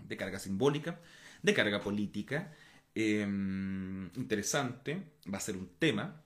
de 0.06 0.16
carga 0.16 0.38
simbólica, 0.38 1.00
de 1.42 1.54
carga 1.54 1.80
política, 1.80 2.52
eh, 2.94 3.22
interesante, 3.22 5.02
va 5.32 5.38
a 5.38 5.40
ser 5.40 5.56
un 5.56 5.68
tema, 5.78 6.22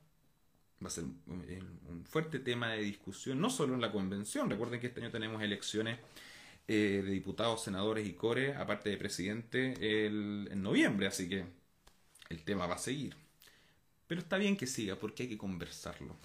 va 0.82 0.88
a 0.88 0.90
ser 0.90 1.04
un, 1.04 2.04
fuerte 2.04 2.38
tema 2.38 2.70
de 2.72 2.82
discusión, 2.82 3.40
no 3.40 3.50
solo 3.50 3.74
en 3.74 3.80
la 3.80 3.92
convención, 3.92 4.50
recuerden 4.50 4.80
que 4.80 4.88
este 4.88 5.00
año 5.00 5.10
tenemos 5.10 5.42
elecciones 5.42 5.98
de 6.66 7.02
diputados, 7.02 7.62
senadores 7.62 8.06
y 8.06 8.14
core, 8.14 8.54
aparte 8.54 8.88
de 8.88 8.96
presidente, 8.96 9.74
en 10.06 10.62
noviembre, 10.62 11.06
así 11.06 11.28
que 11.28 11.44
el 12.30 12.42
tema 12.42 12.66
va 12.66 12.76
a 12.76 12.78
seguir. 12.78 13.14
Pero 14.06 14.20
está 14.20 14.36
bien 14.36 14.56
que 14.56 14.66
siga 14.66 14.96
porque 14.96 15.24
hay 15.24 15.28
que 15.28 15.38
conversarlo. 15.38 16.16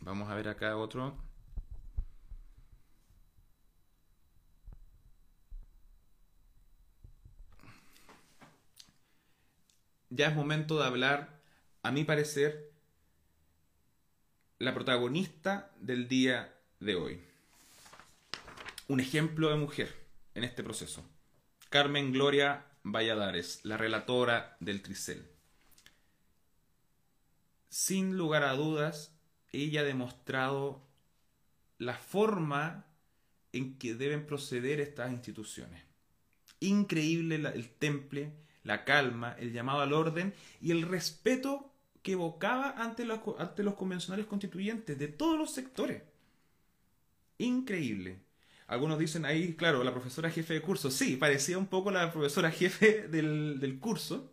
Vamos 0.00 0.28
a 0.28 0.34
ver 0.34 0.48
acá 0.48 0.76
otro. 0.76 1.16
Ya 10.10 10.28
es 10.28 10.36
momento 10.36 10.78
de 10.78 10.86
hablar, 10.86 11.40
a 11.82 11.90
mi 11.90 12.04
parecer, 12.04 12.70
la 14.58 14.72
protagonista 14.72 15.72
del 15.80 16.06
día 16.06 16.54
de 16.78 16.94
hoy. 16.94 17.24
Un 18.88 19.00
ejemplo 19.00 19.50
de 19.50 19.56
mujer 19.56 19.94
en 20.34 20.44
este 20.44 20.62
proceso. 20.62 21.04
Carmen 21.70 22.12
Gloria 22.12 22.66
Valladares, 22.84 23.60
la 23.64 23.76
relatora 23.76 24.56
del 24.60 24.80
Tricel. 24.80 25.28
Sin 27.68 28.16
lugar 28.16 28.44
a 28.44 28.52
dudas, 28.52 29.12
ella 29.50 29.80
ha 29.80 29.84
demostrado 29.84 30.86
la 31.78 31.94
forma 31.94 32.86
en 33.52 33.76
que 33.76 33.94
deben 33.94 34.24
proceder 34.24 34.80
estas 34.80 35.12
instituciones. 35.12 35.82
Increíble 36.60 37.34
el 37.34 37.68
temple, 37.70 38.32
la 38.66 38.84
calma, 38.84 39.36
el 39.38 39.52
llamado 39.52 39.80
al 39.80 39.92
orden 39.92 40.34
y 40.60 40.70
el 40.72 40.82
respeto 40.82 41.72
que 42.02 42.12
evocaba 42.12 42.70
ante 42.76 43.04
los, 43.04 43.20
ante 43.38 43.62
los 43.62 43.74
convencionales 43.74 44.26
constituyentes 44.26 44.98
de 44.98 45.08
todos 45.08 45.38
los 45.38 45.52
sectores. 45.52 46.02
Increíble. 47.38 48.20
Algunos 48.66 48.98
dicen 48.98 49.24
ahí, 49.24 49.54
claro, 49.54 49.84
la 49.84 49.92
profesora 49.92 50.30
jefe 50.30 50.54
de 50.54 50.62
curso. 50.62 50.90
Sí, 50.90 51.16
parecía 51.16 51.58
un 51.58 51.66
poco 51.66 51.90
la 51.90 52.12
profesora 52.12 52.50
jefe 52.50 53.08
del, 53.08 53.60
del 53.60 53.78
curso, 53.78 54.32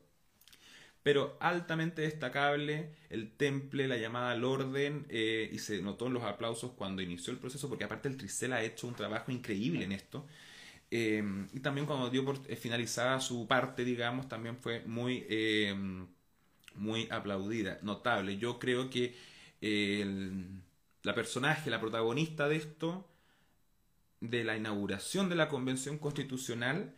pero 1.04 1.38
altamente 1.42 2.02
destacable 2.04 2.92
el 3.10 3.32
temple, 3.36 3.88
la 3.88 3.98
llamada 3.98 4.32
al 4.32 4.44
orden, 4.46 5.06
eh, 5.10 5.50
y 5.52 5.60
se 5.60 5.82
notó 5.82 6.08
en 6.08 6.14
los 6.14 6.24
aplausos 6.24 6.72
cuando 6.78 7.02
inició 7.02 7.34
el 7.34 7.40
proceso, 7.40 7.68
porque 7.68 7.84
aparte 7.84 8.08
el 8.08 8.16
Tricel 8.18 8.54
ha 8.54 8.64
hecho 8.64 8.88
un 8.88 8.96
trabajo 8.96 9.32
increíble 9.32 9.84
en 9.84 9.92
esto. 9.92 10.26
Eh, 10.92 11.24
y 11.54 11.60
también 11.60 11.88
cuando 11.88 12.10
dio 12.10 12.24
por 12.24 12.40
eh, 12.48 12.56
finalizada 12.56 13.20
su 13.20 13.48
parte, 13.48 13.84
digamos, 13.84 14.28
también 14.28 14.58
fue 14.58 14.82
muy, 14.86 15.26
muy 16.76 17.08
aplaudida, 17.12 17.80
notable. 17.82 18.38
Yo 18.38 18.60
creo 18.60 18.90
que 18.90 19.16
la 21.04 21.16
personaje, 21.16 21.70
la 21.70 21.80
protagonista 21.80 22.48
de 22.48 22.58
esto, 22.58 23.08
de 24.22 24.44
la 24.44 24.56
inauguración 24.56 25.30
de 25.30 25.36
la 25.36 25.50
Convención 25.50 25.98
Constitucional, 25.98 26.96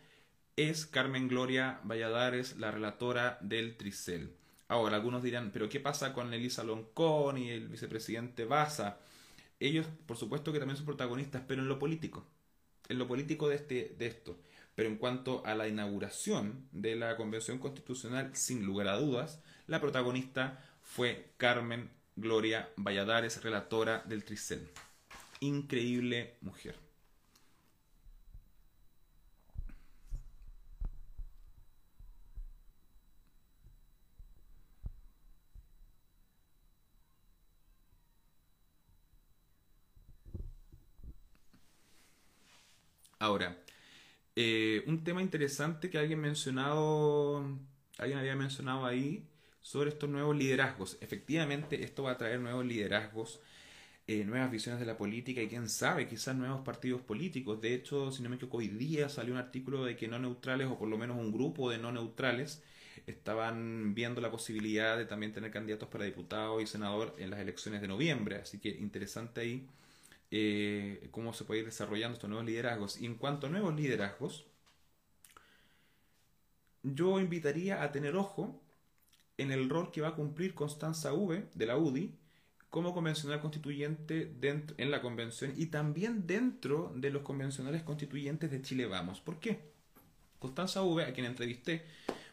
es 0.56 0.86
Carmen 0.86 1.28
Gloria 1.28 1.80
Valladares, 1.84 2.56
la 2.58 2.70
relatora 2.70 3.38
del 3.42 3.76
Tricel. 3.76 4.34
Ahora, 4.68 4.96
algunos 4.96 5.22
dirán, 5.22 5.50
pero 5.52 5.68
¿qué 5.68 5.80
pasa 5.80 6.12
con 6.12 6.32
Elisa 6.32 6.64
Loncón 6.64 7.38
y 7.38 7.50
el 7.50 7.68
vicepresidente 7.68 8.44
Baza? 8.46 8.98
Ellos, 9.60 9.86
por 10.06 10.16
supuesto 10.16 10.52
que 10.52 10.58
también 10.58 10.76
son 10.76 10.86
protagonistas, 10.86 11.42
pero 11.46 11.62
en 11.62 11.68
lo 11.68 11.78
político. 11.78 12.26
En 12.88 12.98
lo 12.98 13.06
político 13.06 13.48
de, 13.48 13.56
este, 13.56 13.94
de 13.98 14.06
esto. 14.06 14.38
Pero 14.74 14.88
en 14.88 14.96
cuanto 14.96 15.44
a 15.46 15.54
la 15.54 15.68
inauguración 15.68 16.68
de 16.70 16.96
la 16.96 17.16
Convención 17.16 17.58
Constitucional, 17.58 18.30
sin 18.34 18.64
lugar 18.64 18.88
a 18.88 18.98
dudas, 18.98 19.40
la 19.66 19.80
protagonista 19.80 20.62
fue 20.82 21.30
Carmen 21.38 21.90
Gloria 22.14 22.68
Valladares, 22.76 23.42
relatora 23.42 24.02
del 24.06 24.24
Tricel. 24.24 24.68
Increíble 25.40 26.36
mujer. 26.40 26.85
Ahora, 43.18 43.56
eh, 44.36 44.84
un 44.86 45.04
tema 45.04 45.22
interesante 45.22 45.88
que 45.90 45.98
alguien 45.98 46.20
mencionado, 46.20 47.44
alguien 47.98 48.18
había 48.18 48.36
mencionado 48.36 48.84
ahí 48.86 49.26
sobre 49.62 49.90
estos 49.90 50.10
nuevos 50.10 50.36
liderazgos. 50.36 50.98
Efectivamente, 51.00 51.82
esto 51.82 52.02
va 52.04 52.12
a 52.12 52.18
traer 52.18 52.40
nuevos 52.40 52.66
liderazgos, 52.66 53.40
eh, 54.06 54.24
nuevas 54.24 54.50
visiones 54.50 54.80
de 54.80 54.86
la 54.86 54.98
política 54.98 55.42
y 55.42 55.48
quién 55.48 55.68
sabe, 55.68 56.08
quizás 56.08 56.36
nuevos 56.36 56.60
partidos 56.62 57.00
políticos. 57.02 57.60
De 57.60 57.74
hecho, 57.74 58.12
si 58.12 58.22
no 58.22 58.28
me 58.28 58.36
equivoco, 58.36 58.58
hoy 58.58 58.68
día 58.68 59.08
salió 59.08 59.32
un 59.34 59.40
artículo 59.40 59.84
de 59.84 59.96
que 59.96 60.08
no 60.08 60.18
neutrales, 60.18 60.68
o 60.68 60.78
por 60.78 60.88
lo 60.88 60.98
menos 60.98 61.18
un 61.18 61.32
grupo 61.32 61.70
de 61.70 61.78
no 61.78 61.92
neutrales, 61.92 62.62
estaban 63.06 63.94
viendo 63.94 64.20
la 64.20 64.30
posibilidad 64.30 64.96
de 64.96 65.06
también 65.06 65.32
tener 65.32 65.50
candidatos 65.50 65.88
para 65.88 66.04
diputado 66.04 66.60
y 66.60 66.66
senador 66.66 67.14
en 67.18 67.30
las 67.30 67.40
elecciones 67.40 67.80
de 67.80 67.88
noviembre. 67.88 68.36
Así 68.36 68.58
que 68.58 68.70
interesante 68.70 69.40
ahí 69.40 69.66
eh, 70.38 71.08
cómo 71.10 71.32
se 71.32 71.44
puede 71.44 71.60
ir 71.60 71.66
desarrollando 71.66 72.14
estos 72.14 72.28
nuevos 72.28 72.46
liderazgos. 72.46 73.00
Y 73.00 73.06
en 73.06 73.14
cuanto 73.14 73.46
a 73.46 73.50
nuevos 73.50 73.74
liderazgos, 73.74 74.44
yo 76.82 77.18
invitaría 77.20 77.82
a 77.82 77.90
tener 77.92 78.16
ojo 78.16 78.60
en 79.38 79.50
el 79.50 79.68
rol 79.68 79.90
que 79.90 80.00
va 80.00 80.08
a 80.08 80.14
cumplir 80.14 80.54
Constanza 80.54 81.12
V 81.12 81.48
de 81.54 81.66
la 81.66 81.76
UDI 81.76 82.14
como 82.70 82.92
convencional 82.92 83.40
constituyente 83.40 84.26
dentro, 84.38 84.76
en 84.78 84.90
la 84.90 85.00
convención 85.00 85.54
y 85.56 85.66
también 85.66 86.26
dentro 86.26 86.92
de 86.94 87.10
los 87.10 87.22
convencionales 87.22 87.82
constituyentes 87.82 88.50
de 88.50 88.60
Chile 88.60 88.86
Vamos. 88.86 89.20
¿Por 89.20 89.40
qué? 89.40 89.72
Constanza 90.38 90.82
V, 90.82 91.04
a 91.04 91.12
quien 91.14 91.26
entrevisté, 91.26 91.86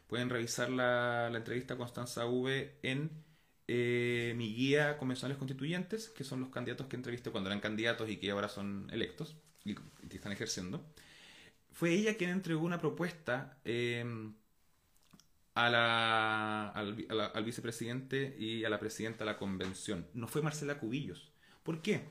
pueden 0.07 0.29
revisar 0.29 0.69
la, 0.69 1.31
entrevista 1.33 1.75
a 1.75 1.77
Constanza 1.77 2.25
V 2.25 2.75
en 2.83 3.09
eh, 3.67 4.33
mi 4.35 4.53
guía 4.53 4.97
convencionales 4.97 5.37
constituyentes, 5.37 6.09
que 6.09 6.23
son 6.23 6.41
los 6.41 6.49
candidatos 6.49 6.87
que 6.87 6.95
entrevisté 6.95 7.31
cuando 7.31 7.49
eran 7.49 7.61
candidatos 7.61 8.09
y 8.09 8.17
que 8.17 8.31
ahora 8.31 8.49
son 8.49 8.89
electos 8.91 9.37
y 9.63 9.75
que 9.75 10.15
están 10.17 10.31
ejerciendo, 10.31 10.85
fue 11.71 11.91
ella 11.93 12.15
quien 12.17 12.29
entregó 12.29 12.65
una 12.65 12.79
propuesta 12.79 13.57
eh, 13.65 14.05
a 15.55 15.69
la, 15.69 16.69
al, 16.69 17.43
vicepresidente 17.43 18.35
y 18.37 18.65
a 18.65 18.69
la 18.69 18.79
presidenta 18.79 19.19
de 19.19 19.31
la 19.31 19.37
convención. 19.37 20.07
No 20.13 20.27
fue 20.27 20.41
Marcela 20.41 20.79
Cubillos. 20.79 21.31
¿Por 21.63 21.81
qué? 21.81 22.01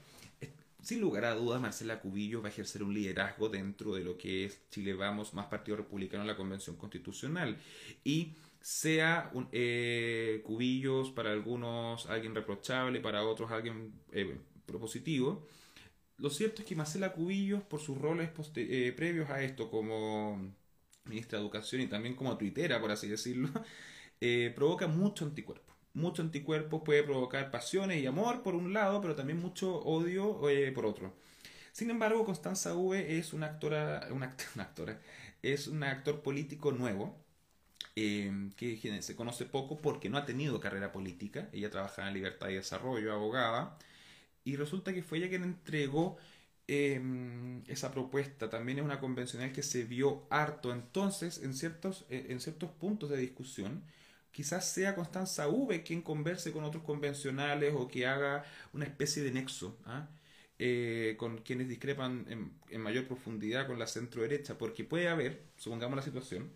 Sin 0.83 1.01
lugar 1.01 1.25
a 1.25 1.35
dudas, 1.35 1.61
Marcela 1.61 2.01
Cubillos 2.01 2.43
va 2.43 2.49
a 2.49 2.51
ejercer 2.51 2.83
un 2.83 2.93
liderazgo 2.93 3.49
dentro 3.49 3.95
de 3.95 4.03
lo 4.03 4.19
que 4.19 4.47
es 4.47 4.69
Chile 4.71 4.95
Vamos, 4.95 5.33
más 5.33 5.47
Partido 5.47 5.77
Republicano 5.77 6.23
en 6.25 6.27
la 6.29 6.37
Convención 6.37 6.75
Constitucional. 6.77 7.57
Y 8.03 8.35
sea 8.63 9.33
eh, 9.51 10.41
Cubillos 10.45 11.11
para 11.11 11.33
algunos 11.33 12.07
alguien 12.07 12.35
reprochable, 12.35 13.01
para 13.01 13.25
otros 13.25 13.51
alguien 13.51 13.93
eh, 14.13 14.39
propositivo. 14.67 15.47
Lo 16.19 16.31
cierto 16.31 16.63
es 16.63 16.69
que 16.69 16.77
Marcela 16.77 17.13
Cubillos, 17.13 17.63
por 17.65 17.81
sus 17.81 17.99
roles 17.99 18.31
eh, 18.57 18.93
previos 18.97 19.29
a 19.31 19.43
esto 19.43 19.71
como 19.71 20.55
ministra 21.05 21.39
de 21.39 21.45
Educación 21.45 21.83
y 21.83 21.89
también 21.89 22.15
como 22.15 22.37
tuitera, 22.39 22.81
por 22.81 22.93
así 22.93 23.09
decirlo, 23.09 23.51
provoca 24.55 24.87
mucho 24.87 25.25
anticuerpo. 25.25 25.73
Mucho 25.95 26.23
anticuerpo 26.23 26.85
puede 26.85 27.03
provocar 27.03 27.51
pasiones 27.51 28.03
y 28.03 28.07
amor 28.07 28.43
por 28.43 28.55
un 28.55 28.73
lado, 28.73 29.01
pero 29.01 29.15
también 29.17 29.41
mucho 29.41 29.77
odio 29.83 30.41
por 30.75 30.87
otro. 30.87 31.13
Sin 31.73 31.91
embargo, 31.91 32.25
Constanza 32.25 32.75
V 32.75 33.19
es 33.19 33.33
una 33.33 33.47
actora, 33.47 34.09
una, 34.13 34.37
una 34.55 34.71
es 35.43 35.67
un 35.67 35.83
actor 35.83 36.23
político 36.23 36.71
nuevo, 36.71 37.23
eh, 37.97 38.51
que 38.57 39.03
se 39.03 39.17
conoce 39.17 39.45
poco 39.45 39.81
porque 39.81 40.09
no 40.09 40.19
ha 40.19 40.25
tenido 40.27 40.61
carrera 40.61 40.93
política. 40.93 41.49
Ella 41.53 41.71
trabaja 41.71 42.09
en 42.09 42.15
Libertad 42.15 42.49
y 42.49 42.55
Desarrollo, 42.55 43.13
abogada, 43.13 43.79
y 44.45 44.57
resulta 44.57 44.93
que 44.95 45.03
fue 45.03 45.19
ella 45.19 45.29
quien 45.29 45.45
entregó 45.45 46.17
em, 46.67 47.63
esa 47.69 47.93
propuesta. 47.93 48.51
También 48.51 48.79
es 48.79 48.85
una 48.85 49.01
convencional 49.01 49.53
que 49.53 49.63
se 49.63 49.85
vio 49.85 50.27
harto. 50.31 50.73
Entonces, 50.73 51.43
en 51.43 51.55
ciertos, 51.55 52.07
eh, 52.11 52.27
en 52.31 52.41
ciertos 52.41 52.71
puntos 52.71 53.11
de 53.11 53.19
discusión, 53.19 53.85
quizás 54.33 54.69
sea 54.69 54.95
Constanza 54.95 55.49
V 55.49 55.83
quien 55.83 56.03
converse 56.03 56.53
con 56.53 56.65
otros 56.65 56.83
convencionales 56.85 57.75
o 57.77 57.89
que 57.89 58.07
haga 58.07 58.45
una 58.73 58.85
especie 58.87 59.23
de 59.23 59.31
nexo 59.33 59.79
¿ah? 59.87 60.09
eh, 60.59 61.17
con 61.19 61.39
quienes 61.39 61.69
discrepan 61.69 62.27
en, 62.29 62.53
en, 62.71 62.81
mayor 62.81 63.07
profundidad 63.07 63.67
con 63.67 63.79
la 63.79 63.87
centro 63.87 64.23
derecha, 64.23 64.59
porque 64.59 64.85
puede 64.85 65.09
haber, 65.09 65.43
supongamos 65.57 65.97
la 65.97 66.03
situación, 66.03 66.51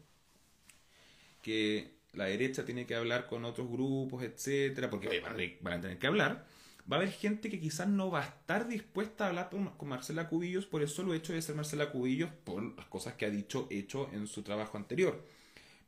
que 1.47 1.97
la 2.13 2.25
derecha 2.25 2.65
tiene 2.65 2.87
que 2.87 2.95
hablar 2.95 3.27
con 3.27 3.45
otros 3.45 3.71
grupos, 3.71 4.23
etcétera, 4.25 4.91
porque 4.91 5.21
van 5.61 5.79
a 5.79 5.81
tener 5.81 5.99
que 5.99 6.07
hablar, 6.07 6.47
va 6.91 6.97
a 6.97 7.01
haber 7.01 7.13
gente 7.13 7.49
que 7.51 7.61
quizás 7.61 7.89
no 7.89 8.11
va 8.11 8.23
a 8.23 8.27
estar 8.27 8.67
dispuesta 8.69 9.25
a 9.25 9.29
hablar 9.29 9.51
con 9.51 9.89
Marcela 9.89 10.29
Cubillos 10.29 10.67
por 10.67 10.83
el 10.83 10.89
solo 10.89 11.15
hecho 11.15 11.33
de 11.33 11.43
ser 11.43 11.55
Marcela 11.55 11.91
Cubillos, 11.91 12.31
por 12.45 12.77
las 12.77 12.87
cosas 12.87 13.15
que 13.15 13.27
ha 13.27 13.31
dicho, 13.31 13.69
hecho 13.71 14.11
en 14.13 14.27
su 14.27 14.43
trabajo 14.43 14.77
anterior 14.77 15.23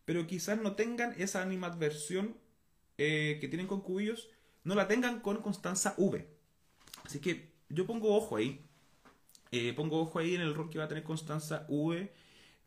pero 0.09 0.27
quizás 0.27 0.59
no 0.59 0.73
tengan 0.73 1.15
esa 1.19 1.43
animadversión 1.43 2.35
eh, 2.97 3.37
que 3.43 3.49
tienen 3.49 3.67
con 3.67 3.83
Cubillos, 3.83 4.31
no 4.65 4.75
la 4.75 4.89
tengan 4.89 5.21
con 5.21 5.43
Constanza 5.43 5.95
V. 5.99 6.27
Así 7.05 7.19
que 7.19 7.51
yo 7.69 7.87
pongo 7.87 8.17
ojo 8.17 8.37
ahí, 8.37 8.65
eh, 9.53 9.75
pongo 9.75 10.01
ojo 10.01 10.19
ahí 10.19 10.35
en 10.35 10.41
el 10.41 10.55
rol 10.55 10.71
que 10.71 10.79
va 10.79 10.87
a 10.87 10.89
tener 10.89 11.05
Constanza 11.05 11.67
V 11.69 12.11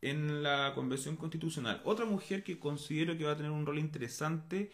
en 0.02 0.44
la 0.44 0.74
Convención 0.74 1.16
Constitucional. 1.16 1.82
Otra 1.86 2.06
mujer 2.06 2.44
que 2.44 2.60
considero 2.60 3.18
que 3.18 3.26
va 3.26 3.34
a 3.34 3.38
tener 3.38 3.52
un 3.52 3.66
rol 3.66 3.80
interesante, 3.80 4.72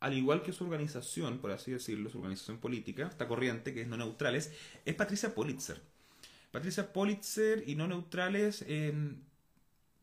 al 0.00 0.14
igual 0.14 0.42
que 0.42 0.52
su 0.52 0.64
organización, 0.64 1.38
por 1.38 1.52
así 1.52 1.70
decirlo, 1.70 2.10
su 2.10 2.18
organización 2.18 2.58
política, 2.58 3.06
esta 3.06 3.28
corriente 3.28 3.72
que 3.72 3.82
es 3.82 3.88
no 3.88 3.96
neutrales, 3.96 4.52
es 4.84 4.94
Patricia 4.94 5.34
Politzer. 5.34 5.80
Patricia 6.50 6.92
Politzer 6.92 7.64
y 7.66 7.74
no 7.74 7.86
neutrales 7.86 8.64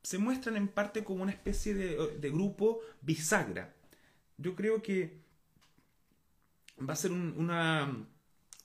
se 0.03 0.17
muestran 0.17 0.57
en 0.57 0.67
parte 0.67 1.03
como 1.03 1.23
una 1.23 1.31
especie 1.31 1.73
de, 1.73 2.29
grupo 2.29 2.81
bisagra. 3.01 3.73
Yo 4.37 4.55
creo 4.55 4.81
que 4.81 5.17
va 6.79 6.93
a 6.93 6.97
ser 6.97 7.11
un, 7.11 7.49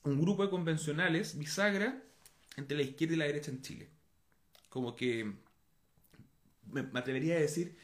un 0.03 0.21
grupo 0.21 0.43
de 0.43 0.49
convencionales 0.49 1.37
bisagra 1.37 2.01
entre 2.57 2.77
la 2.77 2.83
izquierda 2.83 3.15
y 3.15 3.17
la 3.17 3.25
derecha 3.25 3.51
en 3.51 3.61
Chile. 3.61 3.89
Como 4.69 4.95
que 4.95 5.33
me, 6.71 6.81
atrevería 6.99 7.35
a 7.35 7.39
decir 7.39 7.75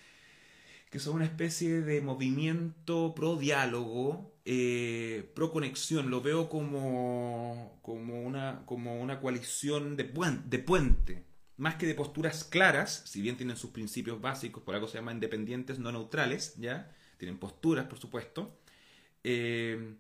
que 0.90 1.00
son 1.00 1.16
una 1.16 1.26
especie 1.26 1.82
de 1.82 2.02
movimiento 2.02 3.14
pro 3.16 3.36
diálogo, 3.36 4.34
eh, 4.46 5.30
pro 5.36 5.52
conexión. 5.52 6.10
Lo 6.10 6.22
veo 6.22 6.48
como, 6.50 7.80
como, 7.82 8.22
una, 8.22 8.64
como 8.66 9.02
una 9.02 9.20
coalición 9.20 9.98
de, 9.98 10.06
puente 10.06 11.26
más 11.58 11.76
que 11.76 11.86
de 11.86 11.96
posturas 11.96 12.44
claras, 12.44 13.04
si 13.06 13.22
bien 13.22 13.38
tienen 13.38 13.58
sus 13.58 13.72
principios 13.72 14.22
básicos, 14.22 14.64
por 14.64 14.76
algo 14.76 14.88
se 14.88 14.98
llama 14.98 15.12
independientes 15.14 15.80
no 15.80 15.92
neutrales, 15.92 16.56
¿ya? 16.58 16.92
Tienen 17.18 17.38
posturas, 17.38 17.88
por 17.88 17.98
supuesto. 17.98 18.58
Eh, 19.24 19.96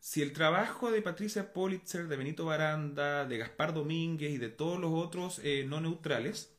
si 0.00 0.22
el 0.22 0.32
trabajo 0.32 0.90
de 0.90 1.02
Patricia 1.02 1.52
Politzer, 1.52 2.08
de 2.08 2.16
Benito 2.16 2.46
Baranda, 2.46 3.26
de 3.26 3.38
Gaspar 3.38 3.74
Domínguez 3.74 4.32
y 4.32 4.38
de 4.38 4.48
todos 4.48 4.80
los 4.80 4.92
otros 4.92 5.40
eh, 5.44 5.66
no 5.68 5.80
neutrales 5.80 6.57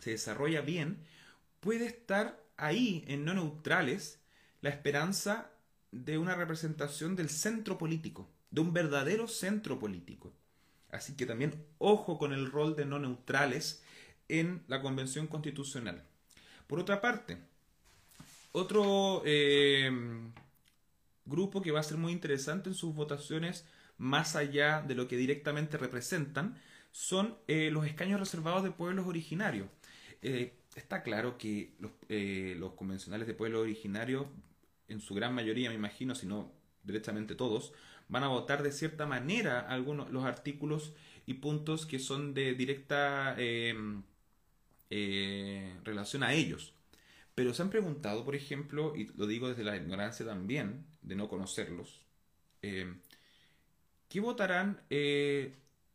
se 0.00 0.10
desarrolla 0.10 0.60
bien, 0.60 0.98
puede 1.60 1.86
estar 1.86 2.42
ahí 2.56 3.04
en 3.06 3.24
no 3.24 3.34
neutrales 3.34 4.20
la 4.60 4.70
esperanza 4.70 5.50
de 5.92 6.18
una 6.18 6.34
representación 6.34 7.16
del 7.16 7.30
centro 7.30 7.78
político, 7.78 8.28
de 8.50 8.60
un 8.60 8.72
verdadero 8.72 9.28
centro 9.28 9.78
político. 9.78 10.32
Así 10.90 11.16
que 11.16 11.26
también 11.26 11.64
ojo 11.78 12.18
con 12.18 12.32
el 12.32 12.50
rol 12.50 12.76
de 12.76 12.84
no 12.84 12.98
neutrales 12.98 13.82
en 14.28 14.62
la 14.66 14.80
Convención 14.82 15.26
Constitucional. 15.26 16.04
Por 16.66 16.80
otra 16.80 17.00
parte, 17.00 17.38
otro 18.52 19.22
eh, 19.24 19.90
grupo 21.24 21.62
que 21.62 21.70
va 21.70 21.80
a 21.80 21.84
ser 21.84 21.96
muy 21.96 22.12
interesante 22.12 22.68
en 22.68 22.74
sus 22.74 22.94
votaciones, 22.94 23.64
más 23.98 24.36
allá 24.36 24.82
de 24.82 24.94
lo 24.94 25.08
que 25.08 25.16
directamente 25.16 25.78
representan, 25.78 26.56
son 26.92 27.36
eh, 27.46 27.70
los 27.70 27.86
escaños 27.86 28.18
reservados 28.18 28.64
de 28.64 28.70
pueblos 28.70 29.06
originarios. 29.06 29.68
Eh, 30.22 30.54
está 30.76 31.02
claro 31.02 31.38
que 31.38 31.72
los, 31.78 31.92
los, 32.58 32.72
convencionales 32.74 33.26
de 33.26 33.34
pueblos 33.34 33.62
originarios, 33.62 34.26
en 34.88 35.00
su 35.00 35.14
gran 35.14 35.34
mayoría, 35.34 35.70
me 35.70 35.76
imagino, 35.76 36.14
si 36.14 36.26
no 36.26 36.52
directamente 36.82 37.34
todos, 37.34 37.72
van 38.08 38.24
a 38.24 38.28
votar 38.28 38.62
de 38.62 38.72
cierta 38.72 39.06
manera 39.06 39.60
algunos 39.60 40.10
los 40.10 40.24
artículos 40.24 40.92
y 41.26 41.34
puntos 41.34 41.86
que 41.86 41.98
son 41.98 42.34
de 42.34 42.54
directa 42.54 43.34
eh, 43.38 43.74
eh, 44.90 45.76
relación 45.84 46.22
a 46.22 46.34
ellos. 46.34 46.74
Pero 47.34 47.54
se 47.54 47.62
han 47.62 47.70
preguntado, 47.70 48.24
por 48.24 48.34
ejemplo, 48.34 48.94
y 48.96 49.06
lo 49.16 49.26
digo 49.26 49.48
desde 49.48 49.64
la 49.64 49.76
ignorancia 49.76 50.26
también, 50.26 50.84
de 51.02 51.14
no 51.14 51.28
conocerlos, 51.28 52.00
eh, 52.62 52.92
¿qué 54.08 54.20
votarán 54.20 54.82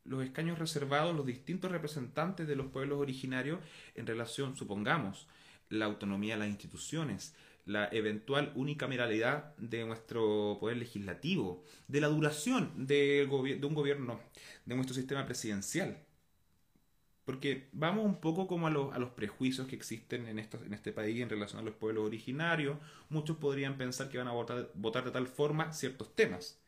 los 0.05 0.23
escaños 0.23 0.59
reservados, 0.59 1.15
los 1.15 1.25
distintos 1.25 1.71
representantes 1.71 2.47
de 2.47 2.55
los 2.55 2.67
pueblos 2.67 2.99
originarios 2.99 3.59
en 3.95 4.07
relación, 4.07 4.55
supongamos, 4.55 5.27
la 5.69 5.85
autonomía 5.85 6.35
de 6.35 6.41
las 6.41 6.49
instituciones, 6.49 7.35
la 7.65 7.89
eventual 7.91 8.51
unicameralidad 8.55 9.55
de 9.57 9.85
nuestro 9.85 10.57
poder 10.59 10.77
legislativo, 10.77 11.63
de 11.87 12.01
la 12.01 12.07
duración 12.07 12.85
de, 12.85 13.27
de 13.59 13.65
un 13.65 13.73
gobierno, 13.73 14.19
de 14.65 14.75
nuestro 14.75 14.95
sistema 14.95 15.25
presidencial. 15.25 15.97
Porque 17.25 17.69
vamos 17.71 18.05
un 18.05 18.21
poco 18.21 18.45
como 18.45 18.67
a, 18.67 18.69
a 18.69 18.99
los 18.99 19.09
prejuicios 19.09 19.67
que 19.67 19.75
existen 19.75 20.27
en, 20.27 20.37
en 20.37 20.73
este 20.73 20.91
país 20.91 21.19
en 21.19 21.29
relación 21.29 21.59
a 21.59 21.63
los 21.63 21.73
pueblos 21.73 22.05
originarios. 22.05 22.77
Muchos 23.09 23.37
podrían 23.37 23.77
pensar 23.77 24.09
que 24.09 24.19
van 24.19 24.27
a 24.27 24.31
votar, 24.31 24.69
votar 24.75 25.03
de 25.03 25.09
tal 25.11 25.25
forma 25.25 25.73
ciertos 25.73 26.15
temas. 26.15 26.61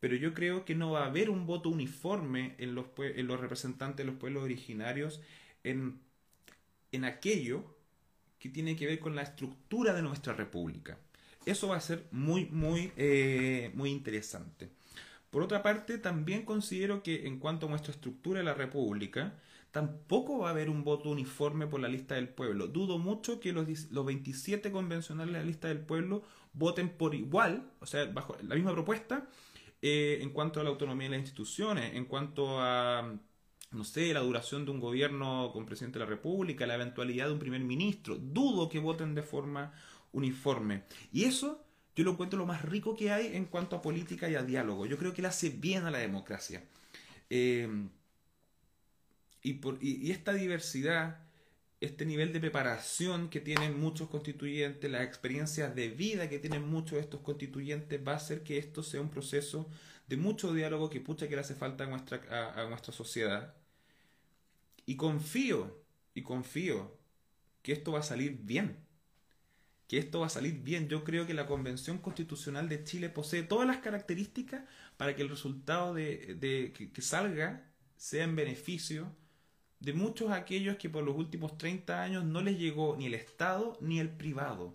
Pero 0.00 0.16
yo 0.16 0.34
creo 0.34 0.64
que 0.64 0.74
no 0.74 0.92
va 0.92 1.04
a 1.04 1.06
haber 1.06 1.30
un 1.30 1.46
voto 1.46 1.68
uniforme 1.68 2.54
en 2.58 2.74
los, 2.74 2.86
en 2.98 3.26
los 3.26 3.40
representantes 3.40 4.04
de 4.04 4.10
los 4.10 4.20
pueblos 4.20 4.42
originarios 4.42 5.20
en, 5.64 6.00
en 6.92 7.04
aquello 7.04 7.76
que 8.38 8.48
tiene 8.48 8.76
que 8.76 8.86
ver 8.86 8.98
con 8.98 9.14
la 9.16 9.22
estructura 9.22 9.92
de 9.92 10.02
nuestra 10.02 10.34
república. 10.34 10.98
Eso 11.44 11.68
va 11.68 11.76
a 11.76 11.80
ser 11.80 12.06
muy, 12.10 12.46
muy, 12.46 12.92
eh, 12.96 13.70
muy 13.74 13.90
interesante. 13.90 14.68
Por 15.30 15.42
otra 15.42 15.62
parte, 15.62 15.98
también 15.98 16.44
considero 16.44 17.02
que 17.02 17.26
en 17.26 17.38
cuanto 17.38 17.66
a 17.66 17.70
nuestra 17.70 17.92
estructura 17.92 18.40
de 18.40 18.44
la 18.44 18.54
república, 18.54 19.34
tampoco 19.70 20.38
va 20.38 20.48
a 20.48 20.50
haber 20.52 20.70
un 20.70 20.84
voto 20.84 21.10
uniforme 21.10 21.66
por 21.66 21.80
la 21.80 21.88
lista 21.88 22.14
del 22.14 22.28
pueblo. 22.28 22.66
Dudo 22.66 22.98
mucho 22.98 23.40
que 23.40 23.52
los, 23.52 23.90
los 23.90 24.06
27 24.06 24.72
convencionales 24.72 25.34
de 25.34 25.40
la 25.40 25.44
lista 25.44 25.68
del 25.68 25.80
pueblo 25.80 26.22
voten 26.52 26.88
por 26.88 27.14
igual, 27.14 27.70
o 27.80 27.86
sea, 27.86 28.06
bajo 28.06 28.36
la 28.42 28.54
misma 28.54 28.72
propuesta, 28.72 29.28
eh, 29.82 30.18
en 30.22 30.30
cuanto 30.30 30.60
a 30.60 30.64
la 30.64 30.70
autonomía 30.70 31.06
de 31.06 31.16
las 31.16 31.20
instituciones, 31.20 31.94
en 31.94 32.06
cuanto 32.06 32.60
a 32.60 33.18
no 33.72 33.84
sé, 33.84 34.12
la 34.14 34.20
duración 34.20 34.64
de 34.64 34.70
un 34.70 34.80
gobierno 34.80 35.50
con 35.52 35.66
presidente 35.66 35.98
de 35.98 36.04
la 36.04 36.10
República, 36.10 36.66
la 36.66 36.76
eventualidad 36.76 37.26
de 37.26 37.32
un 37.32 37.38
primer 37.38 37.60
ministro. 37.60 38.16
Dudo 38.16 38.68
que 38.68 38.78
voten 38.78 39.14
de 39.14 39.22
forma 39.22 39.72
uniforme. 40.12 40.84
Y 41.12 41.24
eso 41.24 41.62
yo 41.96 42.04
lo 42.04 42.12
encuentro 42.12 42.38
lo 42.38 42.46
más 42.46 42.62
rico 42.62 42.94
que 42.94 43.10
hay 43.10 43.34
en 43.34 43.46
cuanto 43.46 43.76
a 43.76 43.82
política 43.82 44.28
y 44.28 44.34
a 44.34 44.42
diálogo. 44.42 44.86
Yo 44.86 44.98
creo 44.98 45.14
que 45.14 45.22
le 45.22 45.28
hace 45.28 45.50
bien 45.50 45.84
a 45.84 45.90
la 45.90 45.98
democracia. 45.98 46.62
Eh, 47.30 47.68
y, 49.42 49.54
por, 49.54 49.78
y, 49.80 50.10
esta 50.10 50.32
diversidad, 50.34 51.25
este 51.86 52.04
nivel 52.06 52.32
de 52.32 52.40
preparación 52.40 53.28
que 53.28 53.40
tienen 53.40 53.80
muchos 53.80 54.08
constituyentes, 54.08 54.90
las 54.90 55.02
experiencias 55.02 55.74
de 55.74 55.88
vida 55.88 56.28
que 56.28 56.38
tienen 56.38 56.68
muchos 56.68 56.92
de 56.92 57.00
estos 57.00 57.20
constituyentes, 57.20 58.00
va 58.06 58.12
a 58.12 58.16
hacer 58.16 58.42
que 58.42 58.58
esto 58.58 58.82
sea 58.82 59.00
un 59.00 59.10
proceso 59.10 59.68
de 60.06 60.16
mucho 60.16 60.52
diálogo 60.52 60.90
que 60.90 61.00
pucha 61.00 61.28
que 61.28 61.34
le 61.34 61.40
hace 61.40 61.54
falta 61.54 61.84
a 61.84 61.86
nuestra, 61.88 62.20
a, 62.54 62.68
nuestra 62.68 62.92
sociedad. 62.92 63.54
Y 64.84 64.96
confío, 64.96 65.82
y 66.14 66.22
confío 66.22 66.96
que 67.62 67.72
esto 67.72 67.92
va 67.92 68.00
a 68.00 68.02
salir 68.02 68.38
bien. 68.42 68.76
Que 69.88 69.98
esto 69.98 70.20
va 70.20 70.26
a 70.26 70.30
salir 70.30 70.62
bien. 70.62 70.88
Yo 70.88 71.04
creo 71.04 71.26
que 71.26 71.34
la 71.34 71.46
Convención 71.46 71.98
Constitucional 71.98 72.68
de 72.68 72.84
Chile 72.84 73.08
posee 73.08 73.42
todas 73.42 73.66
las 73.66 73.78
características 73.78 74.64
para 74.96 75.14
que 75.14 75.22
el 75.22 75.28
resultado 75.28 75.94
de, 75.94 76.72
que, 76.72 77.02
salga 77.02 77.68
sea 77.96 78.24
en 78.24 78.36
beneficio 78.36 79.14
de 79.86 79.92
muchos 79.94 80.32
aquellos 80.32 80.76
que 80.76 80.90
por 80.90 81.04
los 81.04 81.16
últimos 81.16 81.56
30 81.56 82.02
años 82.02 82.24
no 82.24 82.42
les 82.42 82.58
llegó 82.58 82.96
ni 82.98 83.06
el 83.06 83.14
Estado 83.14 83.78
ni 83.80 84.00
el 84.00 84.10
privado 84.10 84.74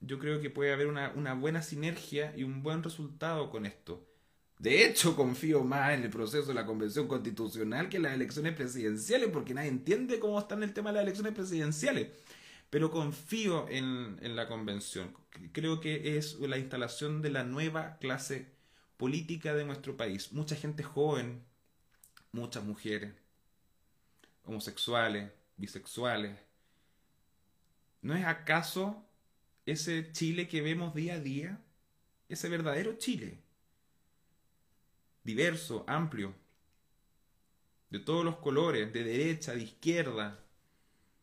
yo 0.00 0.18
creo 0.18 0.40
que 0.40 0.50
puede 0.50 0.72
haber 0.72 0.86
una, 0.86 1.34
buena 1.34 1.62
sinergia 1.62 2.32
y 2.36 2.44
un 2.44 2.62
buen 2.62 2.82
resultado 2.82 3.50
con 3.50 3.66
esto. 3.66 4.06
De 4.58 4.86
hecho, 4.86 5.14
confío 5.16 5.64
más 5.64 5.92
en 5.92 6.04
el 6.04 6.10
proceso 6.10 6.46
de 6.48 6.54
la 6.54 6.64
convención 6.64 7.08
constitucional 7.08 7.88
que 7.88 7.98
en 7.98 8.04
las 8.04 8.14
elecciones 8.14 8.54
presidenciales, 8.54 9.28
porque 9.30 9.52
nadie 9.52 9.68
entiende 9.68 10.18
cómo 10.18 10.38
están 10.38 10.62
el 10.62 10.72
tema 10.72 10.90
de 10.90 10.94
las 10.94 11.02
elecciones 11.02 11.34
presidenciales. 11.34 12.08
Pero 12.70 12.90
confío 12.90 13.68
en, 13.68 14.18
en 14.22 14.34
la 14.34 14.48
convención. 14.48 15.14
Creo 15.52 15.80
que 15.80 16.16
es 16.16 16.38
la 16.40 16.58
instalación 16.58 17.20
de 17.22 17.30
la 17.30 17.44
nueva 17.44 17.98
clase 17.98 18.46
política 18.96 19.54
de 19.54 19.64
nuestro 19.64 19.96
país. 19.96 20.32
Mucha 20.32 20.56
gente 20.56 20.82
joven, 20.82 21.44
muchas 22.32 22.64
mujeres, 22.64 23.12
homosexuales, 24.46 25.30
bisexuales. 25.56 26.38
¿No 28.02 28.14
es 28.14 28.24
acaso 28.24 29.04
ese 29.66 30.12
Chile 30.12 30.48
que 30.48 30.62
vemos 30.62 30.94
día 30.94 31.14
a 31.14 31.20
día? 31.20 31.60
Ese 32.28 32.48
verdadero 32.48 32.94
Chile. 32.98 33.38
Diverso, 35.24 35.84
amplio, 35.88 36.34
de 37.90 37.98
todos 37.98 38.24
los 38.24 38.36
colores, 38.36 38.92
de 38.92 39.04
derecha, 39.04 39.54
de 39.54 39.62
izquierda, 39.62 40.38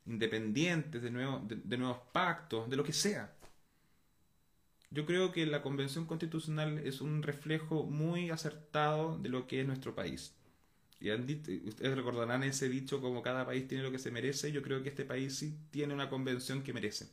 independientes, 0.06 1.02
de, 1.02 1.10
de, 1.10 1.78
nuevos 1.78 2.00
pactos, 2.12 2.70
de 2.70 2.76
lo 2.76 2.84
que 2.84 2.94
sea. 2.94 3.34
Yo 4.92 5.06
creo 5.06 5.32
que 5.32 5.46
la 5.46 5.62
Convención 5.62 6.06
Constitucional 6.06 6.80
es 6.80 7.02
un 7.02 7.24
reflejo 7.24 7.84
muy 7.84 8.30
acertado 8.30 9.18
de 9.18 9.30
lo 9.30 9.48
que 9.48 9.62
es 9.62 9.68
nuestro 9.68 9.96
país. 9.96 10.36
Y 11.04 11.68
ustedes 11.68 11.96
recordarán 11.96 12.44
ese 12.44 12.70
dicho 12.70 13.02
como 13.02 13.22
cada 13.22 13.46
país 13.46 13.68
tiene 13.68 13.84
lo 13.84 13.92
que 13.92 14.00
se 14.00 14.10
merece. 14.10 14.54
Yo 14.54 14.62
creo 14.62 14.82
que 14.82 14.90
este 14.90 15.04
país 15.04 15.36
sí 15.36 15.54
tiene 15.70 15.94
una 15.94 16.10
convención 16.10 16.64
que 16.64 16.72
merece. 16.72 17.10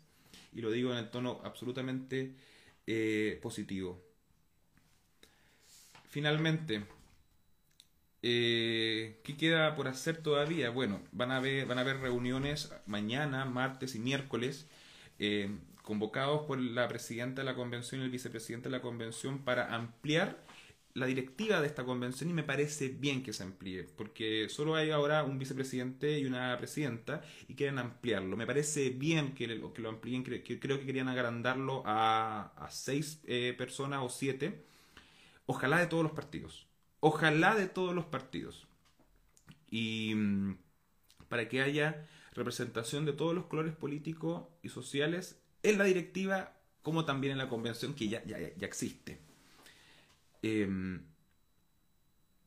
Y 0.52 0.60
lo 0.60 0.70
digo 0.70 0.92
en 0.92 0.98
el 0.98 1.10
tono 1.10 1.40
absolutamente 1.42 2.36
eh, 2.86 3.40
positivo. 3.42 4.00
Finalmente, 6.08 6.84
eh, 8.22 9.20
¿qué 9.24 9.36
queda 9.36 9.74
por 9.74 9.88
hacer 9.88 10.18
todavía? 10.18 10.70
Bueno, 10.70 11.02
van 11.10 11.32
a 11.32 11.38
haber, 11.38 11.66
van 11.66 11.78
a 11.78 11.80
haber 11.80 11.98
reuniones 11.98 12.72
mañana, 12.86 13.44
martes 13.44 13.96
y 13.96 13.98
miércoles, 13.98 14.68
eh, 15.18 15.50
convocados 15.82 16.46
por 16.46 16.60
la 16.60 16.86
presidenta 16.86 17.42
de 17.42 17.46
la 17.46 17.56
convención 17.56 18.00
y 18.00 18.04
el 18.04 18.10
vicepresidente 18.10 18.68
de 18.68 18.76
la 18.76 18.82
convención 18.82 19.40
para 19.44 19.74
ampliar 19.74 20.44
la 20.94 21.06
directiva 21.06 21.60
de 21.60 21.66
esta 21.66 21.84
convención 21.84 22.30
y 22.30 22.32
me 22.32 22.42
parece 22.42 22.88
bien 22.88 23.22
que 23.22 23.32
se 23.32 23.44
amplíe, 23.44 23.84
porque 23.84 24.48
solo 24.48 24.74
hay 24.74 24.90
ahora 24.90 25.22
un 25.22 25.38
vicepresidente 25.38 26.18
y 26.18 26.26
una 26.26 26.56
presidenta 26.58 27.22
y 27.48 27.54
quieren 27.54 27.78
ampliarlo. 27.78 28.36
Me 28.36 28.46
parece 28.46 28.90
bien 28.90 29.34
que, 29.34 29.46
lo, 29.46 29.72
que 29.72 29.82
lo 29.82 29.88
amplíen, 29.88 30.24
que, 30.24 30.42
creo 30.58 30.78
que 30.78 30.86
querían 30.86 31.08
agrandarlo 31.08 31.82
a, 31.86 32.68
seis 32.70 33.20
eh, 33.26 33.54
personas 33.56 34.00
o 34.02 34.08
siete. 34.08 34.64
Ojalá 35.46 35.78
de 35.78 35.86
todos 35.86 36.02
los 36.02 36.12
partidos. 36.12 36.66
Ojalá 37.00 37.54
de 37.54 37.66
todos 37.66 37.94
los 37.94 38.06
partidos. 38.06 38.66
Y 39.70 40.14
mm, 40.14 40.56
para 41.28 41.48
que 41.48 41.60
haya 41.62 42.08
representación 42.34 43.04
de 43.04 43.12
todos 43.12 43.34
los 43.34 43.46
colores 43.46 43.74
políticos 43.74 44.44
y 44.62 44.68
sociales 44.68 45.40
en 45.62 45.78
la 45.78 45.84
directiva 45.84 46.56
como 46.82 47.04
también 47.04 47.32
en 47.32 47.38
la 47.38 47.48
convención 47.48 47.94
que 47.94 48.08
ya, 48.08 48.24
ya 48.24 48.66
existe. 48.66 49.29
Em, 50.42 51.02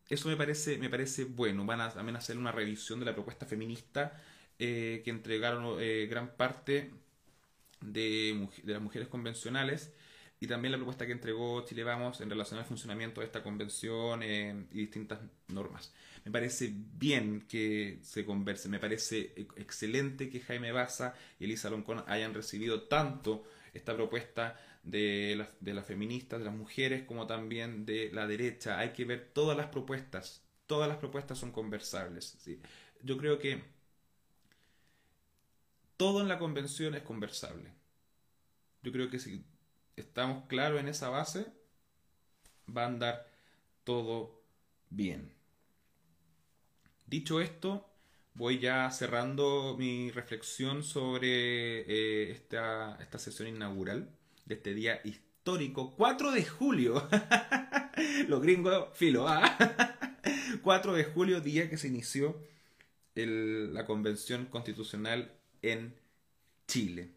eso 0.10 0.30
me 0.30 0.36
parece, 0.36 0.78
me 0.78 0.90
parece 0.90 1.26
bueno. 1.26 1.66
Van 1.66 1.82
a 1.82 1.90
también 1.90 2.16
hacer 2.16 2.38
una 2.38 2.52
revisión 2.52 3.00
de 3.00 3.06
la 3.06 3.14
propuesta 3.14 3.46
feminista 3.46 4.22
eh, 4.60 5.02
que 5.04 5.12
entregaron 5.12 5.78
eh, 5.80 6.08
gran 6.10 6.36
parte 6.36 6.92
de, 7.82 8.48
las 8.66 8.82
mujeres 8.82 9.08
convencionales 9.08 9.94
y 10.40 10.48
también 10.48 10.72
la 10.72 10.78
propuesta 10.78 11.06
que 11.06 11.14
entregó 11.14 11.66
Chile 11.66 11.84
Vamos 11.84 12.22
en 12.22 12.30
relación 12.30 12.60
al 12.60 12.66
funcionamiento 12.66 13.22
de 13.22 13.28
esta 13.28 13.44
convención 13.44 14.22
eh, 14.24 14.66
y 14.72 14.80
distintas 14.80 15.20
normas. 15.48 15.94
Me 16.26 16.32
parece 16.32 16.72
bien 16.74 17.46
que 17.48 18.00
se 18.04 18.26
converse, 18.26 18.70
me 18.70 18.80
parece 18.80 19.34
excelente 19.58 20.30
que 20.30 20.40
Jaime 20.42 20.72
Baza 20.72 21.16
y 21.40 21.46
Elisa 21.46 21.70
Loncón 21.70 22.04
hayan 22.08 22.34
recibido 22.34 22.84
tanto 22.84 23.44
esta 23.74 23.96
propuesta 23.96 24.60
de 24.84 25.36
las, 25.38 25.50
de 25.62 25.74
las 25.74 25.86
feministas, 25.86 26.40
de 26.40 26.46
las 26.46 26.54
mujeres, 26.54 27.04
como 27.04 27.26
también 27.26 27.86
de 27.86 28.12
la 28.12 28.28
derecha. 28.28 28.80
Hay 28.80 28.94
que 28.94 29.06
ver 29.06 29.32
todas 29.34 29.58
las 29.58 29.68
propuestas. 29.68 30.44
Todas 30.68 30.88
las 30.90 30.98
propuestas 30.98 31.38
son 31.40 31.52
conversables. 31.52 32.38
Yo 33.02 33.18
creo 33.18 33.40
que 33.40 33.64
todo 35.98 36.22
en 36.22 36.28
la 36.28 36.40
convención 36.40 36.96
es 36.96 37.04
conversable. 37.04 37.72
Yo 38.84 38.92
creo 38.92 39.10
que 39.10 39.20
si 39.20 39.46
estamos 39.96 40.46
claros 40.48 40.80
en 40.80 40.90
esa 40.90 41.10
base, 41.10 41.48
va 42.76 42.84
a 42.84 42.88
andar 42.88 43.32
todo 43.84 44.42
bien. 44.90 45.34
Dicho 47.08 47.40
esto, 47.40 47.90
voy 48.34 48.60
ya 48.60 48.90
cerrando 48.92 49.76
mi 49.78 50.12
reflexión 50.12 50.84
sobre 50.84 51.82
eh, 51.82 52.32
esta, 52.32 52.98
esta 53.02 53.20
sesión 53.20 53.48
inaugural 53.48 54.10
de 54.46 54.56
este 54.56 54.74
día 54.74 55.00
histórico, 55.04 55.94
4 55.96 56.32
de 56.32 56.46
julio. 56.46 57.08
Los 58.28 58.42
gringos, 58.42 58.88
filo, 58.94 59.28
¿ah? 59.28 59.58
4 60.62 60.94
de 60.94 61.04
julio, 61.04 61.42
día 61.42 61.70
que 61.70 61.78
se 61.78 61.88
inició 61.88 62.40
la 63.16 63.86
convención 63.86 64.46
constitucional 64.46 65.32
en 65.62 65.94
Chile. 66.68 67.12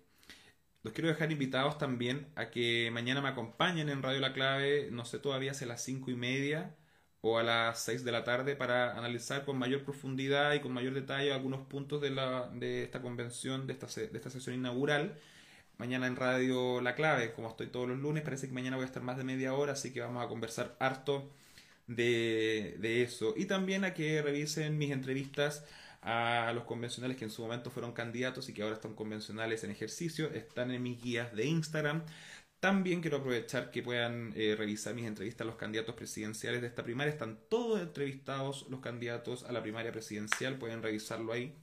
Los 0.82 0.92
quiero 0.92 1.08
dejar 1.08 1.32
invitados 1.32 1.78
también 1.78 2.28
a 2.36 2.50
que 2.50 2.90
mañana 2.92 3.22
me 3.22 3.28
acompañen 3.28 3.88
en 3.88 4.02
Radio 4.02 4.20
La 4.20 4.32
Clave, 4.32 4.88
no 4.92 5.04
sé 5.04 5.18
todavía 5.18 5.54
si 5.54 5.64
a 5.64 5.68
las 5.68 5.82
5 5.82 6.10
y 6.10 6.16
media 6.16 6.76
o 7.22 7.38
a 7.38 7.42
las 7.42 7.80
6 7.80 8.04
de 8.04 8.12
la 8.12 8.24
tarde 8.24 8.54
para 8.56 8.96
analizar 8.96 9.44
con 9.44 9.58
mayor 9.58 9.82
profundidad 9.84 10.54
y 10.54 10.60
con 10.60 10.72
mayor 10.72 10.94
detalle 10.94 11.32
algunos 11.32 11.66
puntos 11.66 12.00
de, 12.00 12.10
la, 12.10 12.48
de 12.54 12.84
esta 12.84 13.00
convención, 13.00 13.66
de 13.66 13.72
esta, 13.72 13.86
de 13.86 14.16
esta 14.16 14.30
sesión 14.30 14.54
inaugural 14.54 15.18
Mañana 15.78 16.06
en 16.06 16.16
Radio 16.16 16.80
La 16.80 16.94
Clave, 16.94 17.32
como 17.34 17.48
estoy 17.48 17.66
todos 17.66 17.86
los 17.86 17.98
lunes, 17.98 18.22
parece 18.22 18.46
que 18.48 18.54
mañana 18.54 18.76
voy 18.76 18.84
a 18.84 18.86
estar 18.86 19.02
más 19.02 19.18
de 19.18 19.24
media 19.24 19.52
hora, 19.52 19.72
así 19.74 19.92
que 19.92 20.00
vamos 20.00 20.24
a 20.24 20.28
conversar 20.28 20.74
harto 20.80 21.30
de, 21.86 23.02
eso. 23.02 23.34
Y 23.36 23.44
también 23.44 23.84
a 23.84 23.92
que 23.92 24.22
revisen 24.22 24.78
mis 24.78 24.90
entrevistas 24.90 25.64
a 26.00 26.52
los 26.54 26.64
convencionales 26.64 27.18
que 27.18 27.24
en 27.24 27.30
su 27.30 27.42
momento 27.42 27.70
fueron 27.70 27.92
candidatos 27.92 28.48
y 28.48 28.54
que 28.54 28.62
ahora 28.62 28.76
están 28.76 28.94
convencionales 28.94 29.64
en 29.64 29.70
ejercicio, 29.70 30.30
están 30.32 30.70
en 30.70 30.82
mis 30.82 31.02
guías 31.02 31.34
de 31.34 31.44
Instagram. 31.44 32.04
También 32.58 33.02
quiero 33.02 33.18
aprovechar 33.18 33.70
que 33.70 33.82
puedan 33.82 34.32
eh, 34.34 34.54
revisar 34.56 34.94
mis 34.94 35.06
entrevistas 35.06 35.42
a 35.42 35.48
los 35.48 35.56
candidatos 35.56 35.94
presidenciales 35.94 36.62
de 36.62 36.68
esta 36.68 36.84
primaria. 36.84 37.12
Están 37.12 37.38
todos 37.50 37.80
entrevistados 37.82 38.66
los 38.70 38.80
candidatos 38.80 39.44
a 39.44 39.52
la 39.52 39.62
primaria 39.62 39.92
presidencial, 39.92 40.56
pueden 40.58 40.82
revisarlo 40.82 41.32
ahí 41.32 41.54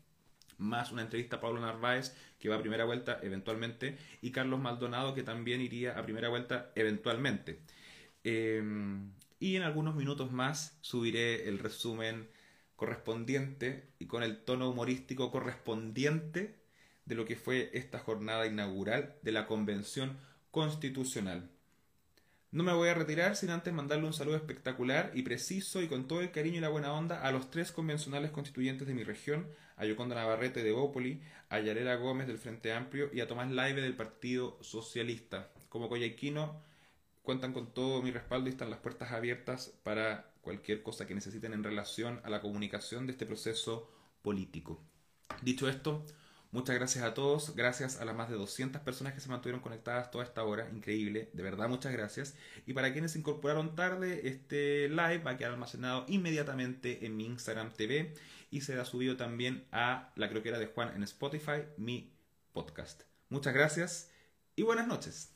más 0.57 0.91
una 0.91 1.01
entrevista 1.01 1.37
a 1.37 1.41
Pablo 1.41 1.61
Narváez, 1.61 2.15
que 2.39 2.49
va 2.49 2.55
a 2.55 2.61
primera 2.61 2.85
vuelta 2.85 3.19
eventualmente, 3.21 3.97
y 4.21 4.31
Carlos 4.31 4.59
Maldonado, 4.59 5.13
que 5.13 5.23
también 5.23 5.61
iría 5.61 5.97
a 5.97 6.03
primera 6.03 6.29
vuelta 6.29 6.71
eventualmente. 6.75 7.59
Em, 8.23 9.11
y 9.39 9.55
en 9.55 9.63
algunos 9.63 9.95
minutos 9.95 10.31
más 10.31 10.77
subiré 10.81 11.47
el 11.49 11.59
resumen 11.59 12.29
correspondiente 12.75 13.89
y 13.99 14.07
con 14.07 14.23
el 14.23 14.37
tono 14.43 14.69
humorístico 14.69 15.31
correspondiente 15.31 16.55
de 17.05 17.15
lo 17.15 17.25
que 17.25 17.35
fue 17.35 17.69
esta 17.73 17.99
jornada 17.99 18.45
inaugural 18.47 19.15
de 19.21 19.31
la 19.31 19.47
Convención 19.47 20.17
Constitucional. 20.51 21.49
No 22.53 22.63
me 22.63 22.71
voy 22.71 22.87
a 22.87 22.93
retirar 22.93 23.35
sin 23.35 23.49
antes 23.49 23.73
mandarle 23.73 24.05
un 24.05 24.13
saludo 24.13 24.35
espectacular 24.35 25.09
y 25.15 25.23
preciso 25.23 25.81
y 25.81 25.87
con 25.87 26.07
todo 26.07 26.21
el 26.21 26.29
cariño 26.29 26.59
y 26.59 26.61
la 26.61 26.69
buena 26.69 26.93
onda 26.93 27.19
a 27.23 27.31
los 27.31 27.49
tres 27.49 27.71
convencionales 27.71 28.29
constituyentes 28.29 28.87
de 28.87 28.93
mi 28.93 29.03
región, 29.03 29.47
a 29.75 29.87
Yoconda 29.87 30.13
Navarrete 30.13 30.61
de 30.61 30.71
Bópoli, 30.71 31.23
a 31.49 31.59
Yarela 31.59 31.95
Gómez 31.95 32.27
del 32.27 32.37
Frente 32.37 32.71
Amplio 32.71 33.09
y 33.11 33.21
a 33.21 33.27
Tomás 33.27 33.49
Laive 33.49 33.81
del 33.81 33.95
Partido 33.95 34.59
Socialista. 34.61 35.51
Como 35.67 35.89
coyhaiquino, 35.89 36.61
cuentan 37.23 37.53
con 37.53 37.73
todo 37.73 38.03
mi 38.03 38.11
respaldo 38.11 38.49
y 38.49 38.51
están 38.51 38.69
las 38.69 38.81
puertas 38.81 39.11
abiertas 39.11 39.73
para 39.81 40.31
cualquier 40.41 40.83
cosa 40.83 41.07
que 41.07 41.15
necesiten 41.15 41.53
en 41.53 41.63
relación 41.63 42.21
a 42.23 42.29
la 42.29 42.39
comunicación 42.39 43.07
de 43.07 43.13
este 43.13 43.25
proceso 43.25 43.89
político. 44.21 44.79
Dicho 45.41 45.67
esto, 45.67 46.05
Muchas 46.53 46.75
gracias 46.75 47.03
a 47.03 47.15
todos, 47.15 47.55
gracias 47.55 47.99
a 47.99 48.05
las 48.05 48.15
más 48.15 48.29
de 48.29 48.35
200 48.35 48.79
personas 48.83 49.13
que 49.13 49.19
se 49.19 49.27
mantuvieron 49.27 49.59
conectadas 49.59 50.11
toda 50.11 50.23
esta 50.23 50.43
hora, 50.43 50.69
increíble, 50.71 51.31
de 51.33 51.41
verdad 51.41 51.67
muchas 51.67 51.91
gracias. 51.91 52.35
Y 52.67 52.73
para 52.73 52.93
quienes 52.93 53.13
se 53.13 53.17
incorporaron 53.17 53.75
tarde, 53.75 54.27
este 54.27 54.87
live 54.87 55.23
va 55.23 55.31
a 55.31 55.37
quedar 55.37 55.53
almacenado 55.53 56.05
inmediatamente 56.07 57.07
en 57.07 57.17
mi 57.17 57.25
Instagram 57.25 57.73
TV 57.73 58.13
y 58.51 58.61
será 58.61 58.85
subido 58.85 59.17
también 59.17 59.65
a 59.71 60.11
la 60.15 60.29
croquera 60.29 60.59
de 60.59 60.67
Juan 60.67 60.95
en 60.95 61.01
Spotify, 61.01 61.63
mi 61.77 62.13
podcast. 62.51 63.01
Muchas 63.29 63.55
gracias 63.55 64.11
y 64.55 64.61
buenas 64.61 64.85
noches. 64.85 65.32